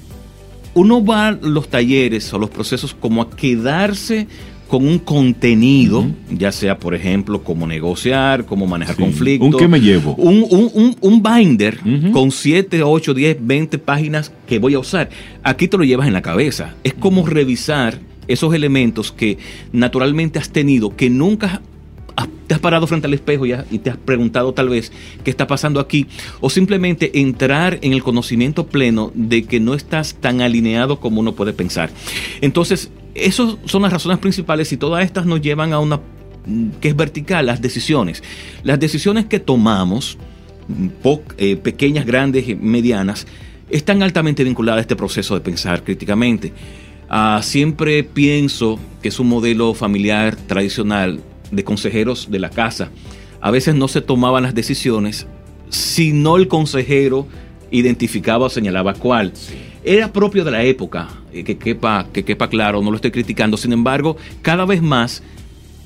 uno 0.74 1.04
va 1.06 1.28
a 1.28 1.32
los 1.32 1.68
talleres 1.70 2.34
o 2.34 2.40
los 2.40 2.50
procesos 2.50 2.94
como 3.00 3.22
a 3.22 3.30
quedarse 3.30 4.28
con 4.68 4.88
un 4.88 4.98
contenido, 4.98 6.06
ya 6.32 6.52
sea, 6.52 6.80
por 6.80 6.96
ejemplo, 6.96 7.44
cómo 7.44 7.68
negociar, 7.68 8.46
cómo 8.46 8.66
manejar 8.66 8.96
Sí. 8.96 9.04
conflictos. 9.04 9.54
¿Un 9.54 9.60
qué 9.60 9.68
me 9.68 9.80
llevo? 9.80 10.16
Un, 10.16 10.44
un- 10.50 10.72
un- 10.74 10.96
un 11.00 11.22
binder 11.22 11.78
con 12.12 12.32
7, 12.32 12.82
8, 12.82 13.14
10, 13.14 13.38
20 13.40 13.78
páginas 13.78 14.32
que 14.48 14.58
voy 14.58 14.74
a 14.74 14.80
usar. 14.80 15.10
Aquí 15.44 15.68
te 15.68 15.78
lo 15.78 15.84
llevas 15.84 16.08
en 16.08 16.14
la 16.14 16.22
cabeza. 16.24 16.74
Es 16.84 16.94
como 16.96 17.26
revisar 17.26 18.00
esos 18.28 18.54
elementos 18.56 19.12
que 19.12 19.38
naturalmente 19.74 20.40
has 20.40 20.50
tenido, 20.50 20.96
que 20.96 21.10
nunca 21.10 21.48
has- 21.48 21.60
te 22.48 22.54
has 22.56 22.60
parado 22.60 22.88
frente 22.88 23.08
al 23.08 23.14
espejo 23.14 23.46
y, 23.46 23.52
has- 23.54 23.66
y 23.72 23.80
te 23.80 23.90
has 23.90 23.98
preguntado 23.98 24.54
tal 24.54 24.70
vez 24.70 24.92
qué 25.24 25.30
está 25.30 25.48
pasando 25.48 25.80
aquí, 25.80 26.08
o 26.42 26.50
simplemente 26.50 27.20
entrar 27.22 27.80
en 27.82 27.94
el 27.94 28.04
conocimiento 28.04 28.68
pleno 28.68 29.12
de 29.16 29.44
que 29.44 29.60
no 29.60 29.74
estás 29.74 30.16
tan 30.16 30.42
alineado 30.42 31.00
como 31.00 31.20
uno 31.22 31.34
puede 31.34 31.54
pensar. 31.54 31.90
Entonces, 32.42 32.92
esas 33.16 33.58
son 33.66 33.82
las 33.84 33.94
razones 33.94 34.18
principales 34.20 34.72
y 34.72 34.78
todas 34.78 35.04
estas 35.06 35.26
nos 35.26 35.42
llevan 35.42 35.74
a 35.74 35.80
una 35.80 35.98
mm, 36.46 36.70
que 36.82 36.90
es 36.90 36.96
vertical, 36.96 37.46
las 37.46 37.62
decisiones. 37.62 38.24
Las 38.64 38.80
decisiones 38.80 39.26
que 39.26 39.40
tomamos, 39.40 40.18
mm, 40.68 40.88
eh, 41.38 41.56
pequeñas, 41.58 42.06
grandes, 42.06 42.48
y 42.50 42.56
medianas, 42.56 43.28
están 43.70 44.04
altamente 44.04 44.44
vinculadas 44.44 44.80
a 44.80 44.82
este 44.82 44.96
proceso 44.96 45.34
de 45.36 45.42
pensar 45.42 45.84
críticamente. 45.84 46.54
Ah, 47.10 47.42
siempre 47.44 48.04
pienso 48.04 48.80
que 49.02 49.10
es 49.10 49.20
un 49.20 49.28
modelo 49.30 49.74
familiar 49.74 50.36
tradicional 50.36 51.20
de 51.54 51.64
consejeros 51.64 52.30
de 52.30 52.40
la 52.40 52.50
casa. 52.50 52.90
A 53.42 53.52
veces 53.52 53.76
no 53.76 53.88
se 53.88 54.02
tomaban 54.02 54.44
las 54.44 54.56
decisiones 54.56 55.28
si 55.70 56.14
no 56.14 56.38
el 56.38 56.48
consejero 56.48 57.28
identificaba 57.72 58.46
o 58.46 58.50
señalaba 58.50 58.94
cuál. 58.94 59.34
Era 59.84 60.14
propio 60.14 60.46
de 60.46 60.52
la 60.52 60.64
época, 60.64 61.10
eh, 61.34 61.44
que 61.44 61.58
quepa, 61.58 62.08
que 62.14 62.24
quepa 62.24 62.48
claro, 62.48 62.82
no 62.82 62.92
lo 62.92 62.96
estoy 62.96 63.12
criticando. 63.12 63.58
Sin 63.58 63.74
embargo, 63.74 64.16
cada 64.42 64.66
vez 64.66 64.82
más 64.82 65.24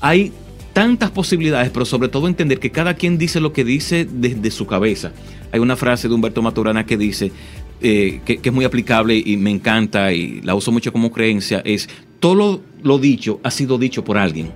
hay 0.00 0.32
tantas 0.72 1.10
posibilidades, 1.10 1.70
pero 1.70 1.84
sobre 1.84 2.08
todo 2.08 2.28
entender 2.28 2.60
que 2.60 2.70
cada 2.70 2.94
quien 2.94 3.18
dice 3.18 3.40
lo 3.40 3.52
que 3.52 3.64
dice 3.64 4.06
desde 4.08 4.50
su 4.50 4.66
cabeza. 4.66 5.12
Hay 5.50 5.60
una 5.60 5.74
frase 5.74 6.06
de 6.06 6.14
Humberto 6.14 6.42
Maturana 6.42 6.86
que 6.86 6.96
dice, 6.96 7.32
eh, 7.80 8.20
que, 8.24 8.38
es 8.42 8.52
muy 8.52 8.64
aplicable 8.64 9.20
y 9.24 9.36
me 9.36 9.50
encanta 9.50 10.12
y 10.12 10.40
la 10.42 10.54
uso 10.54 10.70
mucho 10.70 10.92
como 10.92 11.10
creencia, 11.10 11.62
es 11.64 11.88
todo 12.20 12.60
lo 12.82 12.98
dicho 12.98 13.40
ha 13.42 13.50
sido 13.50 13.78
dicho 13.78 14.04
por 14.04 14.18
alguien. 14.18 14.52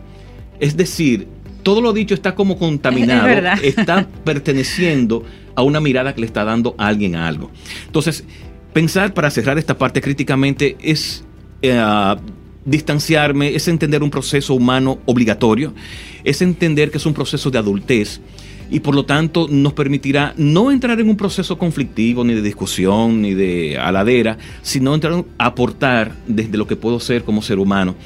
Es 0.63 0.77
decir, 0.77 1.27
todo 1.65 1.81
lo 1.81 1.93
dicho 1.93 2.15
está 2.15 2.37
como 2.37 2.57
contaminado, 2.57 3.29
Es 3.29 3.65
está 3.65 4.07
perteneciendo 4.25 5.25
a 5.57 5.63
una 5.63 5.81
mirada 5.81 6.15
que 6.15 6.21
le 6.21 6.27
está 6.27 6.45
dando 6.45 6.77
a 6.79 6.87
alguien 6.87 7.17
a 7.17 7.27
algo. 7.27 7.51
Entonces, 7.87 8.23
pensar 8.73 9.13
para 9.13 9.29
cerrar 9.33 9.59
esta 9.59 9.77
parte 9.77 10.01
críticamente 10.01 10.77
es 10.81 11.25
eh, 11.63 12.15
distanciarme, 12.65 13.57
es 13.57 13.67
entender 13.67 14.05
un 14.05 14.11
proceso 14.11 14.55
humano 14.55 15.01
obligatorio, 15.07 15.75
es 16.23 16.41
entender 16.43 16.93
que 16.93 16.99
es 16.99 17.07
un 17.07 17.15
proceso 17.15 17.51
de 17.51 17.59
adultez 17.59 18.21
y 18.71 18.79
por 18.79 18.95
lo 18.95 19.05
tanto 19.05 19.49
nos 19.51 19.73
permitirá 19.73 20.33
no 20.37 20.71
entrar 20.71 21.01
en 21.01 21.09
un 21.09 21.17
proceso 21.17 21.59
conflictivo, 21.59 22.23
ni 22.23 22.35
de 22.35 22.41
discusión, 22.41 23.21
ni 23.21 23.35
de 23.35 23.79
aladera, 23.79 24.39
sino 24.63 24.95
entrar 24.95 25.25
a 25.39 25.45
aportar 25.45 26.13
desde 26.29 26.57
lo 26.57 26.69
que 26.69 26.77
puedo 26.77 27.01
ser 27.01 27.25
como 27.25 27.43
ser 27.43 27.59
humano. 27.59 27.97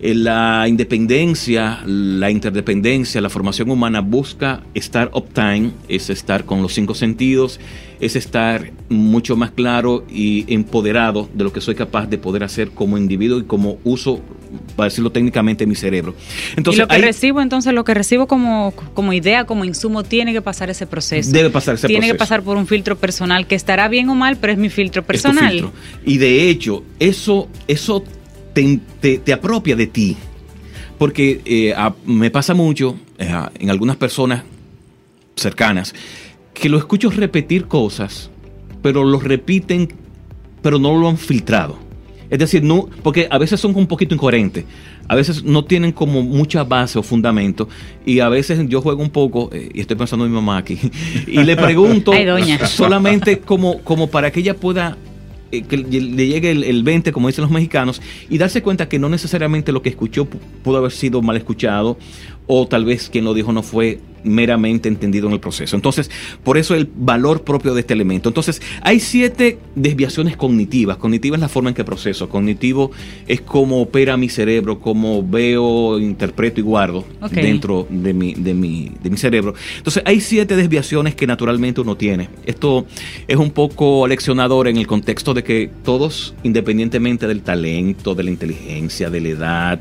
Eh, 0.00 0.14
La 0.14 0.66
independencia, 0.68 1.80
la 1.86 2.30
interdependencia, 2.30 3.20
la 3.20 3.30
formación 3.30 3.70
humana 3.70 4.00
busca 4.00 4.62
estar 4.74 5.10
uptime, 5.14 5.70
es 5.88 6.10
estar 6.10 6.44
con 6.44 6.60
los 6.62 6.74
cinco 6.74 6.94
sentidos, 6.94 7.58
es 7.98 8.14
estar 8.14 8.72
mucho 8.90 9.36
más 9.36 9.52
claro 9.52 10.04
y 10.10 10.44
empoderado 10.52 11.28
de 11.32 11.44
lo 11.44 11.52
que 11.52 11.60
soy 11.62 11.74
capaz 11.74 12.06
de 12.06 12.18
poder 12.18 12.44
hacer 12.44 12.70
como 12.70 12.98
individuo 12.98 13.38
y 13.38 13.44
como 13.44 13.78
uso, 13.84 14.20
para 14.76 14.88
decirlo 14.88 15.10
técnicamente, 15.10 15.66
mi 15.66 15.74
cerebro. 15.74 16.14
y 16.58 16.60
lo 16.76 16.86
que 16.88 16.94
hay- 16.94 17.00
recibo, 17.02 17.40
entonces, 17.40 17.72
lo 17.72 17.84
que 17.84 17.94
recibo 17.94 18.26
como, 18.26 18.72
como 18.92 19.14
idea, 19.14 19.44
como 19.44 19.64
insumo, 19.64 20.02
tiene 20.04 20.32
que 20.34 20.42
pasar 20.42 20.68
ese 20.68 20.86
proceso. 20.86 21.30
Debe 21.32 21.48
pasar 21.48 21.76
ese 21.76 21.86
Tiene 21.86 22.06
que 22.08 22.14
proceso. 22.14 22.28
pasar 22.28 22.42
por 22.42 22.58
un 22.58 22.66
filtro 22.66 22.96
personal 22.98 23.46
que 23.46 23.54
estará 23.54 23.88
bien 23.88 24.08
o 24.10 24.14
mal, 24.14 24.36
pero 24.36 24.52
es 24.52 24.58
mi 24.58 24.68
filtro 24.68 25.00
es 25.00 25.06
tu 25.06 25.12
personal. 25.12 25.52
filtro. 25.52 25.72
Y 26.04 26.18
de 26.18 26.50
hecho, 26.50 26.84
eso, 27.00 27.48
eso 27.66 28.04
te, 28.56 28.80
te- 29.00 29.18
te 29.18 29.32
apropia 29.34 29.76
de 29.76 29.86
ti. 29.86 30.16
Porque 30.96 31.42
eh, 31.44 31.74
a- 31.76 31.94
me 32.06 32.30
pasa 32.30 32.54
mucho 32.54 32.96
eh, 33.18 33.30
en 33.60 33.68
algunas 33.68 33.96
personas 33.96 34.44
cercanas 35.34 35.94
que 36.54 36.70
lo 36.70 36.78
escucho 36.78 37.10
repetir 37.10 37.66
cosas, 37.66 38.30
pero 38.80 39.04
lo 39.04 39.20
repiten, 39.20 39.88
pero 40.62 40.78
no 40.78 40.96
lo 40.98 41.06
han 41.10 41.18
filtrado. 41.18 41.76
Es 42.30 42.38
decir, 42.38 42.62
no, 42.64 42.88
porque 43.02 43.28
a 43.30 43.36
veces 43.36 43.60
son 43.60 43.76
un 43.76 43.86
poquito 43.86 44.14
incoherentes, 44.14 44.64
a 45.06 45.14
veces 45.14 45.44
no 45.44 45.64
tienen 45.66 45.92
como 45.92 46.22
mucha 46.22 46.64
base 46.64 46.98
o 46.98 47.02
fundamento, 47.02 47.68
y 48.06 48.20
a 48.20 48.28
veces 48.30 48.58
yo 48.68 48.80
juego 48.80 49.02
un 49.02 49.10
poco, 49.10 49.50
eh, 49.52 49.68
y 49.74 49.80
estoy 49.80 49.96
pensando 49.96 50.24
en 50.24 50.32
mi 50.32 50.34
mamá 50.36 50.56
aquí, 50.56 50.78
y 51.26 51.44
le 51.44 51.56
pregunto 51.56 52.12
Ay, 52.12 52.24
solamente 52.66 53.38
como, 53.40 53.80
como 53.82 54.08
para 54.08 54.32
que 54.32 54.40
ella 54.40 54.54
pueda 54.54 54.96
eh, 55.52 55.62
que 55.62 55.76
le 55.76 56.00
le 56.00 56.26
llegue 56.26 56.50
el, 56.50 56.64
el 56.64 56.82
20, 56.82 57.12
como 57.12 57.28
dicen 57.28 57.42
los 57.42 57.50
mexicanos, 57.50 58.00
y 58.28 58.38
darse 58.38 58.62
cuenta 58.62 58.88
que 58.88 58.98
no 58.98 59.08
necesariamente 59.08 59.72
lo 59.72 59.82
que 59.82 59.88
escuchó 59.90 60.24
pu- 60.28 60.38
pudo 60.62 60.78
haber 60.78 60.92
sido 60.92 61.22
mal 61.22 61.36
escuchado, 61.36 61.98
o 62.46 62.66
tal 62.66 62.84
vez 62.84 63.08
quien 63.08 63.24
lo 63.24 63.34
dijo 63.34 63.52
no 63.52 63.62
fue 63.62 64.00
meramente 64.26 64.88
entendido 64.88 65.28
en 65.28 65.34
el 65.34 65.40
proceso. 65.40 65.76
Entonces, 65.76 66.10
por 66.42 66.58
eso 66.58 66.74
el 66.74 66.90
valor 66.94 67.42
propio 67.42 67.74
de 67.74 67.80
este 67.80 67.94
elemento. 67.94 68.28
Entonces, 68.28 68.60
hay 68.82 69.00
siete 69.00 69.58
desviaciones 69.74 70.36
cognitivas. 70.36 70.96
Cognitiva 70.98 71.36
es 71.36 71.40
la 71.40 71.48
forma 71.48 71.70
en 71.70 71.74
que 71.74 71.84
proceso. 71.84 72.28
Cognitivo 72.28 72.90
es 73.26 73.40
cómo 73.40 73.80
opera 73.80 74.16
mi 74.16 74.28
cerebro, 74.28 74.80
cómo 74.80 75.26
veo, 75.26 75.98
interpreto 75.98 76.60
y 76.60 76.64
guardo 76.64 77.04
dentro 77.30 77.86
de 77.88 78.12
mi, 78.12 78.34
de, 78.34 78.54
mi, 78.54 78.92
de 79.02 79.10
mi 79.10 79.16
cerebro. 79.16 79.54
Entonces, 79.78 80.02
hay 80.04 80.20
siete 80.20 80.56
desviaciones 80.56 81.14
que 81.14 81.26
naturalmente 81.26 81.80
uno 81.80 81.96
tiene. 81.96 82.28
Esto 82.44 82.86
es 83.28 83.36
un 83.36 83.50
poco 83.50 84.06
leccionador 84.06 84.68
en 84.68 84.76
el 84.76 84.86
contexto 84.86 85.34
de 85.34 85.44
que 85.44 85.70
todos, 85.84 86.34
independientemente 86.42 87.26
del 87.26 87.42
talento, 87.42 88.14
de 88.14 88.24
la 88.24 88.30
inteligencia, 88.30 89.08
de 89.10 89.20
la 89.20 89.28
edad, 89.28 89.80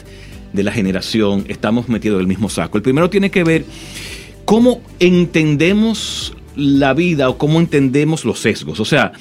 de 0.55 0.63
la 0.63 0.71
generación, 0.71 1.45
estamos 1.47 1.89
metidos 1.89 2.15
en 2.15 2.21
el 2.21 2.27
mismo 2.27 2.49
saco. 2.49 2.77
El 2.77 2.83
primero 2.83 3.09
tiene 3.09 3.29
que 3.29 3.43
ver 3.43 3.65
cómo 4.45 4.81
entendemos 4.99 6.35
la 6.55 6.93
vida 6.93 7.29
o 7.29 7.37
cómo 7.37 7.59
entendemos 7.59 8.25
los 8.25 8.39
sesgos. 8.39 8.79
O 8.79 8.85
sea, 8.85 9.11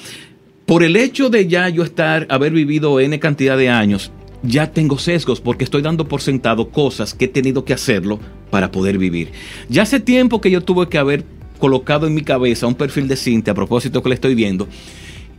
por 0.65 0.83
el 0.83 0.95
hecho 0.95 1.29
de 1.29 1.47
ya 1.47 1.69
yo 1.69 1.83
estar, 1.83 2.27
haber 2.29 2.53
vivido 2.53 2.99
N 2.99 3.19
cantidad 3.19 3.57
de 3.57 3.69
años, 3.69 4.11
ya 4.43 4.71
tengo 4.71 4.97
sesgos 4.97 5.41
porque 5.41 5.63
estoy 5.63 5.81
dando 5.81 6.07
por 6.07 6.21
sentado 6.21 6.69
cosas 6.69 7.13
que 7.13 7.25
he 7.25 7.27
tenido 7.27 7.65
que 7.65 7.73
hacerlo 7.73 8.19
para 8.49 8.71
poder 8.71 8.97
vivir. 8.97 9.31
Ya 9.69 9.83
hace 9.83 9.99
tiempo 9.99 10.41
que 10.41 10.51
yo 10.51 10.61
tuve 10.61 10.87
que 10.87 10.97
haber 10.97 11.25
colocado 11.59 12.07
en 12.07 12.13
mi 12.13 12.21
cabeza 12.21 12.67
un 12.67 12.75
perfil 12.75 13.07
de 13.07 13.15
Cintia 13.15 13.51
a 13.51 13.55
propósito 13.55 14.01
que 14.01 14.09
le 14.09 14.15
estoy 14.15 14.35
viendo. 14.35 14.67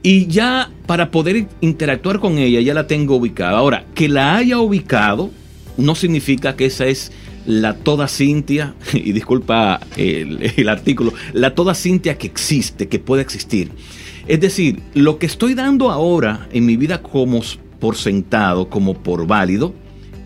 Y 0.03 0.26
ya 0.26 0.70
para 0.86 1.11
poder 1.11 1.47
interactuar 1.61 2.20
con 2.20 2.38
ella 2.38 2.61
ya 2.61 2.74
la 2.74 2.86
tengo 2.86 3.16
ubicada. 3.16 3.59
Ahora, 3.59 3.86
que 3.94 4.09
la 4.09 4.36
haya 4.36 4.59
ubicado 4.59 5.30
no 5.77 5.95
significa 5.95 6.57
que 6.57 6.66
esa 6.66 6.87
es 6.87 7.12
la 7.47 7.74
toda 7.74 8.09
Cintia, 8.09 8.74
y 8.93 9.12
disculpa 9.12 9.81
el, 9.97 10.53
el 10.57 10.68
artículo, 10.68 11.12
la 11.33 11.55
toda 11.55 11.74
Cintia 11.74 12.18
que 12.18 12.27
existe, 12.27 12.89
que 12.89 12.99
puede 12.99 13.22
existir. 13.22 13.70
Es 14.27 14.41
decir, 14.41 14.83
lo 14.95 15.18
que 15.18 15.27
estoy 15.27 15.55
dando 15.55 15.91
ahora 15.91 16.49
en 16.53 16.66
mi 16.66 16.77
vida 16.77 17.01
como 17.01 17.43
por 17.79 17.97
sentado, 17.97 18.68
como 18.68 18.95
por 18.95 19.27
válido, 19.27 19.74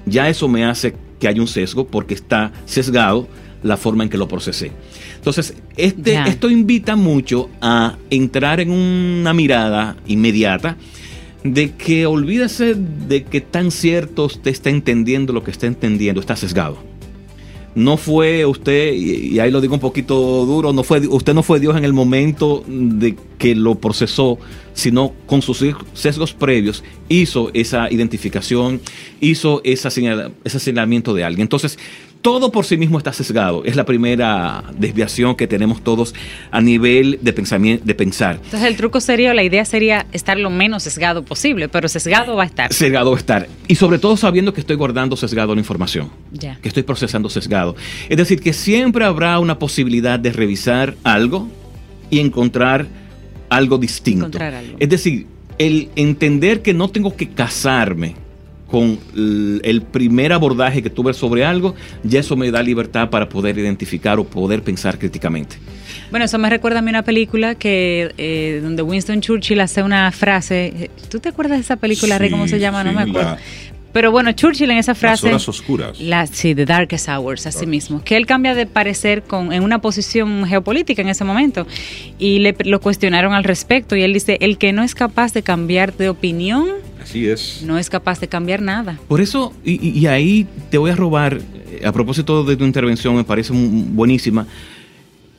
ya 0.07 0.29
eso 0.29 0.49
me 0.49 0.65
hace 0.65 0.95
que 1.19 1.29
haya 1.29 1.41
un 1.41 1.49
sesgo 1.49 1.87
porque 1.87 2.15
está 2.15 2.53
sesgado 2.65 3.29
la 3.63 3.77
forma 3.77 4.05
en 4.05 4.11
que 4.11 4.17
lo 4.17 4.27
procesé. 4.27 4.73
Entonces, 5.17 5.55
este, 5.77 6.19
esto 6.27 6.49
invita 6.49 6.97
mucho 6.97 7.51
a 7.61 7.99
entrar 8.09 8.61
en 8.61 8.71
una 8.71 9.35
mirada 9.35 9.97
inmediata 10.07 10.77
de 11.45 11.73
que 11.73 12.07
olvídese 12.07 12.75
de 12.75 13.25
que 13.25 13.41
tan 13.41 13.71
cierto 13.71 14.27
usted 14.27 14.51
está 14.51 14.71
entendiendo 14.71 15.33
lo 15.33 15.43
que 15.43 15.51
está 15.51 15.67
entendiendo, 15.67 16.21
está 16.21 16.37
sesgado. 16.37 16.79
No 17.75 17.97
fue 17.97 18.45
usted, 18.47 18.93
y 18.95 19.39
ahí 19.39 19.53
lo 19.53 19.61
digo 19.61 19.75
un 19.75 19.81
poquito 19.81 20.45
duro, 20.45 20.73
no 20.73 20.83
fue, 20.83 21.07
usted 21.07 21.35
no 21.35 21.45
fue 21.45 21.61
Dios 21.61 21.77
en 21.77 21.85
el 21.85 21.93
momento 21.93 22.65
de 22.67 23.15
que 23.39 23.55
lo 23.55 23.77
procesó, 23.77 24.39
sino 24.75 25.13
con 25.27 25.41
sus 25.41 25.65
sesgos 25.95 26.33
previos 26.33 26.83
hizo 27.09 27.51
esa 27.55 27.91
identificación, 27.91 28.81
hizo 29.21 29.61
ese 29.63 29.89
señalamiento 30.59 31.15
de 31.15 31.23
alguien. 31.23 31.43
Entonces, 31.43 31.79
todo 32.23 32.53
por 32.53 32.67
sí 32.67 32.77
mismo 32.77 32.99
está 32.99 33.13
sesgado. 33.13 33.65
Es 33.65 33.77
la 33.77 33.85
primera 33.85 34.65
desviación 34.77 35.35
que 35.37 35.47
tenemos 35.47 35.83
todos 35.83 36.15
a 36.51 36.61
nivel 36.61 37.19
de, 37.23 37.33
pensamiento, 37.33 37.85
de 37.85 37.95
pensar. 37.95 38.37
Entonces 38.37 38.69
el 38.69 38.77
truco 38.77 39.01
sería, 39.01 39.33
la 39.35 39.43
idea 39.43 39.65
sería 39.65 40.07
estar 40.13 40.39
lo 40.39 40.51
menos 40.51 40.83
sesgado 40.83 41.25
posible, 41.25 41.69
pero 41.69 41.89
sesgado 41.89 42.37
va 42.37 42.43
a 42.43 42.47
estar. 42.47 42.73
Sesgado 42.73 43.11
va 43.11 43.17
a 43.17 43.21
estar. 43.21 43.49
Y 43.69 43.77
sobre 43.77 43.99
todo 43.99 44.17
sabiendo 44.17 44.53
que 44.53 44.61
estoy 44.61 44.77
guardando 44.77 45.17
sesgado 45.17 45.55
la 45.55 45.61
información. 45.61 46.11
Ya. 46.33 46.59
Que 46.61 46.69
estoy 46.69 46.83
procesando 46.83 47.29
sesgado. 47.31 47.75
Es 48.09 48.17
decir, 48.17 48.41
que 48.41 48.53
siempre 48.53 49.05
habrá 49.05 49.39
una 49.39 49.59
posibilidad 49.59 50.19
de 50.19 50.33
revisar 50.33 50.97
algo 51.05 51.49
y 52.11 52.21
encontrar 52.21 52.87
algo 53.49 53.79
distinto. 53.79 54.27
Encontrar 54.27 54.55
algo. 54.55 54.77
Es 54.79 54.89
decir, 54.89 55.27
el 55.59 55.91
entender 55.97 56.63
que 56.63 56.75
no 56.75 56.89
tengo 56.89 57.17
que 57.17 57.31
casarme 57.31 58.15
con 58.71 58.99
el 59.17 59.83
primer 59.91 60.33
abordaje 60.33 60.83
que 60.83 60.91
tuve 60.91 61.13
sobre 61.13 61.45
algo, 61.45 61.75
ya 62.05 62.21
eso 62.21 62.37
me 62.37 62.51
da 62.51 62.63
libertad 62.63 63.11
para 63.11 63.29
poder 63.29 63.59
identificar 63.59 64.19
o 64.19 64.25
poder 64.25 64.63
pensar 64.63 64.99
críticamente. 64.99 65.57
Bueno, 66.11 66.25
eso 66.25 66.39
me 66.39 66.51
recuerda 66.51 66.79
a 66.79 66.83
mí 66.83 66.91
una 66.91 67.03
película 67.03 67.55
que 67.55 68.13
eh, 68.17 68.61
donde 68.63 68.83
Winston 68.83 69.21
Churchill 69.21 69.61
hace 69.61 69.83
una 69.83 70.11
frase. 70.13 70.91
¿Tú 71.09 71.21
te 71.21 71.29
acuerdas 71.29 71.59
de 71.59 71.63
esa 71.63 71.77
película, 71.77 72.19
Rey? 72.19 72.31
¿Cómo 72.31 72.47
se 72.49 72.59
llama? 72.59 72.85
no 72.85 72.93
me 72.93 73.03
acuerdo. 73.03 73.37
Pero 73.93 74.11
bueno, 74.11 74.33
Churchill 74.33 74.71
en 74.71 74.79
esa 74.79 74.95
frase. 74.95 75.27
Las 75.27 75.47
horas 75.47 75.49
oscuras. 75.49 75.99
sí, 76.33 76.55
The 76.55 76.65
Darkest 76.65 77.09
Hours, 77.09 77.47
así 77.47 77.67
mismo. 77.67 78.03
Que 78.05 78.17
él 78.17 78.27
cambia 78.27 78.55
de 78.55 78.67
parecer 78.67 79.23
con, 79.23 79.53
en 79.53 79.63
una 79.63 79.81
posición 79.81 80.47
geopolítica 80.47 81.03
en 81.03 81.09
ese 81.09 81.25
momento. 81.25 81.67
Y 82.19 82.39
le, 82.39 82.55
lo 82.65 82.81
cuestionaron 82.81 83.35
al 83.35 83.45
respecto. 83.45 83.97
Y 83.97 84.03
él 84.03 84.13
dice: 84.13 84.39
el 84.41 84.59
que 84.59 84.73
no 84.73 84.83
es 84.83 84.95
capaz 84.95 85.33
de 85.33 85.43
cambiar 85.43 85.97
de 85.97 86.09
opinión 86.09 86.69
Así 87.03 87.29
es. 87.29 87.63
No 87.65 87.79
es 87.79 87.89
capaz 87.91 88.21
de 88.21 88.29
cambiar 88.29 88.61
nada. 88.63 88.99
Por 89.09 89.21
eso, 89.21 89.53
y, 89.65 90.07
ahí 90.07 90.47
te 90.71 90.79
voy 90.79 90.91
a 90.91 90.97
robar, 90.97 91.41
eh, 91.71 91.83
a 91.85 91.93
propósito 91.93 92.45
de 92.45 92.57
tu 92.57 92.65
intervención, 92.65 93.17
me 93.17 93.25
parece 93.25 93.53
buenísima. 93.53 94.47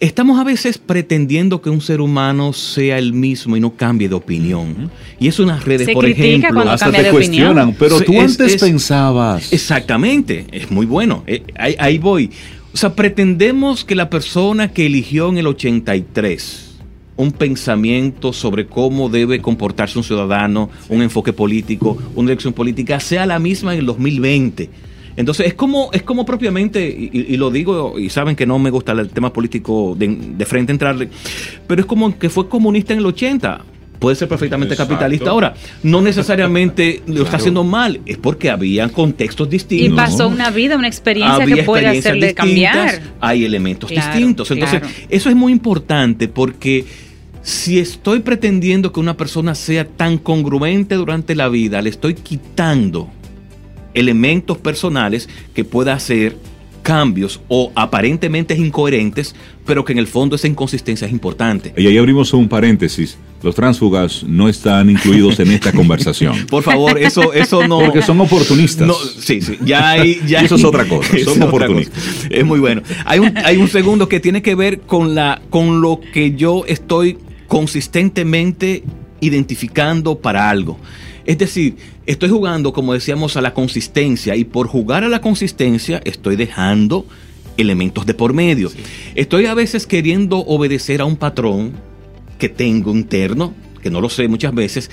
Estamos 0.02 0.40
a 0.40 0.44
veces 0.44 0.80
pretendiendo 0.80 1.62
que 1.62 1.70
un 1.70 1.80
ser 1.80 2.02
humano 2.02 2.54
sea 2.54 2.98
el 2.98 3.14
mismo 3.14 3.56
y 3.56 3.60
no 3.60 3.76
cambie 3.76 4.10
de 4.10 4.16
opinión. 4.16 4.90
Y 5.20 5.28
es 5.28 5.38
unas 5.38 5.64
redes, 5.64 5.88
por 5.94 6.08
ejemplo, 6.08 6.60
hasta 6.62 6.92
te 6.92 7.12
cuestionan, 7.12 7.76
pero 7.78 8.02
tú 8.02 8.20
antes 8.20 8.58
pensabas. 8.58 9.54
Exactamente, 9.54 10.48
es 10.52 10.72
muy 10.72 10.88
bueno. 10.88 11.24
Eh, 11.28 11.44
ahí, 11.56 11.76
ahí 11.78 11.98
voy. 12.00 12.32
O 12.74 12.78
sea, 12.78 12.96
pretendemos 12.96 13.86
que 13.86 13.94
la 13.94 14.10
persona 14.10 14.74
que 14.74 14.88
eligió 14.88 15.30
en 15.30 15.38
el 15.38 15.46
83 15.46 16.80
un 17.16 17.32
pensamiento 17.32 18.34
sobre 18.34 18.66
cómo 18.66 19.08
debe 19.08 19.40
comportarse 19.40 20.00
un 20.00 20.04
ciudadano, 20.04 20.72
un 20.90 21.04
enfoque 21.04 21.32
político, 21.32 21.96
una 22.16 22.32
elección 22.32 22.54
política, 22.54 23.00
sea 23.00 23.28
la 23.28 23.38
misma 23.38 23.74
en 23.74 23.82
el 23.82 23.86
2020. 23.86 24.68
Entonces 25.22 25.48
es 25.48 25.54
como, 25.54 25.90
es 25.94 26.04
como 26.04 26.26
propiamente, 26.26 26.84
y, 26.84 27.38
lo 27.38 27.52
digo, 27.52 27.98
y 27.98 28.10
saben 28.10 28.36
que 28.36 28.46
no 28.46 28.60
me 28.60 28.70
gusta 28.70 28.92
el 28.92 29.10
tema 29.10 29.32
político 29.32 29.96
de, 29.98 30.46
frente 30.46 30.72
entrarle, 30.72 31.10
pero 31.68 31.82
es 31.82 31.88
como 31.88 32.18
que 32.18 32.30
fue 32.30 32.50
comunista 32.50 32.94
en 32.94 33.00
el 33.00 33.06
80 33.06 33.66
puede 34.00 34.16
ser 34.16 34.28
perfectamente 34.28 34.76
capitalista 34.76 35.30
ahora. 35.30 35.54
No 35.84 36.02
necesariamente 36.02 37.04
lo 37.08 37.22
está 37.22 37.38
haciendo 37.38 37.64
mal, 37.64 38.02
es 38.08 38.18
porque 38.18 38.50
había 38.50 38.90
contextos 38.90 39.48
distintos. 39.48 39.94
Y 39.94 39.96
pasó 39.96 40.28
una 40.28 40.50
vida, 40.50 40.76
una 40.76 40.88
experiencia 40.88 41.46
que 41.46 41.62
puede 41.62 41.86
hacerle 41.86 42.34
cambiar. 42.34 43.00
Hay 43.20 43.46
elementos 43.46 43.92
distintos. 43.92 44.50
Entonces, 44.50 44.82
eso 45.08 45.30
es 45.30 45.36
muy 45.36 45.52
importante 45.52 46.28
porque 46.28 46.84
si 47.44 47.78
estoy 47.78 48.22
pretendiendo 48.22 48.92
que 48.92 49.00
una 49.00 49.16
persona 49.16 49.54
sea 49.54 49.88
tan 49.88 50.18
congruente 50.18 50.96
durante 50.96 51.36
la 51.36 51.48
vida, 51.48 51.80
le 51.84 51.92
estoy 51.92 52.16
quitando 52.16 53.08
elementos 53.94 54.58
personales 54.58 55.30
que 55.54 55.64
pueda 55.64 55.94
hacer 55.94 56.38
cambios 56.82 57.40
o 57.48 57.72
aparentemente 57.76 58.56
incoherentes, 58.56 59.36
pero 59.66 59.86
que 59.86 59.94
en 59.94 60.00
el 60.00 60.08
fondo 60.08 60.36
esa 60.36 60.48
inconsistencia 60.48 61.06
es 61.06 61.14
importante. 61.14 61.74
Y 61.78 61.88
ahí 61.88 61.98
abrimos 61.98 62.34
un 62.34 62.50
paréntesis. 62.50 63.18
Los 63.44 63.56
tránsfugas 63.56 64.24
no 64.24 64.50
están 64.50 64.90
incluidos 64.90 65.40
en 65.40 65.52
esta 65.52 65.72
conversación. 65.74 66.46
Por 66.48 66.64
favor, 66.64 66.98
eso, 67.00 67.34
eso 67.34 67.68
no. 67.68 67.80
Porque 67.80 68.02
son 68.02 68.20
oportunistas. 68.22 68.92
sí, 69.20 69.42
sí. 69.42 69.58
Ya 69.64 69.90
hay, 69.92 70.22
ya 70.28 70.42
eso 70.42 70.56
es 70.56 70.64
otra 70.64 70.86
cosa. 70.88 71.12
Son 71.24 71.42
oportunistas. 71.42 72.28
Es 72.30 72.46
muy 72.46 72.60
bueno. 72.60 72.82
Hay 73.06 73.20
un, 73.20 73.36
hay 73.38 73.58
un 73.58 73.68
segundo 73.68 74.08
que 74.08 74.20
tiene 74.20 74.42
que 74.42 74.56
ver 74.56 74.82
con, 74.82 75.16
la, 75.16 75.42
con 75.50 75.82
lo 75.82 76.00
que 76.14 76.36
yo 76.36 76.64
estoy 76.68 77.18
consistentemente 77.48 78.84
identificando 79.22 80.20
para 80.20 80.50
algo. 80.50 80.78
Es 81.26 81.38
decir, 81.38 81.76
estoy 82.12 82.30
jugando, 82.30 82.74
como 82.74 82.94
decíamos, 82.94 83.38
a 83.38 83.42
la 83.42 83.54
consistencia 83.54 84.36
y 84.36 84.44
por 84.44 84.68
jugar 84.68 85.04
a 85.04 85.10
la 85.10 85.22
consistencia 85.22 86.02
estoy 86.04 86.36
dejando 86.36 87.06
elementos 87.58 88.06
de 88.06 88.14
por 88.14 88.34
medio. 88.34 88.72
Estoy 89.16 89.46
a 89.46 89.54
veces 89.54 89.86
queriendo 89.86 90.40
obedecer 90.40 91.02
a 91.02 91.06
un 91.06 91.16
patrón 91.16 91.74
que 92.38 92.50
tengo 92.50 92.92
interno, 92.92 93.54
que 93.82 93.90
no 93.90 94.02
lo 94.02 94.10
sé 94.10 94.28
muchas 94.28 94.54
veces, 94.54 94.90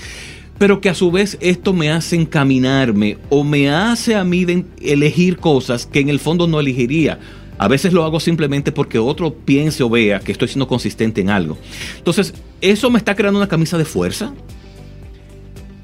pero 0.59 0.81
que 0.81 0.89
a 0.89 0.95
su 0.95 1.11
vez 1.11 1.39
esto 1.41 1.73
me 1.73 1.91
hace 1.91 2.17
encaminarme 2.17 3.17
o 3.31 3.45
me 3.45 3.71
hace 3.71 4.15
a 4.15 4.25
mí 4.25 4.45
elegir 4.81 5.39
cosas 5.39 5.87
que 5.87 6.01
en 6.01 6.09
el 6.09 6.19
fondo 6.19 6.47
no 6.47 6.61
elegiría 6.61 7.19
a 7.59 7.67
veces 7.67 7.93
lo 7.93 8.05
hago 8.05 8.21
simplemente 8.21 8.71
porque 8.71 8.99
otro 8.99 9.35
piense 9.35 9.83
o 9.83 9.91
vea 9.91 10.21
que 10.21 10.33
estoy 10.33 10.47
siendo 10.47 10.69
consistente 10.69 11.21
en 11.21 11.29
algo. 11.29 11.59
Entonces, 11.97 12.33
eso 12.61 12.89
me 12.89 12.99
está 12.99 13.17
creando 13.17 13.39
una 13.39 13.49
camisa 13.49 13.77
de 13.77 13.85
fuerza 13.85 14.33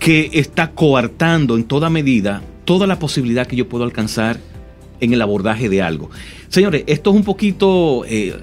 que 0.04 0.28
está 0.34 0.72
coartando 0.72 1.56
en 1.56 1.64
toda 1.64 1.88
medida 1.88 2.42
toda 2.66 2.86
la 2.86 2.98
posibilidad 2.98 3.46
que 3.46 3.56
yo 3.56 3.70
puedo 3.70 3.84
alcanzar 3.84 4.38
en 5.00 5.14
el 5.14 5.22
abordaje 5.22 5.70
de 5.70 5.80
algo. 5.80 6.10
Señores, 6.50 6.84
esto 6.86 7.08
es 7.08 7.16
un 7.16 7.24
poquito 7.24 8.04
eh, 8.06 8.34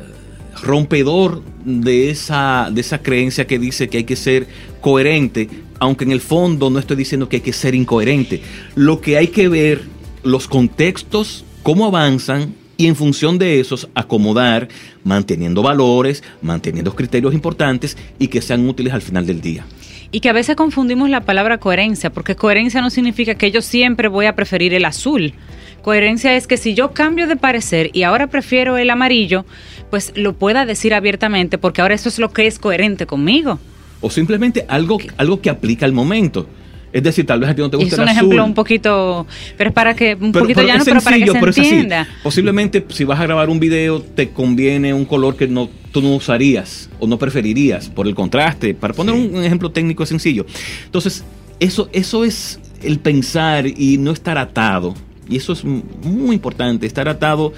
rompedor 0.64 1.44
de 1.64 2.10
esa, 2.10 2.70
de 2.74 2.82
esa 2.82 3.04
creencia 3.04 3.46
que 3.46 3.60
dice 3.60 3.90
que 3.90 3.98
hay 3.98 4.04
que 4.06 4.16
ser 4.16 4.48
coherente, 4.82 5.50
aunque 5.78 6.04
en 6.04 6.12
el 6.12 6.22
fondo 6.22 6.72
no 6.72 6.80
estoy 6.80 6.98
diciendo 6.98 7.30
que 7.30 7.36
hay 7.38 7.42
que 7.44 7.54
ser 7.54 7.76
incoherente. 7.76 8.42
Lo 8.74 9.00
que 9.00 9.18
hay 9.18 9.28
que 9.28 9.48
ver, 9.48 9.84
los 10.24 10.48
contextos, 10.48 11.46
cómo 11.62 11.86
avanzan 11.86 12.56
y 12.76 12.88
en 12.88 12.96
función 12.96 13.38
de 13.38 13.60
esos 13.60 13.88
acomodar, 13.94 14.68
manteniendo 15.04 15.62
valores, 15.62 16.24
manteniendo 16.42 16.96
criterios 16.96 17.36
importantes 17.36 17.98
y 18.18 18.30
que 18.30 18.42
sean 18.42 18.68
útiles 18.68 18.94
al 18.94 19.04
final 19.04 19.28
del 19.28 19.42
día. 19.42 19.64
Y 20.12 20.20
que 20.20 20.30
a 20.30 20.34
veces 20.34 20.56
confundimos 20.56 21.10
la 21.10 21.22
palabra 21.22 21.58
coherencia, 21.58 22.10
porque 22.10 22.36
coherencia 22.36 22.82
no 22.82 22.90
significa 22.90 23.36
que 23.36 23.52
yo 23.52 23.62
siempre 23.62 24.10
voy 24.10 24.26
a 24.26 24.36
preferir 24.36 24.74
el 24.74 24.86
azul. 24.86 25.34
Coherencia 25.82 26.36
es 26.36 26.48
que 26.48 26.58
si 26.58 26.74
yo 26.74 26.92
cambio 26.92 27.28
de 27.28 27.38
parecer 27.38 27.90
y 27.94 28.04
ahora 28.04 28.28
prefiero 28.28 28.78
el 28.78 28.90
amarillo, 28.90 29.46
pues 29.90 30.12
lo 30.16 30.34
pueda 30.34 30.66
decir 30.66 30.94
abiertamente, 30.94 31.58
porque 31.58 31.82
ahora 31.82 31.96
eso 31.96 32.10
es 32.10 32.20
lo 32.20 32.32
que 32.32 32.46
es 32.46 32.60
coherente 32.60 33.06
conmigo. 33.06 33.60
O 34.02 34.10
simplemente 34.10 34.66
algo, 34.68 35.00
algo 35.18 35.42
que 35.42 35.50
aplica 35.50 35.86
al 35.86 35.94
momento. 35.94 36.48
Es 36.94 37.04
decir, 37.04 37.26
tal 37.26 37.40
vez 37.40 37.50
a 37.50 37.56
ti 37.56 37.62
no 37.62 37.70
te 37.70 37.78
gusta 37.78 37.96
es 37.96 38.00
un 38.00 38.10
ejemplo 38.10 38.44
un 38.44 38.54
poquito, 38.54 39.26
pero 39.58 39.70
es 39.70 39.74
para 39.74 39.96
que 39.96 40.18
un 40.20 40.34
poquito 40.34 40.62
llano, 40.62 40.84
pero 40.84 41.02
para 41.02 41.18
que 41.18 41.54
se 41.54 41.62
entienda. 41.62 42.08
Posiblemente 42.22 42.86
si 42.90 43.06
vas 43.06 43.20
a 43.20 43.24
grabar 43.24 43.50
un 43.50 43.60
video 43.60 44.02
te 44.02 44.30
conviene 44.30 44.94
un 44.94 45.06
color 45.06 45.38
que 45.38 45.48
no 45.48 45.70
tú 45.92 46.02
no 46.02 46.16
usarías 46.16 46.90
o 47.00 47.08
no 47.08 47.18
preferirías 47.18 47.90
por 47.90 48.08
el 48.08 48.16
contraste, 48.16 48.74
para 48.74 48.94
poner 48.94 49.16
un, 49.16 49.44
ejemplo 49.44 49.72
técnico 49.72 50.06
sencillo. 50.06 50.46
Entonces, 50.86 51.24
eso 51.60 51.90
eso 51.92 52.24
es 52.24 52.60
el 52.82 53.00
pensar 53.00 53.68
y 53.68 53.98
no 53.98 54.12
estar 54.12 54.38
atado. 54.38 54.96
Y 55.30 55.38
eso 55.38 55.54
es 55.54 55.64
muy 55.64 56.36
importante, 56.36 56.86
estar 56.86 57.08
atado 57.08 57.54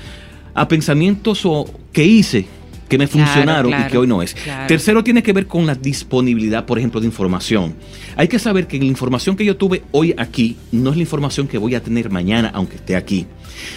a 0.54 0.68
pensamientos 0.68 1.46
o 1.46 1.66
que 1.92 2.04
hice 2.04 2.46
que 2.94 2.98
me 3.00 3.08
funcionaron 3.08 3.74
y 3.74 3.88
que 3.90 3.98
hoy 3.98 4.06
no 4.06 4.22
es. 4.22 4.36
Tercero 4.68 5.04
tiene 5.04 5.24
que 5.24 5.34
ver 5.34 5.48
con 5.48 5.66
la 5.66 5.74
disponibilidad, 5.74 6.66
por 6.66 6.78
ejemplo, 6.78 7.00
de 7.00 7.08
información. 7.08 7.74
Hay 8.16 8.28
que 8.28 8.38
saber 8.38 8.68
que 8.68 8.78
la 8.78 8.86
información 8.86 9.36
que 9.36 9.44
yo 9.44 9.58
tuve 9.58 9.82
hoy 9.92 10.14
aquí 10.16 10.58
no 10.72 10.92
es 10.92 10.98
la 10.98 11.02
información 11.02 11.48
que 11.48 11.58
voy 11.58 11.74
a 11.74 11.82
tener 11.82 12.12
mañana, 12.12 12.52
aunque 12.54 12.76
esté 12.76 12.96
aquí. 12.96 13.26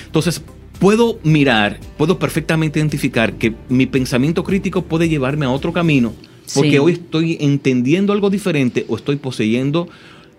Entonces, 0.05 0.43
puedo 0.79 1.19
mirar, 1.23 1.79
puedo 1.97 2.19
perfectamente 2.19 2.79
identificar 2.79 3.35
que 3.35 3.55
mi 3.69 3.87
pensamiento 3.87 4.45
crítico 4.45 4.83
puede 4.83 5.09
llevarme 5.09 5.47
a 5.47 5.51
otro 5.51 5.73
camino, 5.73 6.13
Porque 6.55 6.71
Sí. 6.71 6.79
hoy 6.79 6.93
estoy 6.93 7.37
entendiendo 7.41 8.13
algo 8.13 8.31
diferente 8.31 8.85
o 8.89 8.95
estoy 8.97 9.17
poseyendo 9.17 9.89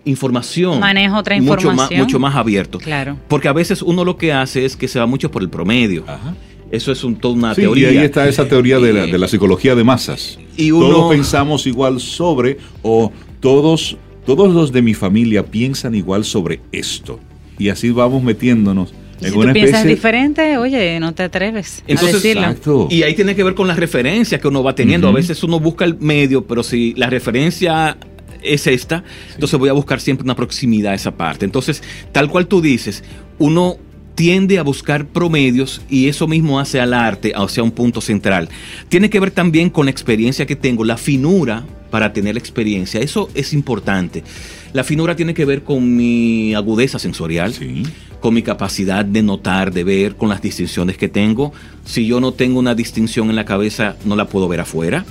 información. 0.06 0.80
Manejo 0.80 1.18
otra 1.18 1.36
Mucho 1.36 1.50
más, 1.52 1.60
información. 1.64 2.00
mucho 2.00 2.18
más 2.18 2.34
abierto. 2.34 2.78
Claro. 2.78 3.18
Porque 3.28 3.48
a 3.48 3.52
veces 3.52 3.82
uno 3.82 4.04
lo 4.06 4.16
que 4.16 4.32
hace 4.32 4.64
es 4.64 4.74
que 4.76 4.88
se 4.88 4.98
va 4.98 5.04
mucho 5.06 5.30
por 5.30 5.42
el 5.42 5.50
promedio. 5.50 6.04
Ajá. 6.06 6.34
Eso 6.70 6.92
es 6.92 7.04
un, 7.04 7.16
toda 7.16 7.34
una 7.34 7.54
Sí, 7.54 7.60
teoría. 7.60 7.92
y 7.92 7.98
ahí 7.98 8.04
está 8.06 8.26
esa 8.28 8.48
teoría 8.48 8.78
de 8.78 8.92
la, 8.94 9.06
de 9.12 9.18
la 9.18 9.28
psicología 9.28 9.74
de 9.74 9.84
masas. 9.84 10.38
Y 10.56 10.70
uno- 10.70 10.88
Todos 10.88 11.10
pensamos 11.12 11.66
igual 11.66 12.00
sobre, 12.00 12.56
o 12.82 13.12
todos, 13.40 13.96
todos 14.24 14.52
los 14.54 14.72
de 14.72 14.80
mi 14.82 14.94
familia 14.94 15.44
piensan 15.44 15.94
igual 15.94 16.24
sobre 16.24 16.60
esto. 16.72 17.20
Y 17.58 17.68
así 17.68 17.90
vamos 17.90 18.22
metiéndonos 18.22 18.94
Y 19.20 19.26
si 19.26 19.32
tú 19.32 19.52
piensas 19.52 19.84
diferente, 19.84 20.58
oye, 20.58 21.00
no 21.00 21.12
te 21.12 21.24
atreves 21.24 21.82
a 21.88 22.04
decirlo. 22.04 22.42
Exacto. 22.42 22.88
Y 22.90 23.02
ahí 23.02 23.14
tiene 23.14 23.34
que 23.34 23.44
ver 23.44 23.54
con 23.54 23.66
las 23.66 23.78
referencias 23.78 24.40
que 24.40 24.48
uno 24.48 24.62
va 24.62 24.74
teniendo. 24.74 25.08
A 25.08 25.12
veces 25.12 25.42
uno 25.42 25.58
busca 25.60 25.84
el 25.84 25.98
medio, 25.98 26.46
pero 26.46 26.62
si 26.62 26.94
la 26.94 27.08
referencia 27.10 27.96
es 28.42 28.66
esta, 28.66 29.02
entonces 29.34 29.58
voy 29.58 29.68
a 29.68 29.72
buscar 29.72 30.00
siempre 30.00 30.24
una 30.24 30.36
proximidad 30.36 30.92
a 30.92 30.94
esa 30.94 31.16
parte. 31.16 31.44
Entonces, 31.44 31.82
tal 32.12 32.28
cual 32.30 32.46
tú 32.46 32.60
dices, 32.60 33.02
uno 33.38 33.78
tiende 34.14 34.58
a 34.58 34.62
buscar 34.62 35.06
promedios 35.06 35.80
y 35.88 36.08
eso 36.08 36.26
mismo 36.26 36.58
hace 36.58 36.80
al 36.80 36.92
arte, 36.92 37.32
o 37.36 37.48
sea, 37.48 37.62
un 37.62 37.70
punto 37.70 38.00
central. 38.00 38.48
Tiene 38.88 39.10
que 39.10 39.20
ver 39.20 39.30
también 39.30 39.70
con 39.70 39.86
la 39.86 39.92
experiencia 39.92 40.44
que 40.44 40.56
tengo, 40.56 40.84
la 40.84 40.96
finura 40.96 41.64
para 41.90 42.12
tener 42.12 42.34
la 42.34 42.40
experiencia. 42.40 43.00
Eso 43.00 43.30
es 43.34 43.52
importante. 43.52 44.24
La 44.72 44.84
finura 44.84 45.16
tiene 45.16 45.34
que 45.34 45.44
ver 45.44 45.62
con 45.62 45.96
mi 45.96 46.54
agudeza 46.54 46.98
sensorial 46.98 47.54
Sí. 47.54 47.84
Con 48.20 48.34
mi 48.34 48.42
capacidad 48.42 49.04
de 49.04 49.22
notar, 49.22 49.72
de 49.72 49.84
ver, 49.84 50.16
con 50.16 50.28
las 50.28 50.42
distinciones 50.42 50.96
que 50.96 51.08
tengo. 51.08 51.52
Si 51.84 52.06
yo 52.06 52.20
no 52.20 52.32
tengo 52.32 52.58
una 52.58 52.74
distinción 52.74 53.30
en 53.30 53.36
la 53.36 53.44
cabeza, 53.44 53.96
no 54.04 54.16
la 54.16 54.26
puedo 54.26 54.48
ver 54.48 54.60
afuera. 54.60 55.04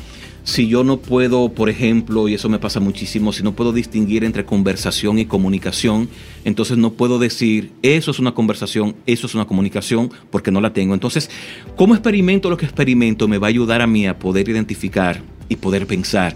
Si 0.48 0.70
yo 0.70 0.86
no 0.86 0.96
puedo, 0.96 1.50
por 1.50 1.70
ejemplo, 1.70 2.30
y 2.30 2.34
eso 2.34 2.48
me 2.48 2.58
pasa 2.58 2.80
muchísimo, 2.80 3.34
si 3.34 3.44
no 3.44 3.52
puedo 3.52 3.74
distinguir 3.74 4.24
entre 4.24 4.46
conversación 4.46 5.20
y 5.20 5.26
comunicación, 5.26 6.08
entonces 6.46 6.78
no 6.78 6.94
puedo 6.94 7.20
decir, 7.20 7.74
eso 7.82 8.12
es 8.12 8.20
una 8.20 8.34
conversación, 8.34 8.96
eso 9.06 9.28
es 9.28 9.36
una 9.36 9.44
comunicación, 9.44 10.10
porque 10.32 10.52
no 10.52 10.62
la 10.62 10.72
tengo. 10.72 10.94
Entonces, 10.94 11.30
¿cómo 11.76 11.96
experimento 11.96 12.50
lo 12.50 12.56
que 12.56 12.66
experimento? 12.66 13.28
Me 13.28 13.40
va 13.40 13.48
a 13.48 13.50
ayudar 13.50 13.82
a 13.82 13.88
mí 13.88 14.08
a 14.08 14.20
poder 14.20 14.48
identificar 14.48 15.22
y 15.50 15.58
poder 15.58 15.86
pensar. 15.86 16.34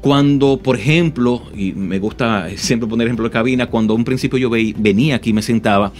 Cuando, 0.00 0.58
por 0.62 0.76
ejemplo, 0.76 1.42
y 1.56 1.72
me 1.72 1.98
gusta 1.98 2.48
siempre 2.56 2.88
poner 2.88 3.08
ejemplo 3.08 3.24
de 3.24 3.30
cabina, 3.32 3.66
cuando 3.66 3.94
a 3.94 3.96
un 3.96 4.04
principio 4.04 4.38
yo 4.38 4.48
veí- 4.48 4.74
venía 4.78 5.16
aquí 5.16 5.30
y 5.30 5.32
me 5.32 5.42
sentaba, 5.42 5.92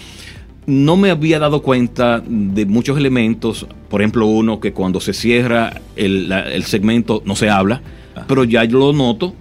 no 0.66 0.96
me 0.96 1.10
había 1.10 1.38
dado 1.38 1.62
cuenta 1.62 2.22
de 2.26 2.64
muchos 2.66 2.96
elementos, 2.96 3.66
por 3.88 4.00
ejemplo 4.00 4.26
uno 4.26 4.60
que 4.60 4.72
cuando 4.72 5.00
se 5.00 5.12
cierra 5.14 5.80
el, 5.96 6.28
la- 6.28 6.48
el 6.52 6.62
segmento 6.64 7.22
no 7.24 7.34
se 7.34 7.50
habla, 7.50 7.80
pero 8.28 8.44
ya 8.44 8.64
yo 8.64 8.78
lo 8.78 8.92
noto 8.92 9.34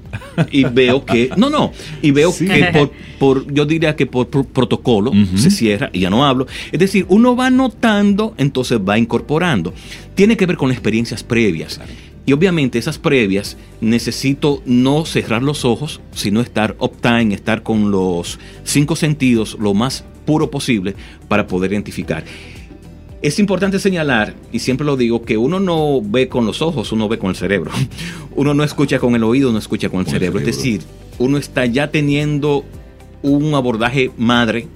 y 0.52 0.64
veo 0.64 1.04
que, 1.06 1.30
no, 1.38 1.50
no, 1.50 1.72
y 2.02 2.12
veo 2.12 2.32
Sí. 2.32 2.48
que 2.48 2.66
por, 2.74 2.92
por- 3.20 3.54
yo 3.54 3.66
diría 3.66 3.96
que 3.96 4.06
por, 4.08 4.28
pro- 4.28 4.44
protocolo 4.44 5.12
se 5.36 5.52
cierra 5.52 5.90
y 5.94 6.00
ya 6.02 6.10
no 6.10 6.26
hablo. 6.26 6.48
Es 6.72 6.80
decir, 6.80 7.06
uno 7.10 7.36
va 7.36 7.50
notando, 7.50 8.34
entonces 8.38 8.80
va 8.80 8.98
incorporando. 8.98 9.74
Tiene 10.16 10.36
que 10.38 10.46
ver 10.48 10.58
con 10.58 10.72
experiencias 10.72 11.24
previas. 11.24 11.80
Y 12.28 12.34
obviamente 12.34 12.78
esas 12.78 12.98
previas 12.98 13.56
necesito 13.80 14.62
no 14.66 15.06
cerrar 15.06 15.42
los 15.42 15.64
ojos, 15.64 16.02
sino 16.12 16.42
estar 16.42 16.76
uptime, 16.78 17.34
estar 17.34 17.64
con 17.64 17.90
los 17.90 18.38
cinco 18.66 18.98
sentidos 18.98 19.56
lo 19.58 19.74
más 19.74 20.04
puro 20.26 20.52
posible 20.52 20.94
para 21.30 21.48
poder 21.48 21.72
identificar. 21.72 22.26
Es 23.22 23.40
importante 23.40 23.80
señalar, 23.80 24.36
y 24.52 24.60
siempre 24.60 24.86
lo 24.86 24.98
digo, 24.98 25.22
que 25.22 25.38
uno 25.38 25.62
no 25.62 26.02
ve 26.04 26.28
con 26.28 26.46
los 26.46 26.62
ojos, 26.62 26.92
uno 26.92 27.08
ve 27.08 27.18
con 27.18 27.30
el 27.30 27.38
cerebro. 27.38 27.72
Uno 28.36 28.54
no 28.54 28.64
escucha 28.64 29.00
con 29.00 29.16
el 29.16 29.24
oído, 29.24 29.50
uno 29.50 29.58
escucha 29.58 29.90
con 29.90 30.02
el 30.02 30.06
Con 30.06 30.14
el 30.14 30.20
cerebro. 30.20 30.40
Es 30.42 30.58
cerebro. 30.58 30.82
decir, 30.82 30.82
uno 31.18 31.38
está 31.40 31.66
ya 31.66 31.90
teniendo 31.90 32.66
un 33.24 33.56
abordaje 33.56 34.12
madre 34.18 34.68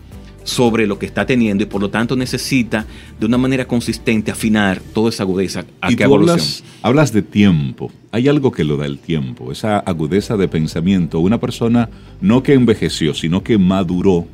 sobre 0.44 0.88
lo 0.88 0.98
que 0.98 1.06
está 1.06 1.26
teniendo 1.26 1.64
y 1.64 1.68
por 1.68 1.82
lo 1.82 1.90
tanto 1.90 2.16
necesita 2.16 2.86
de 3.20 3.26
una 3.26 3.38
manera 3.38 3.68
consistente 3.68 4.32
afinar 4.32 4.82
toda 4.94 5.10
esa 5.10 5.24
agudeza 5.24 5.66
a 5.82 5.92
Y 5.92 5.96
tú 5.96 6.04
evolución. 6.04 6.40
hablas, 6.40 6.64
hablas 6.82 7.14
de 7.14 7.22
tiempo. 7.22 7.92
Hay 8.12 8.28
algo 8.28 8.52
que 8.52 8.64
lo 8.64 8.76
da 8.78 8.86
el 8.86 8.98
tiempo, 9.00 9.52
esa 9.52 9.80
agudeza 9.80 10.38
de 10.38 10.48
pensamiento. 10.48 11.20
Una 11.20 11.40
persona 11.40 11.90
no 12.20 12.44
que 12.44 12.54
envejeció, 12.54 13.14
sino 13.14 13.44
que 13.44 13.58
maduró, 13.58 14.28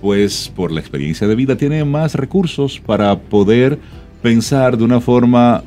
pues 0.00 0.50
por 0.54 0.72
la 0.72 0.80
experiencia 0.80 1.26
de 1.26 1.34
vida 1.34 1.56
tiene 1.56 1.84
más 1.84 2.14
recursos 2.14 2.80
para 2.80 3.18
poder 3.18 3.78
pensar 4.22 4.78
de 4.78 4.84
una 4.84 5.00
forma 5.00 5.62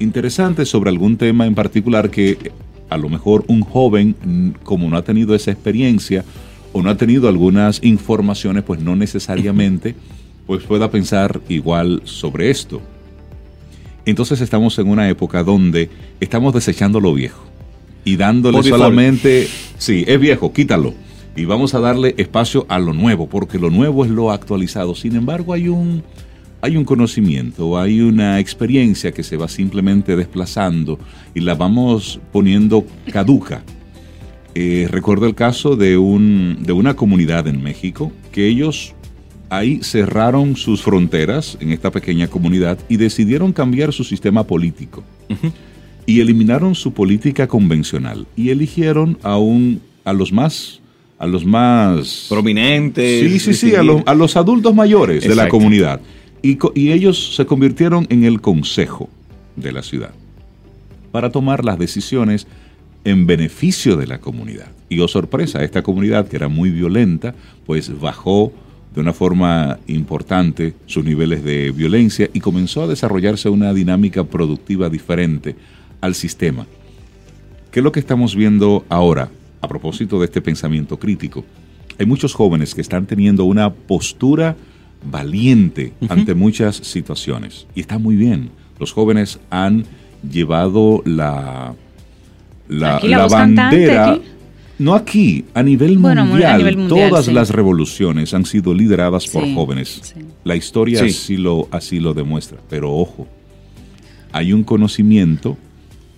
interesante 0.00 0.66
sobre 0.66 0.90
algún 0.90 1.16
tema 1.16 1.46
en 1.46 1.54
particular 1.54 2.10
que 2.10 2.52
a 2.90 2.96
lo 2.96 3.08
mejor 3.08 3.44
un 3.48 3.62
joven, 3.62 4.14
mm, 4.24 4.62
como 4.62 4.88
no 4.88 4.96
ha 4.96 5.02
tenido 5.02 5.34
esa 5.34 5.50
experiencia 5.50 6.24
o 6.74 6.82
no 6.82 6.90
ha 6.90 6.96
tenido 6.96 7.28
algunas 7.28 7.82
informaciones, 7.82 8.64
pues 8.64 8.80
no 8.80 8.96
necesariamente 8.96 9.94
pues 10.46 10.64
pueda 10.64 10.90
pensar 10.90 11.40
igual 11.48 12.02
sobre 12.04 12.50
esto. 12.50 12.82
Entonces 14.04 14.40
estamos 14.40 14.78
en 14.78 14.88
una 14.88 15.08
época 15.08 15.42
donde 15.42 15.88
estamos 16.20 16.52
desechando 16.52 17.00
lo 17.00 17.14
viejo 17.14 17.44
y 18.04 18.16
dándole 18.16 18.58
Por 18.58 18.66
solamente, 18.66 19.48
sí, 19.78 20.04
es 20.06 20.20
viejo, 20.20 20.52
quítalo. 20.52 20.92
Y 21.36 21.46
vamos 21.46 21.74
a 21.74 21.80
darle 21.80 22.14
espacio 22.18 22.66
a 22.68 22.78
lo 22.78 22.92
nuevo, 22.92 23.28
porque 23.28 23.58
lo 23.58 23.70
nuevo 23.70 24.04
es 24.04 24.10
lo 24.10 24.30
actualizado. 24.30 24.94
Sin 24.94 25.16
embargo, 25.16 25.52
hay 25.52 25.68
un, 25.68 26.02
hay 26.60 26.76
un 26.76 26.84
conocimiento, 26.84 27.78
hay 27.78 28.00
una 28.00 28.40
experiencia 28.40 29.12
que 29.12 29.22
se 29.22 29.36
va 29.36 29.48
simplemente 29.48 30.16
desplazando 30.16 30.98
y 31.34 31.40
la 31.40 31.54
vamos 31.54 32.20
poniendo 32.32 32.84
caduca. 33.10 33.62
Eh, 34.54 34.86
recuerdo 34.90 35.26
el 35.26 35.34
caso 35.34 35.76
de, 35.76 35.98
un, 35.98 36.58
de 36.60 36.72
una 36.72 36.94
comunidad 36.94 37.48
en 37.48 37.62
México 37.62 38.12
que 38.30 38.46
ellos 38.46 38.94
ahí 39.50 39.80
cerraron 39.82 40.56
sus 40.56 40.82
fronteras 40.82 41.58
en 41.60 41.72
esta 41.72 41.90
pequeña 41.90 42.28
comunidad 42.28 42.78
y 42.88 42.96
decidieron 42.96 43.52
cambiar 43.52 43.92
su 43.92 44.04
sistema 44.04 44.44
político. 44.46 45.02
Y 46.06 46.20
eliminaron 46.20 46.74
su 46.74 46.92
política 46.92 47.46
convencional 47.48 48.26
y 48.36 48.50
eligieron 48.50 49.18
a, 49.22 49.38
un, 49.38 49.80
a 50.04 50.12
los 50.12 50.32
más... 50.32 50.80
A 51.18 51.26
los 51.26 51.44
más... 51.44 52.26
Prominentes. 52.28 53.30
Sí, 53.30 53.38
sí, 53.38 53.54
sí, 53.54 53.74
a, 53.76 53.82
los- 53.82 54.02
a 54.04 54.14
los 54.14 54.36
adultos 54.36 54.74
mayores 54.74 55.26
de 55.26 55.34
la 55.34 55.48
comunidad. 55.48 56.00
Y, 56.42 56.58
y 56.74 56.90
ellos 56.92 57.34
se 57.36 57.46
convirtieron 57.46 58.06
en 58.10 58.24
el 58.24 58.40
consejo 58.40 59.08
de 59.56 59.72
la 59.72 59.82
ciudad 59.82 60.10
para 61.12 61.30
tomar 61.30 61.64
las 61.64 61.78
decisiones 61.78 62.46
en 63.04 63.26
beneficio 63.26 63.96
de 63.96 64.06
la 64.06 64.18
comunidad. 64.18 64.68
Y 64.88 65.00
oh 65.00 65.08
sorpresa, 65.08 65.62
esta 65.62 65.82
comunidad 65.82 66.28
que 66.28 66.36
era 66.36 66.48
muy 66.48 66.70
violenta, 66.70 67.34
pues 67.66 67.98
bajó 68.00 68.52
de 68.94 69.00
una 69.00 69.12
forma 69.12 69.78
importante 69.86 70.74
sus 70.86 71.04
niveles 71.04 71.44
de 71.44 71.72
violencia 71.72 72.30
y 72.32 72.40
comenzó 72.40 72.84
a 72.84 72.86
desarrollarse 72.86 73.48
una 73.48 73.74
dinámica 73.74 74.24
productiva 74.24 74.88
diferente 74.88 75.56
al 76.00 76.14
sistema. 76.14 76.66
¿Qué 77.70 77.80
es 77.80 77.84
lo 77.84 77.92
que 77.92 78.00
estamos 78.00 78.36
viendo 78.36 78.84
ahora 78.88 79.30
a 79.60 79.68
propósito 79.68 80.20
de 80.20 80.26
este 80.26 80.40
pensamiento 80.40 80.98
crítico? 80.98 81.44
Hay 81.98 82.06
muchos 82.06 82.34
jóvenes 82.34 82.74
que 82.74 82.80
están 82.80 83.06
teniendo 83.06 83.44
una 83.44 83.72
postura 83.72 84.56
valiente 85.10 85.92
ante 86.08 86.34
muchas 86.34 86.76
situaciones 86.76 87.66
y 87.74 87.80
está 87.80 87.98
muy 87.98 88.16
bien. 88.16 88.50
Los 88.78 88.92
jóvenes 88.92 89.40
han 89.50 89.84
llevado 90.30 91.02
la, 91.04 91.74
la, 92.68 92.96
Aquí 92.96 93.08
la 93.08 93.16
la 93.18 93.22
voz 93.24 93.32
cantante, 93.32 93.76
bandera. 93.78 94.10
aquí. 94.12 94.22
No 94.78 94.94
aquí, 94.94 95.44
a 95.54 95.62
nivel, 95.62 95.98
Bueno, 95.98 96.22
a 96.22 96.24
mundial, 96.24 96.58
nivel 96.58 96.76
mundial, 96.78 97.08
todas 97.10 97.26
sí. 97.26 97.32
las 97.32 97.50
revoluciones 97.50 98.34
han 98.34 98.44
sido 98.44 98.74
lideradas 98.74 99.28
por 99.28 99.44
Sí, 99.44 99.54
jóvenes. 99.54 100.00
sí. 100.02 100.20
La 100.42 100.56
historia 100.56 100.98
Sí. 101.00 101.06
así, 101.06 101.36
lo, 101.36 101.68
así 101.70 102.00
lo 102.00 102.12
demuestra. 102.12 102.58
Pero 102.68 102.92
ojo, 102.92 103.28
hay 104.32 104.52
un 104.52 104.64
conocimiento 104.64 105.56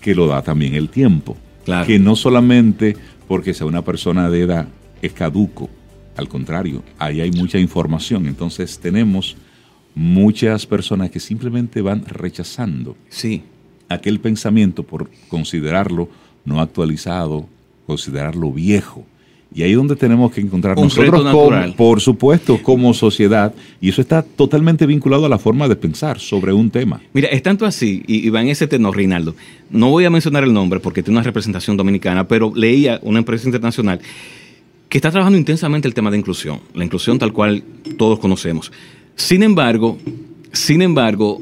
que 0.01 0.15
lo 0.15 0.27
da 0.27 0.43
también 0.43 0.75
el 0.75 0.89
tiempo. 0.89 1.37
Claro. 1.67 1.87
Que 1.87 1.99
no 1.99 2.17
solamente 2.17 2.97
porque 3.29 3.53
sea 3.53 3.67
una 3.67 3.83
persona 3.83 4.31
de 4.31 4.41
edad 4.43 4.69
es 5.03 5.13
caduco, 5.13 5.69
al 6.17 6.29
contrario, 6.29 6.83
ahí 6.99 7.21
hay 7.21 7.31
mucha 7.33 7.59
información. 7.59 8.27
Entonces 8.27 8.79
tenemos 8.79 9.37
muchas 9.95 10.65
personas 10.65 11.11
que 11.11 11.21
simplemente 11.21 11.83
van 11.83 12.05
rechazando 12.07 12.97
Sí. 13.11 13.43
aquel 13.91 14.19
pensamiento 14.21 14.83
por 14.83 15.11
considerarlo 15.29 16.09
no 16.47 16.61
actualizado, 16.61 17.47
considerarlo 17.87 18.51
viejo. 18.53 19.05
Y 19.55 19.63
ahí 19.63 19.71
es 19.71 19.77
donde 19.77 19.97
tenemos 19.97 20.33
que 20.33 20.41
encontrar 20.41 20.77
Un 20.77 20.85
nosotros, 20.85 21.23
como- 21.31 21.77
por 21.77 22.01
supuesto, 22.01 22.61
como 22.63 22.93
sociedad, 22.93 23.55
y 23.81 23.89
eso 23.89 24.01
está 24.01 24.23
totalmente 24.23 24.85
vinculado 24.87 25.25
a 25.25 25.29
la 25.29 25.39
forma 25.39 25.69
de 25.69 25.77
pensar 25.77 26.19
sobre 26.19 26.53
un 26.53 26.69
tema. 26.71 27.01
Mira, 27.13 27.29
es 27.29 27.43
tanto 27.43 27.65
así, 27.65 28.03
y, 28.07 28.27
y 28.27 28.31
va 28.31 28.43
en 28.43 28.49
ese 28.49 28.67
tenor, 28.67 28.97
Reinaldo. 28.97 29.35
No 29.71 29.91
voy 29.91 30.05
a 30.05 30.11
mencionar 30.11 30.43
el 30.45 30.53
nombre 30.53 30.81
porque 30.81 31.03
tiene 31.03 31.19
una 31.19 31.25
representación 31.25 31.77
dominicana, 31.77 32.27
pero 32.27 32.53
leía 32.55 32.99
una 33.03 33.19
empresa 33.21 33.47
internacional 33.47 34.01
que 34.89 34.99
está 34.99 35.11
trabajando 35.11 35.39
intensamente 35.39 35.89
el 35.89 35.95
tema 35.95 36.11
de 36.11 36.19
inclusión, 36.19 36.61
la 36.75 36.85
inclusión 36.85 37.19
tal 37.19 37.33
cual 37.33 37.63
todos 37.97 38.19
conocemos. 38.19 38.71
Sin 39.15 39.43
embargo, 39.43 39.97
sin 40.53 40.83
embargo, 40.83 41.41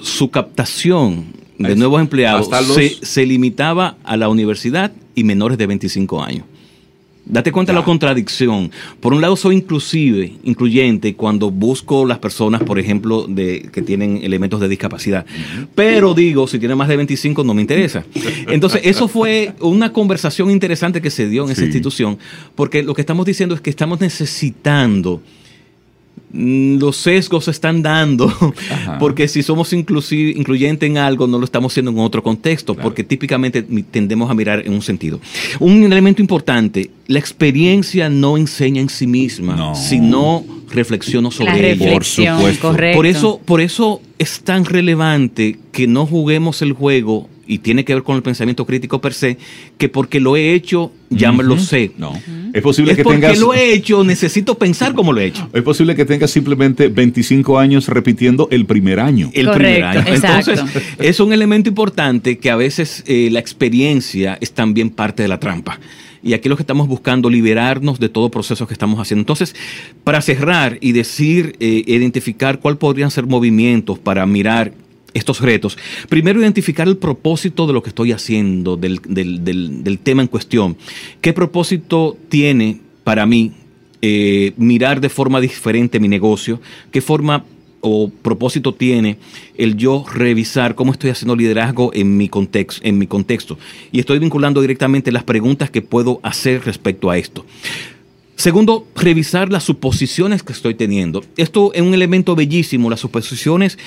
su 0.00 0.30
captación 0.30 1.26
de 1.62 1.76
nuevos 1.76 2.00
empleados 2.00 2.48
se, 2.74 2.96
se 3.02 3.26
limitaba 3.26 3.96
a 4.04 4.16
la 4.16 4.28
universidad 4.28 4.92
y 5.14 5.24
menores 5.24 5.58
de 5.58 5.66
25 5.66 6.22
años. 6.22 6.44
Date 7.24 7.52
cuenta 7.52 7.72
de 7.72 7.78
la 7.78 7.84
contradicción. 7.84 8.72
Por 8.98 9.14
un 9.14 9.20
lado 9.20 9.36
soy 9.36 9.54
inclusive, 9.54 10.32
incluyente 10.42 11.14
cuando 11.14 11.52
busco 11.52 12.04
las 12.04 12.18
personas, 12.18 12.64
por 12.64 12.80
ejemplo, 12.80 13.26
de, 13.28 13.68
que 13.72 13.80
tienen 13.80 14.20
elementos 14.24 14.60
de 14.60 14.68
discapacidad. 14.68 15.24
Pero 15.76 16.14
digo, 16.14 16.48
si 16.48 16.58
tiene 16.58 16.74
más 16.74 16.88
de 16.88 16.96
25 16.96 17.44
no 17.44 17.54
me 17.54 17.60
interesa. 17.60 18.04
Entonces, 18.48 18.80
eso 18.84 19.06
fue 19.06 19.52
una 19.60 19.92
conversación 19.92 20.50
interesante 20.50 21.00
que 21.00 21.10
se 21.10 21.28
dio 21.28 21.44
en 21.44 21.52
esa 21.52 21.62
institución, 21.62 22.18
porque 22.56 22.82
lo 22.82 22.92
que 22.92 23.02
estamos 23.02 23.24
diciendo 23.24 23.54
es 23.54 23.60
que 23.60 23.70
estamos 23.70 24.00
necesitando 24.00 25.22
los 26.32 26.96
sesgos 26.96 27.44
se 27.44 27.50
están 27.50 27.82
dando, 27.82 28.32
porque 28.98 29.28
si 29.28 29.42
somos 29.42 29.72
incluyentes 29.72 30.88
en 30.88 30.98
algo, 30.98 31.26
no 31.26 31.38
lo 31.38 31.44
estamos 31.44 31.72
haciendo 31.72 31.90
en 31.90 31.98
otro 31.98 32.22
contexto, 32.22 32.74
porque 32.74 33.04
típicamente 33.04 33.62
tendemos 33.62 34.30
a 34.30 34.34
mirar 34.34 34.62
en 34.64 34.72
un 34.72 34.82
sentido. 34.82 35.20
Un 35.60 35.84
elemento 35.84 36.22
importante, 36.22 36.90
la 37.06 37.18
experiencia 37.18 38.08
no 38.08 38.36
enseña 38.36 38.80
en 38.80 38.88
sí 38.88 39.06
misma, 39.06 39.74
sino 39.74 40.44
reflexiono 40.70 41.30
sobre 41.30 41.72
ella. 41.72 41.92
Por 41.92 42.04
supuesto. 42.04 42.76
Por 42.94 43.06
eso, 43.06 43.40
por 43.44 43.60
eso 43.60 44.00
es 44.18 44.40
tan 44.40 44.64
relevante 44.64 45.58
que 45.70 45.86
no 45.86 46.06
juguemos 46.06 46.62
el 46.62 46.72
juego 46.72 47.28
y 47.46 47.58
tiene 47.58 47.84
que 47.84 47.94
ver 47.94 48.02
con 48.02 48.16
el 48.16 48.22
pensamiento 48.22 48.66
crítico 48.66 49.00
per 49.00 49.14
se, 49.14 49.38
que 49.78 49.88
porque 49.88 50.20
lo 50.20 50.36
he 50.36 50.54
hecho 50.54 50.92
ya 51.10 51.32
me 51.32 51.42
lo 51.42 51.58
sé. 51.58 51.92
No. 51.98 52.18
Es 52.52 52.62
posible 52.62 52.92
es 52.92 52.96
que 52.96 53.04
porque 53.04 53.20
tengas. 53.20 53.38
lo 53.38 53.54
he 53.54 53.74
hecho, 53.74 54.04
necesito 54.04 54.56
pensar 54.56 54.94
cómo 54.94 55.12
lo 55.12 55.20
he 55.20 55.26
hecho. 55.26 55.48
Es 55.52 55.62
posible 55.62 55.94
que 55.94 56.04
tengas 56.04 56.30
simplemente 56.30 56.88
25 56.88 57.58
años 57.58 57.88
repitiendo 57.88 58.48
el 58.50 58.66
primer 58.66 59.00
año. 59.00 59.30
El 59.32 59.50
primer 59.50 59.84
año. 59.84 60.04
Entonces, 60.06 60.62
es 60.98 61.20
un 61.20 61.32
elemento 61.32 61.68
importante 61.68 62.38
que 62.38 62.50
a 62.50 62.56
veces 62.56 63.04
eh, 63.06 63.28
la 63.30 63.40
experiencia 63.40 64.38
es 64.40 64.52
también 64.52 64.90
parte 64.90 65.22
de 65.22 65.28
la 65.28 65.38
trampa. 65.38 65.78
Y 66.22 66.34
aquí 66.34 66.48
lo 66.48 66.56
que 66.56 66.62
estamos 66.62 66.86
buscando, 66.86 67.28
liberarnos 67.28 67.98
de 67.98 68.08
todo 68.08 68.30
proceso 68.30 68.66
que 68.66 68.74
estamos 68.74 69.00
haciendo. 69.00 69.22
Entonces, 69.22 69.56
para 70.04 70.20
cerrar 70.20 70.78
y 70.80 70.92
decir, 70.92 71.56
eh, 71.58 71.82
identificar 71.86 72.60
cuáles 72.60 72.78
podrían 72.78 73.10
ser 73.10 73.26
movimientos 73.26 73.98
para 73.98 74.24
mirar 74.24 74.72
estos 75.14 75.40
retos. 75.40 75.78
Primero, 76.08 76.40
identificar 76.40 76.88
el 76.88 76.96
propósito 76.96 77.66
de 77.66 77.72
lo 77.72 77.82
que 77.82 77.90
estoy 77.90 78.12
haciendo, 78.12 78.76
del, 78.76 79.00
tema 80.02 80.22
en 80.22 80.28
cuestión. 80.28 80.76
¿Qué 81.20 81.32
propósito 81.32 82.16
tiene 82.28 82.80
para 83.04 83.26
mí 83.26 83.52
eh, 84.00 84.52
mirar 84.56 85.00
de 85.00 85.08
forma 85.08 85.40
diferente 85.40 86.00
mi 86.00 86.08
negocio? 86.08 86.60
¿Qué 86.90 87.00
forma 87.00 87.44
o 87.84 88.08
propósito 88.10 88.74
tiene 88.74 89.18
el 89.56 89.76
yo 89.76 90.04
revisar 90.12 90.76
cómo 90.76 90.92
estoy 90.92 91.10
haciendo 91.10 91.34
liderazgo 91.34 91.90
en 91.94 92.16
mi, 92.16 92.30
en 92.82 92.98
mi 92.98 93.06
contexto? 93.06 93.58
Y 93.90 94.00
estoy 94.00 94.18
vinculando 94.18 94.60
directamente 94.60 95.12
las 95.12 95.24
preguntas 95.24 95.70
que 95.70 95.82
puedo 95.82 96.20
hacer 96.22 96.64
respecto 96.64 97.10
a 97.10 97.18
esto. 97.18 97.44
Segundo, 98.42 98.88
revisar 98.96 99.52
las 99.52 99.62
suposiciones 99.62 100.42
que 100.42 100.52
estoy 100.52 100.74
teniendo. 100.74 101.22
Esto 101.36 101.72
es 101.74 101.82
un 101.82 101.94
elemento 101.94 102.34
bellísimo. 102.34 102.90
Las 102.90 102.98
suposiciones 102.98 103.78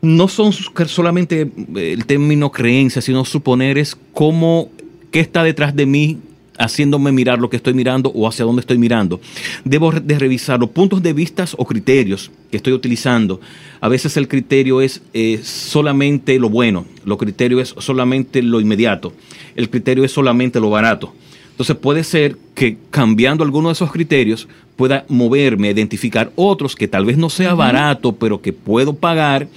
no 0.00 0.28
son 0.28 0.52
solamente 0.52 1.50
eh, 1.76 1.92
el 1.92 2.06
término 2.06 2.50
creencia, 2.50 3.02
sino 3.02 3.24
suponer 3.24 3.78
es 3.78 3.96
cómo, 4.12 4.70
qué 5.10 5.20
está 5.20 5.42
detrás 5.42 5.74
de 5.74 5.86
mí 5.86 6.18
haciéndome 6.58 7.12
mirar 7.12 7.38
lo 7.38 7.48
que 7.48 7.56
estoy 7.56 7.72
mirando 7.72 8.10
o 8.10 8.26
hacia 8.26 8.44
dónde 8.44 8.60
estoy 8.60 8.78
mirando. 8.78 9.20
Debo 9.64 9.92
de 9.92 10.18
revisar 10.18 10.58
los 10.58 10.70
puntos 10.70 11.02
de 11.02 11.12
vista 11.12 11.44
o 11.56 11.64
criterios 11.64 12.30
que 12.50 12.56
estoy 12.56 12.72
utilizando. 12.72 13.40
A 13.80 13.88
veces 13.88 14.16
el 14.16 14.28
criterio 14.28 14.80
es 14.80 15.00
eh, 15.14 15.40
solamente 15.42 16.38
lo 16.38 16.50
bueno, 16.50 16.84
lo 17.04 17.16
criterio 17.16 17.60
es 17.60 17.74
solamente 17.78 18.42
lo 18.42 18.60
inmediato, 18.60 19.12
el 19.54 19.70
criterio 19.70 20.04
es 20.04 20.12
solamente 20.12 20.60
lo 20.60 20.70
barato. 20.70 21.14
Entonces 21.50 21.76
puede 21.76 22.04
ser 22.04 22.36
que 22.54 22.76
cambiando 22.90 23.42
alguno 23.42 23.68
de 23.68 23.72
esos 23.72 23.90
criterios 23.90 24.48
pueda 24.76 25.04
moverme 25.08 25.68
a 25.68 25.72
identificar 25.72 26.30
otros 26.36 26.76
que 26.76 26.86
tal 26.86 27.04
vez 27.04 27.16
no 27.16 27.30
sea 27.30 27.54
barato, 27.54 28.14
pero 28.14 28.40
que 28.40 28.52
puedo 28.52 28.94
pagar 28.94 29.48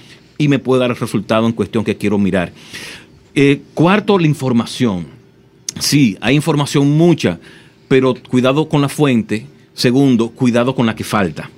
y 0.42 0.48
me 0.48 0.58
puede 0.58 0.80
dar 0.80 0.90
el 0.90 0.96
resultado 0.96 1.46
en 1.46 1.52
cuestión 1.52 1.84
que 1.84 1.96
quiero 1.96 2.18
mirar. 2.18 2.52
Eh, 3.34 3.60
cuarto, 3.74 4.18
la 4.18 4.26
información. 4.26 5.06
Sí, 5.78 6.16
hay 6.20 6.34
información 6.34 6.90
mucha, 6.90 7.38
pero 7.88 8.14
cuidado 8.28 8.68
con 8.68 8.82
la 8.82 8.88
fuente. 8.88 9.46
Segundo, 9.74 10.30
cuidado 10.30 10.74
con 10.74 10.86
la 10.86 10.94
que 10.94 11.04
falta. 11.04 11.50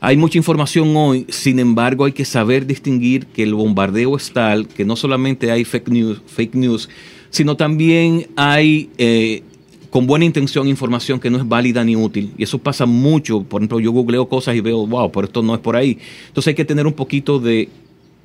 Hay 0.00 0.16
mucha 0.16 0.38
información 0.38 0.96
hoy, 0.96 1.26
sin 1.28 1.58
embargo 1.58 2.06
hay 2.06 2.12
que 2.12 2.24
saber 2.24 2.66
distinguir 2.66 3.26
que 3.26 3.42
el 3.42 3.52
bombardeo 3.52 4.16
es 4.16 4.32
tal, 4.32 4.66
que 4.66 4.86
no 4.86 4.96
solamente 4.96 5.50
hay 5.50 5.64
fake 5.64 5.88
news, 5.90 6.22
fake 6.26 6.54
news 6.54 6.88
sino 7.30 7.56
también 7.56 8.26
hay 8.36 8.90
eh, 8.98 9.42
con 9.88 10.06
buena 10.06 10.24
intención 10.24 10.68
información 10.68 11.18
que 11.18 11.30
no 11.30 11.38
es 11.38 11.48
válida 11.48 11.82
ni 11.84 11.96
útil. 11.96 12.32
Y 12.36 12.44
eso 12.44 12.58
pasa 12.58 12.86
mucho. 12.86 13.42
Por 13.42 13.60
ejemplo, 13.60 13.80
yo 13.80 13.92
googleo 13.92 14.28
cosas 14.28 14.56
y 14.56 14.60
veo, 14.60 14.86
wow, 14.86 15.10
pero 15.10 15.26
esto 15.26 15.42
no 15.42 15.54
es 15.54 15.60
por 15.60 15.76
ahí. 15.76 15.98
Entonces 16.28 16.48
hay 16.48 16.54
que 16.54 16.64
tener 16.64 16.86
un 16.86 16.92
poquito 16.92 17.38
de 17.38 17.68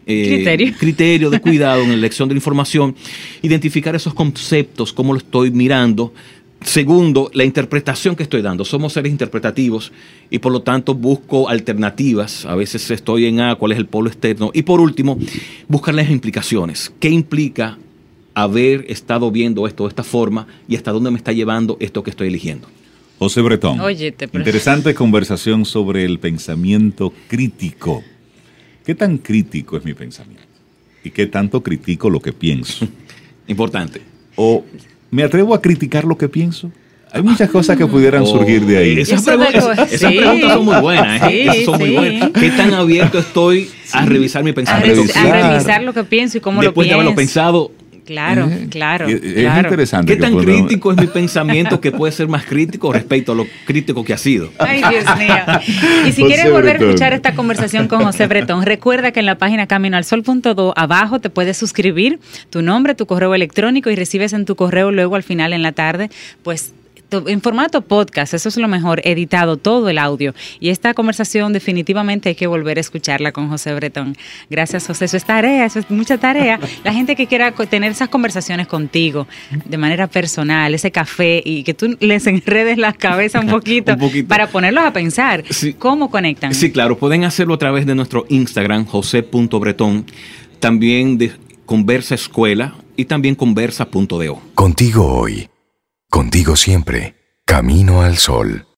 eh, 0.06 0.74
criterio. 0.80 1.30
de 1.30 1.40
cuidado 1.42 1.82
en 1.84 1.90
la 1.90 1.96
elección 1.96 2.30
de 2.30 2.36
la 2.36 2.40
información, 2.40 2.96
identificar 3.42 3.96
esos 3.96 4.14
conceptos, 4.14 4.94
cómo 4.94 5.14
lo 5.14 5.20
estoy 5.20 5.52
mirando. 5.52 6.14
Segundo, 6.62 7.30
la 7.34 7.44
interpretación 7.44 8.16
que 8.16 8.24
estoy 8.24 8.42
dando. 8.42 8.66
Somos 8.66 8.94
seres 8.94 9.12
interpretativos 9.12 9.92
y 10.32 10.40
por 10.40 10.52
lo 10.52 10.62
tanto 10.62 10.96
busco 10.96 11.48
alternativas. 11.48 12.46
A 12.46 12.56
veces 12.56 12.90
estoy 12.90 13.26
en 13.26 13.40
A, 13.40 13.56
cuál 13.56 13.74
es 13.74 13.78
el 13.78 13.86
polo 13.86 14.10
externo. 14.10 14.50
Y 14.54 14.64
por 14.64 14.82
último, 14.82 15.18
buscar 15.68 15.94
las 15.94 16.10
implicaciones. 16.10 16.92
¿Qué 17.00 17.10
implica 17.10 17.78
haber 18.34 18.86
estado 18.90 19.30
viendo 19.30 19.68
esto 19.68 19.84
de 19.84 19.90
esta 19.90 20.04
forma 20.04 20.48
y 20.68 20.76
hasta 20.76 20.92
dónde 20.92 21.12
me 21.12 21.18
está 21.18 21.32
llevando 21.32 21.78
esto 21.80 22.02
que 22.02 22.10
estoy 22.10 22.30
eligiendo? 22.30 22.68
José 23.20 23.42
Bretón. 23.42 23.80
interesante 24.34 24.94
conversación 24.94 25.66
sobre 25.66 26.04
el 26.04 26.20
pensamiento 26.20 27.14
crítico. 27.28 28.04
¿Qué 28.86 28.94
tan 28.94 29.18
crítico 29.18 29.78
es 29.78 29.84
mi 29.84 29.94
pensamiento? 29.94 30.44
¿Y 31.04 31.10
qué 31.10 31.26
tanto 31.26 31.64
critico 31.64 32.10
lo 32.10 32.20
que 32.20 32.32
pienso? 32.34 32.88
Importante. 33.48 34.02
¿O 34.36 34.64
me 35.10 35.24
atrevo 35.24 35.56
a 35.56 35.62
criticar 35.62 36.06
lo 36.06 36.18
que 36.18 36.30
pienso? 36.30 36.72
Hay 37.12 37.24
muchas 37.24 37.50
cosas 37.50 37.78
que 37.78 37.88
pudieran 37.88 38.24
oh, 38.24 38.26
surgir 38.26 38.66
de 38.66 38.78
ahí. 38.78 39.00
Esas, 39.00 39.24
preguntas, 39.24 39.64
son 40.52 40.66
muy 40.66 40.76
buenas. 40.82 41.22
¿eh? 41.32 41.64
son 41.64 41.80
muy 41.80 41.92
buenas. 41.92 42.30
¿Qué 42.32 42.52
tan 42.52 42.74
abierto 42.74 43.20
estoy 43.20 43.70
a 43.94 44.06
revisar 44.06 44.44
mi 44.44 44.52
pensamiento? 44.52 45.02
A 45.16 45.50
revisar, 45.50 45.82
lo 45.84 45.94
que 45.94 46.04
pienso 46.04 46.38
y 46.38 46.42
cómo 46.42 46.62
lo 46.62 46.62
pienso. 46.62 46.72
Después 46.72 46.88
de 46.90 46.94
haberlo 46.94 47.16
pensado, 47.16 47.72
Claro, 48.06 48.50
claro. 48.70 49.08
Es, 49.08 49.24
interesante. 49.24 50.14
¿Qué 50.14 50.22
tan 50.22 50.38
crítico 50.38 50.92
es 50.92 50.98
mi 50.98 51.08
pensamiento 51.08 51.82
que 51.82 51.92
puede 51.92 52.12
ser 52.12 52.28
más 52.28 52.46
crítico 52.46 52.94
respecto 52.94 53.32
a 53.32 53.36
lo 53.36 53.48
crítico 53.66 54.04
que 54.04 54.14
ha 54.14 54.18
sido? 54.18 54.52
Ay, 54.60 54.82
Dios 54.90 55.06
mío. 55.18 55.36
Y 56.06 56.12
si 56.12 56.24
quieres 56.24 56.52
volver 56.52 56.78
a 56.78 56.80
escuchar 56.80 57.14
esta 57.14 57.34
conversación 57.34 57.88
con 57.88 58.04
José 58.04 58.28
Bretón, 58.28 58.66
recuerda 58.66 59.12
que 59.12 59.20
en 59.20 59.26
la 59.26 59.38
página 59.38 59.66
caminoalsol.do 59.68 60.74
abajo 60.78 61.20
te 61.20 61.30
puedes 61.30 61.58
suscribir 61.58 62.20
tu 62.50 62.62
nombre, 62.62 62.96
tu 62.96 63.08
correo 63.08 63.34
electrónico 63.34 63.90
y 63.90 63.96
recibes 63.96 64.34
en 64.34 64.46
tu 64.46 64.56
correo 64.56 64.92
luego 64.92 65.16
al 65.16 65.24
final 65.24 65.54
en 65.54 65.64
la 65.64 65.72
tarde, 65.72 66.10
pues 66.44 66.74
en 67.12 67.42
formato 67.42 67.82
podcast, 67.82 68.34
eso 68.34 68.50
es 68.50 68.58
lo 68.58 68.68
mejor, 68.68 69.02
editado 69.04 69.58
todo 69.58 69.90
el 69.90 69.98
audio. 69.98 70.34
Y 70.60 70.70
esta 70.70 70.94
conversación 70.94 71.54
definitivamente 71.54 72.30
hay 72.30 72.36
que 72.36 72.48
volver 72.48 72.78
a 72.78 72.82
escucharla 72.82 73.32
con 73.32 73.50
José 73.50 73.74
Bretón. 73.74 74.16
Gracias, 74.50 74.88
José. 74.88 75.06
Eso 75.06 75.18
es 75.18 75.26
tarea, 75.26 75.66
eso 75.66 75.80
es 75.80 75.90
mucha 75.90 76.18
tarea. 76.18 76.60
La 76.84 76.94
gente 76.94 77.16
que 77.16 77.28
quiera 77.28 77.52
tener 77.52 77.92
esas 77.92 78.10
conversaciones 78.10 78.68
contigo 78.68 79.28
de 79.66 79.78
manera 79.78 80.08
personal, 80.08 80.74
ese 80.74 80.92
café 80.92 81.42
y 81.44 81.64
que 81.64 81.74
tú 81.74 81.96
les 82.00 82.28
enredes 82.28 82.78
la 82.78 82.94
cabeza 82.94 83.40
un 83.40 83.48
poquito, 83.50 83.96
para 84.28 84.48
ponerlos 84.48 84.84
a 84.84 84.94
pensar. 84.94 85.44
¿Cómo 85.80 86.10
conectan? 86.10 86.54
Sí, 86.54 86.72
claro, 86.72 86.98
pueden 86.98 87.24
hacerlo 87.24 87.54
a 87.54 87.58
través 87.58 87.86
de 87.86 87.96
nuestro 87.96 88.26
Instagram, 88.30 88.86
josé.bretón, 88.86 90.06
también 90.60 91.18
de 91.18 91.32
Conversa 91.66 92.16
Escuela 92.16 92.76
y 92.96 93.06
también 93.06 93.36
conversa.do. 93.36 94.42
Contigo 94.56 95.06
hoy 95.06 95.48
Contigo 96.10 96.56
siempre, 96.56 97.16
camino 97.46 98.02
al 98.02 98.18
sol. 98.18 98.68